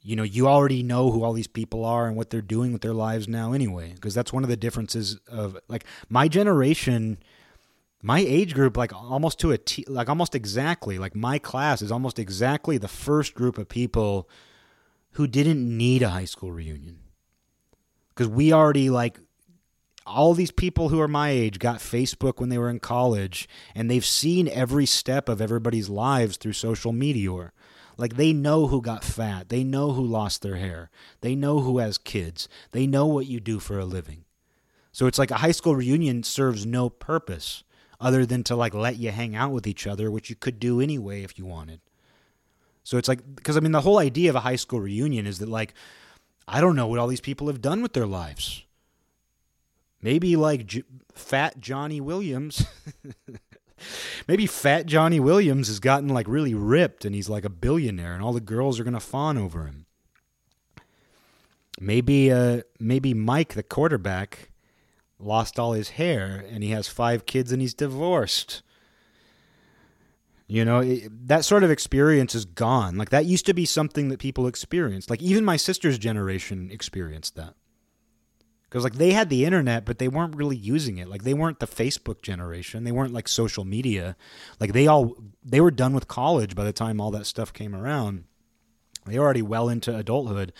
you 0.00 0.16
know, 0.16 0.22
you 0.22 0.48
already 0.48 0.82
know 0.82 1.10
who 1.10 1.22
all 1.22 1.32
these 1.32 1.46
people 1.46 1.84
are 1.84 2.06
and 2.06 2.16
what 2.16 2.30
they're 2.30 2.40
doing 2.40 2.72
with 2.72 2.80
their 2.80 2.94
lives 2.94 3.28
now 3.28 3.52
anyway, 3.52 3.92
because 3.92 4.14
that's 4.14 4.32
one 4.32 4.42
of 4.42 4.48
the 4.48 4.56
differences 4.56 5.18
of 5.28 5.58
like 5.68 5.84
my 6.08 6.28
generation 6.28 7.18
my 8.02 8.20
age 8.20 8.54
group 8.54 8.76
like 8.76 8.94
almost 8.94 9.40
to 9.40 9.50
a 9.50 9.58
t 9.58 9.84
like 9.88 10.08
almost 10.08 10.34
exactly 10.34 10.98
like 10.98 11.16
my 11.16 11.38
class 11.38 11.82
is 11.82 11.90
almost 11.90 12.18
exactly 12.18 12.78
the 12.78 12.86
first 12.86 13.34
group 13.34 13.58
of 13.58 13.68
people 13.68 14.28
who 15.16 15.26
didn't 15.26 15.64
need 15.76 16.02
a 16.02 16.10
high 16.10 16.26
school 16.26 16.52
reunion 16.52 16.98
because 18.10 18.28
we 18.28 18.52
already 18.52 18.90
like 18.90 19.18
all 20.06 20.34
these 20.34 20.50
people 20.50 20.90
who 20.90 21.00
are 21.00 21.08
my 21.08 21.30
age 21.30 21.58
got 21.58 21.78
Facebook 21.78 22.38
when 22.38 22.50
they 22.50 22.58
were 22.58 22.68
in 22.68 22.78
college 22.78 23.48
and 23.74 23.90
they've 23.90 24.04
seen 24.04 24.46
every 24.48 24.84
step 24.84 25.28
of 25.28 25.40
everybody's 25.40 25.88
lives 25.88 26.36
through 26.36 26.52
social 26.52 26.92
media. 26.92 27.50
Like 27.96 28.16
they 28.16 28.34
know 28.34 28.66
who 28.66 28.82
got 28.82 29.02
fat, 29.02 29.48
they 29.48 29.64
know 29.64 29.92
who 29.92 30.04
lost 30.04 30.42
their 30.42 30.56
hair, 30.56 30.90
they 31.22 31.34
know 31.34 31.60
who 31.60 31.78
has 31.78 31.96
kids, 31.96 32.46
they 32.72 32.86
know 32.86 33.06
what 33.06 33.26
you 33.26 33.40
do 33.40 33.58
for 33.58 33.78
a 33.78 33.86
living. 33.86 34.24
So 34.92 35.06
it's 35.06 35.18
like 35.18 35.30
a 35.30 35.38
high 35.38 35.52
school 35.52 35.74
reunion 35.74 36.24
serves 36.24 36.66
no 36.66 36.90
purpose 36.90 37.64
other 37.98 38.26
than 38.26 38.44
to 38.44 38.54
like 38.54 38.74
let 38.74 38.96
you 38.96 39.12
hang 39.12 39.34
out 39.34 39.50
with 39.50 39.66
each 39.66 39.86
other, 39.86 40.10
which 40.10 40.28
you 40.28 40.36
could 40.36 40.60
do 40.60 40.78
anyway 40.78 41.22
if 41.22 41.38
you 41.38 41.46
wanted. 41.46 41.80
So 42.86 42.98
it's 42.98 43.08
like, 43.08 43.34
because 43.34 43.56
I 43.56 43.60
mean, 43.60 43.72
the 43.72 43.80
whole 43.80 43.98
idea 43.98 44.30
of 44.30 44.36
a 44.36 44.40
high 44.40 44.54
school 44.54 44.80
reunion 44.80 45.26
is 45.26 45.40
that, 45.40 45.48
like, 45.48 45.74
I 46.46 46.60
don't 46.60 46.76
know 46.76 46.86
what 46.86 47.00
all 47.00 47.08
these 47.08 47.20
people 47.20 47.48
have 47.48 47.60
done 47.60 47.82
with 47.82 47.94
their 47.94 48.06
lives. 48.06 48.62
Maybe 50.00 50.36
like 50.36 50.66
J- 50.66 50.84
fat 51.12 51.58
Johnny 51.58 52.00
Williams. 52.00 52.64
Maybe 54.28 54.46
fat 54.46 54.86
Johnny 54.86 55.18
Williams 55.18 55.66
has 55.66 55.80
gotten 55.80 56.10
like 56.10 56.28
really 56.28 56.54
ripped 56.54 57.04
and 57.04 57.12
he's 57.12 57.28
like 57.28 57.44
a 57.44 57.50
billionaire 57.50 58.14
and 58.14 58.22
all 58.22 58.32
the 58.32 58.40
girls 58.40 58.78
are 58.78 58.84
going 58.84 58.94
to 58.94 59.00
fawn 59.00 59.36
over 59.36 59.66
him. 59.66 59.86
Maybe 61.80 62.30
uh 62.30 62.62
maybe 62.78 63.14
Mike 63.14 63.54
the 63.54 63.64
quarterback 63.64 64.50
lost 65.18 65.58
all 65.58 65.72
his 65.72 65.90
hair 65.90 66.44
and 66.48 66.62
he 66.62 66.70
has 66.70 66.86
five 66.86 67.26
kids 67.26 67.50
and 67.50 67.60
he's 67.60 67.74
divorced. 67.74 68.62
You 70.48 70.64
know, 70.64 70.78
it, 70.78 71.28
that 71.28 71.44
sort 71.44 71.64
of 71.64 71.70
experience 71.70 72.34
is 72.34 72.44
gone. 72.44 72.96
Like 72.96 73.10
that 73.10 73.26
used 73.26 73.46
to 73.46 73.54
be 73.54 73.64
something 73.64 74.08
that 74.10 74.20
people 74.20 74.46
experienced. 74.46 75.10
Like 75.10 75.22
even 75.22 75.44
my 75.44 75.56
sister's 75.56 75.98
generation 75.98 76.70
experienced 76.70 77.34
that. 77.34 77.54
Because 78.68 78.84
like 78.84 78.94
they 78.94 79.12
had 79.12 79.28
the 79.28 79.44
internet, 79.44 79.84
but 79.84 79.98
they 79.98 80.08
weren't 80.08 80.36
really 80.36 80.56
using 80.56 80.98
it. 80.98 81.08
Like 81.08 81.24
they 81.24 81.34
weren't 81.34 81.60
the 81.60 81.66
Facebook 81.66 82.22
generation. 82.22 82.84
They 82.84 82.92
weren't 82.92 83.12
like 83.12 83.28
social 83.28 83.64
media. 83.64 84.16
Like 84.60 84.72
they 84.72 84.86
all 84.86 85.16
they 85.44 85.60
were 85.60 85.70
done 85.70 85.94
with 85.94 86.08
college 86.08 86.54
by 86.54 86.64
the 86.64 86.72
time 86.72 87.00
all 87.00 87.10
that 87.12 87.26
stuff 87.26 87.52
came 87.52 87.74
around. 87.74 88.24
They 89.04 89.18
were 89.18 89.24
already 89.24 89.42
well 89.42 89.68
into 89.68 89.96
adulthood. 89.96 90.52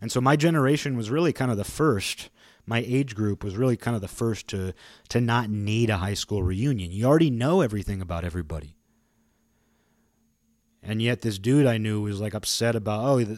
And 0.00 0.10
so 0.10 0.20
my 0.20 0.36
generation 0.36 0.96
was 0.96 1.10
really 1.10 1.32
kind 1.32 1.50
of 1.50 1.56
the 1.56 1.64
first 1.64 2.30
my 2.66 2.84
age 2.86 3.16
group 3.16 3.42
was 3.42 3.56
really 3.56 3.76
kind 3.76 3.94
of 3.94 4.00
the 4.00 4.08
first 4.08 4.46
to 4.48 4.72
to 5.08 5.20
not 5.20 5.50
need 5.50 5.90
a 5.90 5.96
high 5.98 6.14
school 6.14 6.42
reunion. 6.42 6.92
You 6.92 7.06
already 7.06 7.30
know 7.30 7.62
everything 7.62 8.00
about 8.00 8.24
everybody. 8.24 8.76
And 10.82 11.02
yet, 11.02 11.20
this 11.20 11.38
dude 11.38 11.66
I 11.66 11.78
knew 11.78 12.00
was 12.00 12.20
like 12.20 12.34
upset 12.34 12.74
about, 12.74 13.04
oh, 13.04 13.36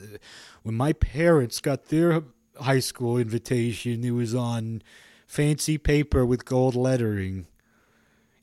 when 0.63 0.75
my 0.75 0.93
parents 0.93 1.61
got 1.61 1.87
their 1.87 2.23
high 2.61 2.79
school 2.79 3.19
invitation, 3.19 4.05
it 4.05 4.13
was 4.13 4.35
on 4.35 4.83
fancy 5.27 5.77
paper 5.77 6.25
with 6.25 6.45
gold 6.45 6.77
lettering, 6.77 7.47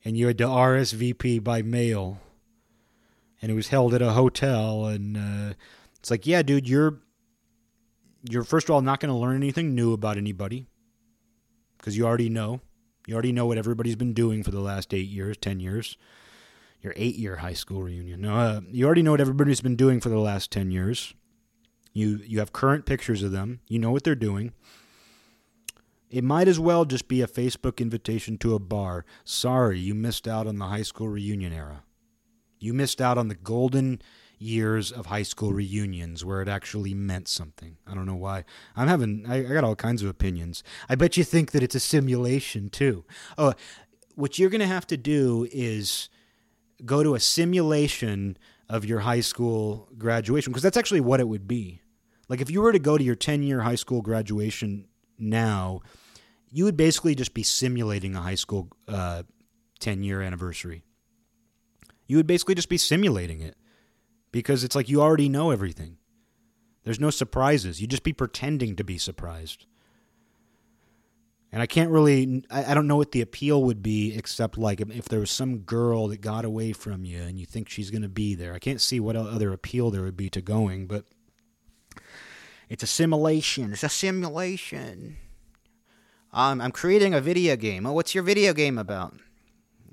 and 0.04 0.18
you 0.18 0.28
had 0.28 0.38
to 0.40 0.46
RSVP 0.46 1.42
by 1.44 1.62
mail, 1.62 2.20
and 3.42 3.52
it 3.52 3.56
was 3.56 3.70
held 3.70 3.94
at 3.94 4.02
a 4.02 4.12
hotel. 4.12 4.86
And 4.86 5.16
uh, 5.16 5.54
it's 5.98 6.12
like, 6.12 6.28
yeah, 6.28 6.42
dude, 6.42 6.68
you're 6.68 7.00
you're 8.30 8.44
first 8.44 8.68
of 8.68 8.76
all 8.76 8.82
not 8.82 9.00
going 9.00 9.14
to 9.14 9.18
learn 9.18 9.38
anything 9.38 9.74
new 9.74 9.94
about 9.94 10.18
anybody 10.18 10.68
because 11.78 11.96
you 11.96 12.06
already 12.06 12.30
know. 12.30 12.60
You 13.08 13.14
already 13.14 13.32
know 13.32 13.46
what 13.46 13.58
everybody's 13.58 13.96
been 13.96 14.14
doing 14.14 14.44
for 14.44 14.52
the 14.52 14.60
last 14.60 14.94
eight 14.94 15.08
years, 15.08 15.38
ten 15.38 15.62
years 15.62 15.98
your 16.82 16.94
eight 16.96 17.16
year 17.16 17.38
high 17.38 17.54
school 17.54 17.84
reunion. 17.84 18.22
No, 18.22 18.36
uh, 18.36 18.62
you 18.70 18.86
already 18.86 19.04
know 19.04 19.12
what 19.12 19.22
everybody's 19.22 19.62
been 19.62 19.76
doing 19.76 20.00
for 20.00 20.10
the 20.10 20.20
last 20.20 20.52
10 20.52 20.72
years. 20.72 21.14
You, 21.94 22.20
you 22.26 22.40
have 22.40 22.54
current 22.54 22.86
pictures 22.86 23.24
of 23.24 23.32
them, 23.32 23.62
you 23.68 23.80
know 23.80 23.92
what 23.92 24.04
they're 24.04 24.16
doing. 24.16 24.54
It 26.10 26.24
might 26.24 26.48
as 26.48 26.60
well 26.60 26.86
just 26.86 27.08
be 27.08 27.22
a 27.22 27.28
Facebook 27.28 27.78
invitation 27.78 28.38
to 28.40 28.56
a 28.56 28.60
bar. 28.60 29.06
Sorry, 29.24 29.80
you 29.80 29.94
missed 29.94 30.28
out 30.28 30.48
on 30.48 30.58
the 30.58 30.66
high 30.66 30.82
school 30.82 31.08
reunion 31.08 31.54
era. 31.54 31.84
You 32.60 32.74
missed 32.74 33.00
out 33.00 33.18
on 33.18 33.28
the 33.28 33.36
golden 33.36 34.02
years 34.40 34.92
of 34.92 35.08
high 35.08 35.24
school 35.24 35.52
reunions 35.54 36.26
where 36.26 36.42
it 36.42 36.48
actually 36.48 36.94
meant 36.94 37.28
something. 37.28 37.78
I 37.86 37.94
don't 37.94 38.06
know 38.06 38.16
why. 38.16 38.46
I'm 38.76 38.88
having, 38.88 39.26
I, 39.28 39.40
I 39.40 39.54
got 39.54 39.64
all 39.64 39.76
kinds 39.76 40.02
of 40.02 40.10
opinions. 40.10 40.64
I 40.88 40.96
bet 40.96 41.18
you 41.18 41.24
think 41.24 41.52
that 41.52 41.62
it's 41.62 41.76
a 41.76 41.80
simulation 41.80 42.70
too. 42.70 43.06
Oh, 43.38 43.54
what 44.16 44.40
you're 44.40 44.50
going 44.50 44.62
to 44.62 44.68
have 44.68 44.88
to 44.88 44.98
do 44.98 45.48
is 45.52 46.10
go 46.86 47.04
to 47.04 47.16
a 47.16 47.20
simulation 47.20 48.38
of 48.70 48.86
your 48.86 49.00
high 49.00 49.20
school 49.20 49.90
graduation 49.98 50.52
because 50.52 50.64
that's 50.64 50.78
actually 50.78 51.02
what 51.02 51.20
it 51.20 51.28
would 51.28 51.48
be. 51.48 51.82
Like 52.28 52.42
if 52.42 52.52
you 52.52 52.62
were 52.62 52.72
to 52.72 52.80
go 52.80 52.98
to 52.98 53.04
your 53.04 53.16
10 53.16 53.44
year 53.44 53.62
high 53.62 53.76
school 53.76 54.02
graduation 54.02 54.88
now, 55.18 55.82
you 56.52 56.64
would 56.66 56.78
basically 56.78 57.16
just 57.16 57.34
be 57.34 57.44
simulating 57.44 58.16
a 58.16 58.22
high 58.22 58.36
school 58.36 58.70
uh, 58.88 59.24
10 59.80 60.04
year 60.04 60.22
anniversary. 60.22 60.84
You 62.08 62.18
would 62.18 62.28
basically 62.28 62.56
just 62.56 62.70
be 62.70 62.78
simulating 62.78 63.42
it 63.42 63.56
because 64.32 64.64
it's 64.64 64.76
like 64.76 64.90
you 64.90 65.02
already 65.02 65.30
know 65.30 65.52
everything. 65.52 65.98
There's 66.84 67.00
no 67.00 67.10
surprises. 67.10 67.82
You'd 67.82 67.92
just 67.92 68.04
be 68.04 68.14
pretending 68.14 68.76
to 68.78 68.84
be 68.84 68.98
surprised. 68.98 69.66
And 71.52 71.64
I 71.64 71.66
can't 71.66 71.90
really, 71.90 72.44
I, 72.52 72.76
don't 72.76 72.86
know 72.86 72.98
what 72.98 73.12
the 73.12 73.22
appeal 73.22 73.64
would 73.64 73.82
be 73.82 74.16
except 74.16 74.56
like 74.56 74.82
if 74.82 75.06
there 75.06 75.20
was 75.20 75.32
some 75.32 75.60
girl 75.60 76.08
that 76.10 76.22
got 76.22 76.46
away 76.46 76.74
from 76.74 77.04
you 77.04 77.22
and 77.24 77.40
you 77.40 77.46
think 77.48 77.70
she's 77.70 77.90
going 77.90 78.04
to 78.04 78.10
be 78.10 78.36
there. 78.36 78.54
I 78.54 78.60
can't 78.60 78.80
see 78.80 79.00
what 79.00 79.16
other 79.16 79.52
appeal 79.52 79.90
there 79.90 80.04
would 80.04 80.18
be 80.18 80.30
to 80.30 80.42
going, 80.42 80.86
but 80.86 81.06
it's 82.70 82.84
a 82.84 82.88
simulation. 82.88 83.74
It's 83.74 83.84
a 83.84 83.90
simulation. 83.90 85.18
Um, 86.32 86.62
I'm 86.62 86.72
creating 86.72 87.16
a 87.16 87.22
video 87.22 87.56
game. 87.56 87.88
Oh, 87.88 87.94
what's 87.94 88.14
your 88.14 88.24
video 88.24 88.54
game 88.54 88.78
about? 88.78 89.16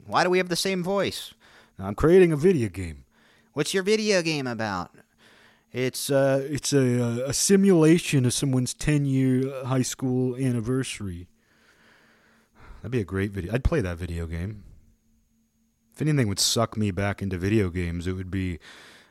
Why 0.07 0.24
do 0.24 0.30
we 0.30 0.36
have 0.36 0.50
the 0.50 0.57
same 0.57 0.82
voice? 0.82 1.32
I'm 1.78 1.94
creating 1.94 2.32
a 2.32 2.36
video 2.36 2.68
game. 2.68 3.04
What's 3.54 3.72
your 3.72 3.82
video 3.82 4.20
game 4.20 4.46
about? 4.46 4.90
It's 5.72 6.11
uh, 6.11 6.46
it's 6.48 6.74
a, 6.74 7.24
a 7.26 7.32
simulation 7.32 8.26
of 8.26 8.34
someone's 8.34 8.74
10 8.74 9.07
year 9.07 9.64
high 9.64 9.82
school 9.82 10.36
anniversary. 10.36 11.28
That'd 12.87 12.93
be 12.93 13.01
a 13.01 13.05
great 13.05 13.32
video. 13.32 13.53
I'd 13.53 13.64
play 13.64 13.80
that 13.80 13.99
video 13.99 14.26
game. 14.26 14.62
If 15.93 16.01
anything 16.01 16.28
would 16.28 16.39
suck 16.39 16.76
me 16.76 16.93
back 16.93 17.20
into 17.20 17.37
video 17.37 17.68
games, 17.68 18.07
it 18.07 18.12
would 18.12 18.30
be 18.30 18.61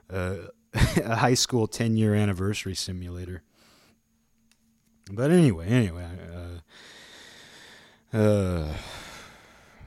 uh, 0.09 0.35
a 1.03 1.17
high 1.17 1.33
school 1.33 1.67
10 1.67 1.97
year 1.97 2.15
anniversary 2.15 2.73
simulator. 2.73 3.43
But 5.11 5.29
anyway, 5.29 5.67
anyway, 5.67 6.07
uh, 8.13 8.17
uh, 8.17 8.73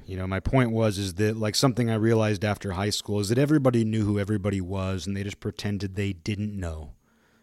you 0.04 0.18
know, 0.18 0.26
my 0.26 0.40
point 0.40 0.70
was 0.70 0.98
is 0.98 1.14
that 1.14 1.38
like 1.38 1.54
something 1.54 1.88
I 1.88 1.94
realized 1.94 2.44
after 2.44 2.72
high 2.72 2.90
school 2.90 3.20
is 3.20 3.30
that 3.30 3.38
everybody 3.38 3.86
knew 3.86 4.04
who 4.04 4.18
everybody 4.18 4.60
was, 4.60 5.06
and 5.06 5.16
they 5.16 5.24
just 5.24 5.40
pretended 5.40 5.94
they 5.94 6.12
didn't 6.12 6.54
know 6.54 6.92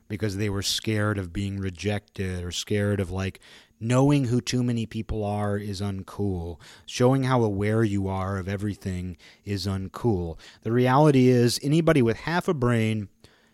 because 0.07 0.37
they 0.37 0.49
were 0.49 0.61
scared 0.61 1.17
of 1.17 1.33
being 1.33 1.59
rejected 1.59 2.43
or 2.43 2.51
scared 2.51 2.99
of 2.99 3.09
like 3.09 3.39
knowing 3.79 4.25
who 4.25 4.41
too 4.41 4.63
many 4.63 4.85
people 4.85 5.23
are 5.23 5.57
is 5.57 5.81
uncool. 5.81 6.59
Showing 6.85 7.23
how 7.23 7.43
aware 7.43 7.83
you 7.83 8.07
are 8.07 8.37
of 8.37 8.47
everything 8.47 9.17
is 9.43 9.65
uncool. 9.65 10.37
The 10.63 10.71
reality 10.71 11.27
is, 11.27 11.59
anybody 11.61 12.01
with 12.01 12.17
half 12.17 12.47
a 12.47 12.53
brain 12.53 13.09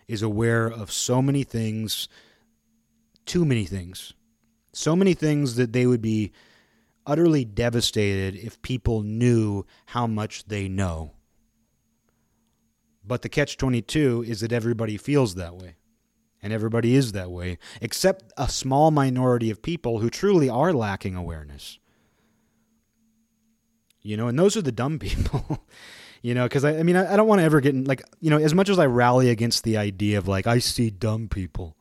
is 0.07 0.21
aware 0.21 0.67
of 0.67 0.91
so 0.91 1.21
many 1.21 1.43
things, 1.43 2.07
too 3.25 3.45
many 3.45 3.65
things. 3.65 4.13
So 4.73 4.95
many 4.95 5.13
things 5.13 5.55
that 5.55 5.73
they 5.73 5.85
would 5.85 6.01
be 6.01 6.31
utterly 7.05 7.43
devastated 7.43 8.35
if 8.35 8.61
people 8.61 9.01
knew 9.01 9.65
how 9.87 10.07
much 10.07 10.45
they 10.45 10.69
know. 10.69 11.11
But 13.03 13.21
the 13.21 13.29
catch 13.29 13.57
22 13.57 14.25
is 14.27 14.41
that 14.41 14.53
everybody 14.53 14.95
feels 14.97 15.35
that 15.35 15.55
way 15.55 15.75
and 16.41 16.51
everybody 16.51 16.95
is 16.95 17.11
that 17.11 17.31
way, 17.31 17.57
except 17.81 18.31
a 18.37 18.49
small 18.49 18.91
minority 18.91 19.51
of 19.51 19.61
people 19.61 19.99
who 19.99 20.09
truly 20.09 20.49
are 20.49 20.73
lacking 20.73 21.15
awareness. 21.15 21.79
You 24.01 24.17
know, 24.17 24.27
and 24.27 24.37
those 24.37 24.57
are 24.57 24.61
the 24.61 24.71
dumb 24.71 24.99
people. 24.99 25.65
you 26.21 26.33
know, 26.33 26.45
because 26.45 26.65
I, 26.65 26.79
I 26.79 26.83
mean, 26.83 26.95
I, 26.95 27.13
I 27.13 27.15
don't 27.15 27.27
want 27.27 27.39
to 27.39 27.45
ever 27.45 27.61
get 27.61 27.75
in, 27.75 27.85
like, 27.85 28.01
you 28.19 28.29
know, 28.29 28.37
as 28.37 28.53
much 28.53 28.69
as 28.69 28.79
I 28.79 28.85
rally 28.87 29.29
against 29.29 29.63
the 29.63 29.77
idea 29.77 30.17
of 30.17 30.27
like, 30.27 30.47
I 30.47 30.59
see 30.59 30.89
dumb 30.89 31.27
people. 31.29 31.75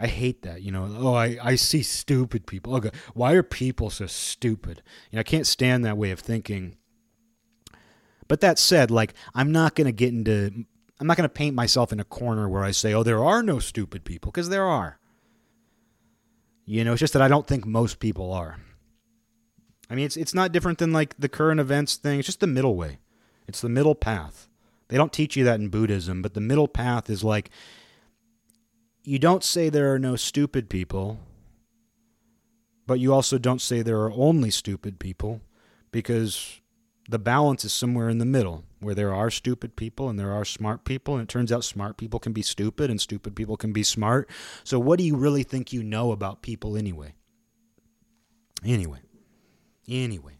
I 0.00 0.06
hate 0.06 0.42
that, 0.42 0.62
you 0.62 0.70
know. 0.70 0.88
Oh, 0.96 1.14
I, 1.14 1.38
I 1.42 1.54
see 1.56 1.82
stupid 1.82 2.46
people. 2.46 2.76
Okay, 2.76 2.92
why 3.14 3.32
are 3.32 3.42
people 3.42 3.90
so 3.90 4.06
stupid? 4.06 4.82
You 5.10 5.16
know, 5.16 5.20
I 5.20 5.24
can't 5.24 5.46
stand 5.46 5.84
that 5.84 5.98
way 5.98 6.12
of 6.12 6.20
thinking. 6.20 6.76
But 8.28 8.40
that 8.42 8.60
said, 8.60 8.92
like, 8.92 9.14
I'm 9.34 9.50
not 9.50 9.74
going 9.74 9.86
to 9.86 9.92
get 9.92 10.12
into 10.12 10.66
I'm 11.00 11.06
not 11.06 11.16
going 11.16 11.28
to 11.28 11.32
paint 11.32 11.54
myself 11.54 11.92
in 11.92 12.00
a 12.00 12.04
corner 12.04 12.48
where 12.48 12.64
I 12.64 12.72
say, 12.72 12.92
oh, 12.92 13.02
there 13.02 13.24
are 13.24 13.42
no 13.42 13.58
stupid 13.58 14.04
people, 14.04 14.30
because 14.30 14.48
there 14.48 14.66
are. 14.66 14.98
You 16.66 16.84
know, 16.84 16.92
it's 16.92 17.00
just 17.00 17.12
that 17.12 17.22
I 17.22 17.28
don't 17.28 17.46
think 17.46 17.64
most 17.64 18.00
people 18.00 18.32
are. 18.32 18.58
I 19.88 19.94
mean, 19.94 20.04
it's 20.04 20.16
it's 20.16 20.34
not 20.34 20.52
different 20.52 20.78
than 20.78 20.92
like 20.92 21.16
the 21.18 21.28
current 21.28 21.60
events 21.60 21.96
thing. 21.96 22.18
It's 22.18 22.26
just 22.26 22.40
the 22.40 22.46
middle 22.46 22.76
way. 22.76 22.98
It's 23.46 23.62
the 23.62 23.70
middle 23.70 23.94
path. 23.94 24.48
They 24.88 24.96
don't 24.96 25.12
teach 25.12 25.36
you 25.36 25.44
that 25.44 25.60
in 25.60 25.68
Buddhism, 25.70 26.20
but 26.20 26.34
the 26.34 26.40
middle 26.40 26.68
path 26.68 27.08
is 27.08 27.24
like 27.24 27.50
you 29.02 29.18
don't 29.18 29.42
say 29.42 29.70
there 29.70 29.92
are 29.94 29.98
no 29.98 30.16
stupid 30.16 30.68
people, 30.68 31.20
but 32.86 33.00
you 33.00 33.14
also 33.14 33.38
don't 33.38 33.62
say 33.62 33.80
there 33.80 34.00
are 34.00 34.12
only 34.12 34.50
stupid 34.50 34.98
people 34.98 35.40
because 35.90 36.60
the 37.08 37.18
balance 37.18 37.64
is 37.64 37.72
somewhere 37.72 38.10
in 38.10 38.18
the 38.18 38.26
middle 38.26 38.64
where 38.80 38.94
there 38.94 39.14
are 39.14 39.30
stupid 39.30 39.76
people 39.76 40.08
and 40.08 40.18
there 40.18 40.32
are 40.32 40.44
smart 40.44 40.84
people 40.84 41.14
and 41.14 41.22
it 41.22 41.28
turns 41.28 41.50
out 41.50 41.64
smart 41.64 41.96
people 41.96 42.20
can 42.20 42.32
be 42.32 42.42
stupid 42.42 42.90
and 42.90 43.00
stupid 43.00 43.34
people 43.34 43.56
can 43.56 43.72
be 43.72 43.82
smart. 43.82 44.28
So 44.64 44.78
what 44.78 44.98
do 44.98 45.04
you 45.04 45.16
really 45.16 45.42
think 45.42 45.72
you 45.72 45.82
know 45.82 46.12
about 46.12 46.42
people 46.42 46.76
anyway? 46.76 47.14
Anyway. 48.64 49.00
Anyway. 49.88 50.38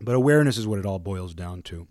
But 0.00 0.14
awareness 0.14 0.58
is 0.58 0.66
what 0.66 0.78
it 0.78 0.86
all 0.86 0.98
boils 0.98 1.34
down 1.34 1.62
to. 1.62 1.88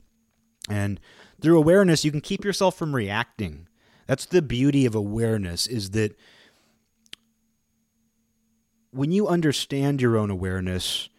And 0.70 1.00
through 1.42 1.58
awareness 1.58 2.06
you 2.06 2.12
can 2.12 2.22
keep 2.22 2.46
yourself 2.46 2.78
from 2.78 2.96
reacting. 2.96 3.68
That's 4.08 4.26
the 4.26 4.42
beauty 4.42 4.86
of 4.86 4.96
awareness 4.96 5.68
is 5.68 5.92
that 5.92 6.18
when 8.92 9.12
you 9.12 9.28
understand 9.28 10.02
your 10.02 10.18
own 10.18 10.30
awareness 10.30 11.10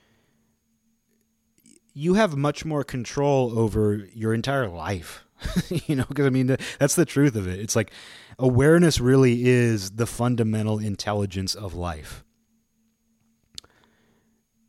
you 1.99 2.14
have 2.14 2.36
much 2.36 2.64
more 2.64 2.84
control 2.84 3.59
over 3.59 4.07
your 4.12 4.34
entire 4.34 4.68
life. 4.68 5.24
you 5.86 5.97
know, 5.97 6.05
because 6.09 6.26
I 6.26 6.30
mean, 6.30 6.57
that's 6.78 6.94
the 6.94 7.05
truth 7.07 7.36
of 7.36 7.49
it. 7.49 7.59
It's 7.59 7.74
like 7.74 7.90
awareness 8.38 9.01
really 9.01 9.47
is 9.47 9.92
the 9.92 10.07
fundamental 10.07 10.78
intelligence 10.78 11.55
of 11.55 11.74
life. 11.74 12.22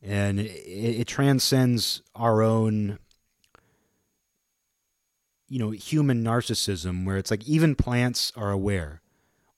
and 0.01 0.39
it, 0.39 1.01
it 1.01 1.07
transcends 1.07 2.01
our 2.15 2.41
own 2.41 2.97
you 5.49 5.59
know 5.59 5.71
human 5.71 6.23
narcissism 6.23 7.05
where 7.05 7.17
it's 7.17 7.32
like 7.32 7.43
even 7.45 7.75
plants 7.75 8.32
are 8.36 8.51
aware 8.51 9.01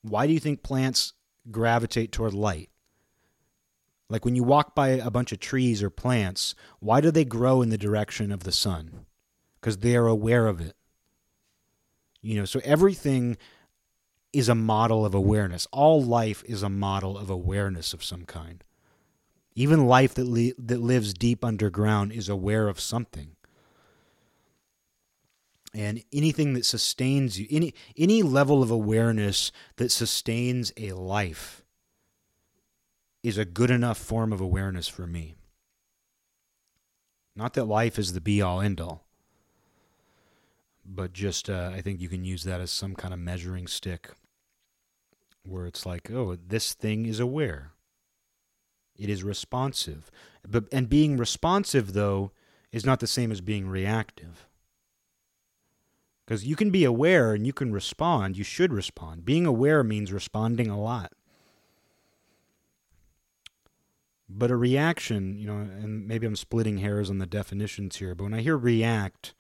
why 0.02 0.28
do 0.28 0.34
you 0.34 0.40
think 0.40 0.64
plants 0.64 1.14
gravitate 1.52 2.12
toward 2.12 2.34
light 2.34 2.70
like 4.10 4.26
when 4.26 4.36
you 4.36 4.44
walk 4.44 4.76
by 4.76 4.90
a 4.90 5.12
bunch 5.12 5.32
of 5.32 5.40
trees 5.40 5.84
or 5.84 5.90
plants 5.90 6.56
why 6.80 7.00
do 7.02 7.12
they 7.12 7.26
grow 7.26 7.62
in 7.62 7.70
the 7.70 7.78
direction 7.78 8.32
of 8.32 8.44
the 8.44 8.52
sun? 8.52 9.06
Because 9.60 9.78
they 9.78 9.96
are 9.96 10.08
aware 10.08 10.48
of 10.48 10.60
it. 10.60 10.76
You 12.22 12.36
know 12.36 12.46
so 12.46 12.60
everything 12.64 13.38
is 14.32 14.50
a 14.50 14.56
model 14.56 15.06
of 15.06 15.14
awareness. 15.14 15.68
All 15.72 16.04
life 16.04 16.44
is 16.46 16.62
a 16.64 16.70
model 16.70 17.18
of 17.18 17.30
awareness 17.30 17.94
of 17.94 18.04
some 18.04 18.26
kind. 18.26 18.64
Even 19.56 19.88
life 19.88 20.14
that, 20.14 20.26
li- 20.26 20.54
that 20.58 20.80
lives 20.80 21.14
deep 21.14 21.44
underground 21.44 22.12
is 22.12 22.30
aware 22.30 22.68
of 22.68 22.80
something. 22.80 23.36
And 25.74 26.04
anything 26.14 26.54
that 26.54 26.66
sustains 26.66 27.40
you 27.40 27.48
any 27.52 27.76
any 27.96 28.24
level 28.24 28.64
of 28.64 28.72
awareness 28.72 29.52
that 29.76 29.92
sustains 29.92 30.74
a 30.78 30.94
life 30.94 31.64
is 33.24 33.38
a 33.38 33.46
good 33.46 33.70
enough 33.72 33.98
form 33.98 34.32
of 34.32 34.42
awareness 34.42 34.88
for 34.88 35.06
me 35.06 35.36
not 37.36 37.54
that 37.54 37.66
life 37.66 37.98
is 37.98 38.14
the 38.14 38.22
be 38.22 38.42
all 38.42 38.62
end 38.62 38.80
all 38.80 39.06
but 40.86 41.14
just 41.14 41.50
uh, 41.50 41.72
i 41.74 41.82
think 41.82 42.00
you 42.00 42.10
can 42.10 42.24
use 42.24 42.44
that 42.44 42.62
as 42.62 42.72
some 42.72 42.96
kind 42.96 43.14
of 43.14 43.20
measuring 43.20 43.68
stick 43.68 44.12
where 45.44 45.66
it's 45.66 45.86
like 45.86 46.12
oh 46.12 46.38
this 46.48 46.74
thing 46.74 47.06
is 47.06 47.20
aware 47.20 47.72
it 48.98 49.10
is 49.10 49.24
responsive 49.24 50.12
but 50.48 50.66
and 50.72 50.90
being 50.90 51.18
responsive 51.18 51.94
though 51.94 52.32
is 52.72 52.86
not 52.86 53.00
the 53.00 53.08
same 53.08 53.32
as 53.32 53.42
being 53.42 53.68
reactive 53.68 54.48
because 56.30 56.46
you 56.46 56.56
can 56.56 56.70
be 56.70 56.84
aware 56.84 57.34
and 57.34 57.48
you 57.48 57.52
can 57.52 57.74
respond. 57.74 58.38
You 58.38 58.44
should 58.44 58.72
respond. 58.72 59.26
Being 59.26 59.48
aware 59.48 59.84
means 59.84 60.14
responding 60.14 60.70
a 60.70 60.80
lot. 60.80 61.12
But 64.30 64.52
a 64.52 64.56
reaction, 64.56 65.38
you 65.40 65.48
know, 65.48 65.58
and 65.58 66.08
maybe 66.08 66.28
I'm 66.28 66.36
splitting 66.36 66.78
hairs 66.78 67.10
on 67.10 67.18
the 67.18 67.26
definitions 67.26 67.96
here, 67.96 68.14
but 68.14 68.26
when 68.26 68.34
I 68.34 68.42
hear 68.42 68.58
react, 68.58 69.34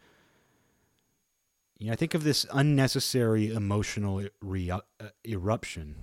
you 1.77 1.87
know, 1.87 1.93
I 1.93 1.95
think 1.95 2.15
of 2.15 2.23
this 2.23 2.45
unnecessary 2.51 3.53
emotional 3.53 4.25
re- 4.41 4.71
uh, 4.71 4.79
eruption. 5.25 5.95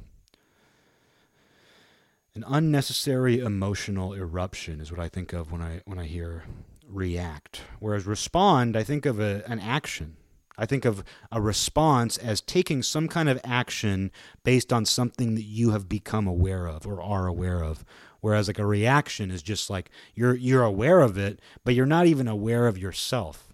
An 2.35 2.45
unnecessary 2.47 3.41
emotional 3.41 4.15
eruption 4.15 4.81
is 4.81 4.93
what 4.93 5.01
I 5.01 5.09
think 5.09 5.33
of 5.33 5.51
when 5.51 5.63
I 5.63 5.81
when 5.85 5.99
I 5.99 6.05
hear 6.05 6.45
react. 6.87 7.63
Whereas 7.81 8.07
respond, 8.07 8.77
I 8.77 8.85
think 8.85 9.05
of 9.05 9.19
a, 9.19 9.43
an 9.47 9.59
action 9.59 10.17
I 10.59 10.67
think 10.67 10.85
of 10.85 11.05
a 11.31 11.41
response 11.41 12.17
as 12.17 12.41
taking 12.41 12.83
some 12.83 13.09
kind 13.09 13.29
of 13.29 13.41
action 13.45 14.11
based 14.43 14.73
on 14.73 14.87
something 14.87 15.35
that 15.35 15.45
you 15.45 15.71
have 15.71 15.89
become 15.89 16.27
aware 16.27 16.67
of 16.67 16.87
or 16.87 17.03
are 17.03 17.27
aware 17.27 17.63
of. 17.63 17.85
Whereas 18.21 18.49
like 18.49 18.59
a 18.59 18.67
reaction 18.67 19.31
is 19.31 19.43
just 19.43 19.71
like 19.71 19.91
you're 20.15 20.35
you're 20.35 20.65
aware 20.65 21.01
of 21.01 21.19
it, 21.19 21.41
but 21.65 21.75
you're 21.75 21.87
not 21.87 22.07
even 22.07 22.29
aware 22.29 22.67
of 22.67 22.79
yourself. 22.79 23.53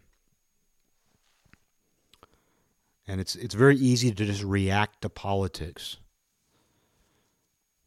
And 3.07 3.21
it's 3.21 3.35
it's 3.37 3.55
very 3.55 3.77
easy 3.77 4.13
to 4.13 4.25
just 4.25 4.43
react 4.43 5.03
to 5.03 5.09
politics. 5.09 5.99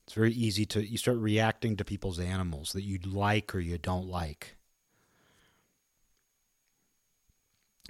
It's 0.04 0.14
very 0.14 0.34
easy 0.34 0.66
to 0.68 0.86
you 0.86 0.98
start 0.98 1.18
reacting 1.18 1.78
to 1.78 1.86
people's 1.86 2.20
animals 2.20 2.74
that 2.74 2.84
you 2.84 3.00
like 3.04 3.56
or 3.56 3.60
you 3.60 3.78
don't 3.78 4.08
like. 4.08 4.56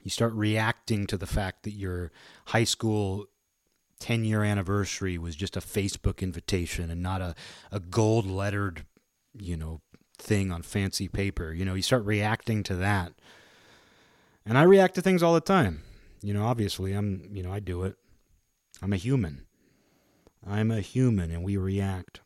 you 0.06 0.12
start 0.12 0.34
reacting 0.34 1.08
to 1.08 1.18
the 1.18 1.26
fact 1.26 1.64
that 1.64 1.72
your 1.72 2.12
high 2.46 2.64
school 2.64 3.26
10 4.00 4.26
year 4.26 4.44
anniversary 4.44 5.18
was 5.18 5.36
just 5.36 5.58
a 5.58 5.62
Facebook 5.62 6.22
invitation 6.22 6.90
and 6.90 7.02
not 7.02 7.22
a, 7.22 7.36
a 7.72 7.80
gold 7.80 8.26
lettered, 8.26 8.86
you 9.38 9.56
know, 9.56 9.82
thing 10.18 10.52
on 10.52 10.62
fancy 10.62 11.08
paper. 11.08 11.54
You 11.54 11.66
know, 11.66 11.74
you 11.74 11.82
start 11.82 12.06
reacting 12.06 12.64
to 12.64 12.76
that. 12.76 13.14
And 14.46 14.58
I 14.58 14.64
react 14.64 14.96
to 14.96 15.02
things 15.02 15.24
all 15.24 15.34
the 15.34 15.42
time. 15.42 15.82
You 16.22 16.34
know, 16.34 16.46
obviously, 16.46 16.94
I'm, 16.94 17.30
you 17.34 17.44
know, 17.44 17.52
I 17.52 17.60
do 17.60 17.84
it. 17.84 17.96
I'm 18.82 18.94
a 18.94 18.98
human. 18.98 19.46
I'm 20.48 20.72
a 20.72 20.82
human 20.82 21.32
and 21.32 21.44
we 21.44 21.58
react. 21.58 22.22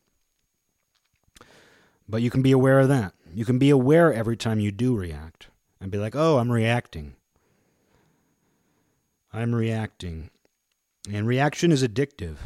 But 2.08 2.22
you 2.22 2.30
can 2.30 2.42
be 2.42 2.52
aware 2.52 2.80
of 2.80 2.90
that. 2.90 3.14
You 3.34 3.46
can 3.46 3.60
be 3.60 3.70
aware 3.70 4.12
every 4.12 4.36
time 4.36 4.60
you 4.60 4.72
do 4.72 4.96
react 4.96 5.48
and 5.80 5.92
be 5.92 5.98
like, 5.98 6.16
oh, 6.16 6.40
I'm 6.40 6.52
reacting. 6.52 7.16
I'm 9.32 9.54
reacting. 9.54 10.32
And 11.08 11.28
reaction 11.28 11.72
is 11.72 11.84
addictive, 11.84 12.38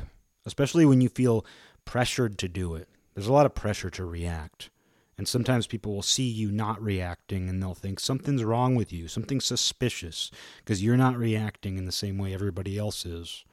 especially 0.46 0.86
when 0.86 1.02
you 1.02 1.10
feel 1.10 1.46
pressured 1.86 2.38
to 2.40 2.48
do 2.48 2.76
it. 2.76 2.88
There's 3.14 3.28
a 3.28 3.34
lot 3.34 3.46
of 3.46 3.56
pressure 3.56 3.90
to 3.92 4.06
react. 4.06 4.70
And 5.18 5.28
sometimes 5.28 5.68
people 5.68 5.94
will 5.94 6.02
see 6.02 6.28
you 6.28 6.52
not 6.52 6.82
reacting 6.82 7.48
and 7.48 7.62
they'll 7.62 7.76
think 7.76 8.00
something's 8.00 8.44
wrong 8.44 8.76
with 8.76 8.92
you, 8.92 9.08
something 9.08 9.40
suspicious, 9.40 10.32
because 10.58 10.84
you're 10.84 10.98
not 10.98 11.18
reacting 11.18 11.78
in 11.78 11.86
the 11.86 11.92
same 11.92 12.18
way 12.18 12.34
everybody 12.34 12.78
else 12.78 13.06
is. 13.06 13.46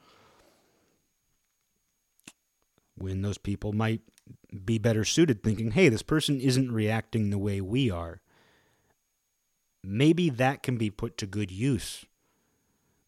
When 2.95 3.21
those 3.21 3.37
people 3.37 3.73
might 3.73 4.01
be 4.65 4.77
better 4.79 5.05
suited 5.05 5.43
thinking, 5.43 5.71
hey, 5.71 5.89
this 5.89 6.01
person 6.01 6.39
isn't 6.39 6.71
reacting 6.71 7.29
the 7.29 7.37
way 7.37 7.61
we 7.61 7.91
are. 7.91 8.21
Maybe 9.83 10.29
that 10.29 10.63
can 10.63 10.77
be 10.77 10.89
put 10.89 11.17
to 11.17 11.25
good 11.25 11.51
use 11.51 12.05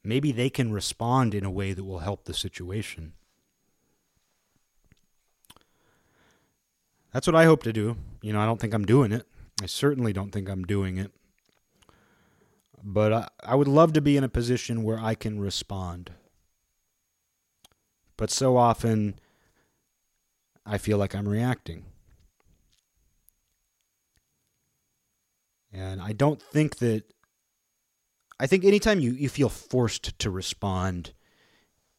maybe 0.04 0.32
they 0.32 0.50
can 0.50 0.72
respond 0.72 1.34
in 1.34 1.46
a 1.46 1.52
way 1.52 1.74
that 1.74 1.84
will 1.84 2.00
help 2.00 2.26
the 2.26 2.34
situation. 2.34 3.14
That's 7.14 7.28
what 7.28 7.36
I 7.36 7.46
hope 7.46 7.64
to 7.64 7.74
do. 7.74 7.98
You 8.22 8.34
know, 8.34 8.40
I 8.40 8.46
don't 8.46 8.60
think 8.60 8.74
I'm 8.74 8.86
doing 8.86 9.12
it. 9.12 9.28
I 9.62 9.68
certainly 9.68 10.14
don't 10.14 10.32
think 10.32 10.50
I'm 10.50 10.64
doing 10.64 10.98
it. 10.98 11.12
But 12.84 13.14
I, 13.14 13.28
I 13.44 13.56
would 13.56 13.68
love 13.68 13.94
to 13.94 14.02
be 14.02 14.18
in 14.18 14.24
a 14.24 14.30
position 14.30 14.84
where 14.84 15.00
I 15.00 15.16
can 15.16 15.40
respond. 15.40 16.12
But 18.18 18.30
so 18.30 18.58
often, 18.58 19.20
I 20.66 20.78
feel 20.78 20.98
like 20.98 21.16
I'm 21.16 21.28
reacting. 21.28 21.86
And 25.72 26.02
I 26.02 26.14
don't 26.14 26.42
think 26.42 26.78
that 26.78 27.13
I 28.44 28.46
think 28.46 28.66
anytime 28.66 29.00
you, 29.00 29.12
you 29.12 29.30
feel 29.30 29.48
forced 29.48 30.20
to 30.20 30.30
respond, 30.30 31.14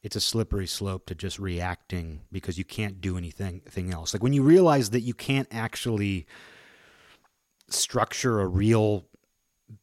it's 0.02 0.14
a 0.14 0.20
slippery 0.20 0.66
slope 0.66 1.06
to 1.06 1.14
just 1.14 1.38
reacting 1.38 2.20
because 2.30 2.58
you 2.58 2.66
can't 2.66 3.00
do 3.00 3.16
anything, 3.16 3.62
anything 3.64 3.90
else. 3.90 4.12
Like 4.12 4.22
when 4.22 4.34
you 4.34 4.42
realize 4.42 4.90
that 4.90 5.00
you 5.00 5.14
can't 5.14 5.48
actually 5.50 6.26
structure 7.70 8.42
a 8.42 8.46
real 8.46 9.06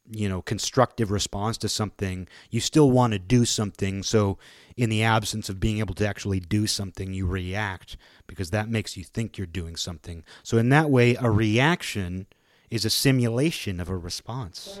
you 0.08 0.28
know 0.28 0.40
constructive 0.40 1.10
response 1.10 1.58
to 1.58 1.68
something 1.68 2.28
you 2.50 2.60
still 2.60 2.92
want 2.92 3.12
to 3.12 3.18
do 3.18 3.44
something. 3.44 4.04
So 4.04 4.38
in 4.76 4.88
the 4.88 5.02
absence 5.02 5.48
of 5.48 5.58
being 5.58 5.80
able 5.80 5.94
to 5.96 6.06
actually 6.06 6.38
do 6.38 6.68
something 6.68 7.12
you 7.12 7.26
react 7.26 7.96
because 8.28 8.50
that 8.50 8.68
makes 8.68 8.96
you 8.96 9.02
think 9.02 9.36
you're 9.36 9.48
doing 9.48 9.74
something. 9.74 10.22
So 10.44 10.58
in 10.58 10.68
that 10.68 10.90
way 10.90 11.16
a 11.16 11.28
reaction 11.28 12.28
is 12.70 12.84
a 12.84 12.90
simulation 12.90 13.80
of 13.80 13.88
a 13.88 13.96
response 13.96 14.80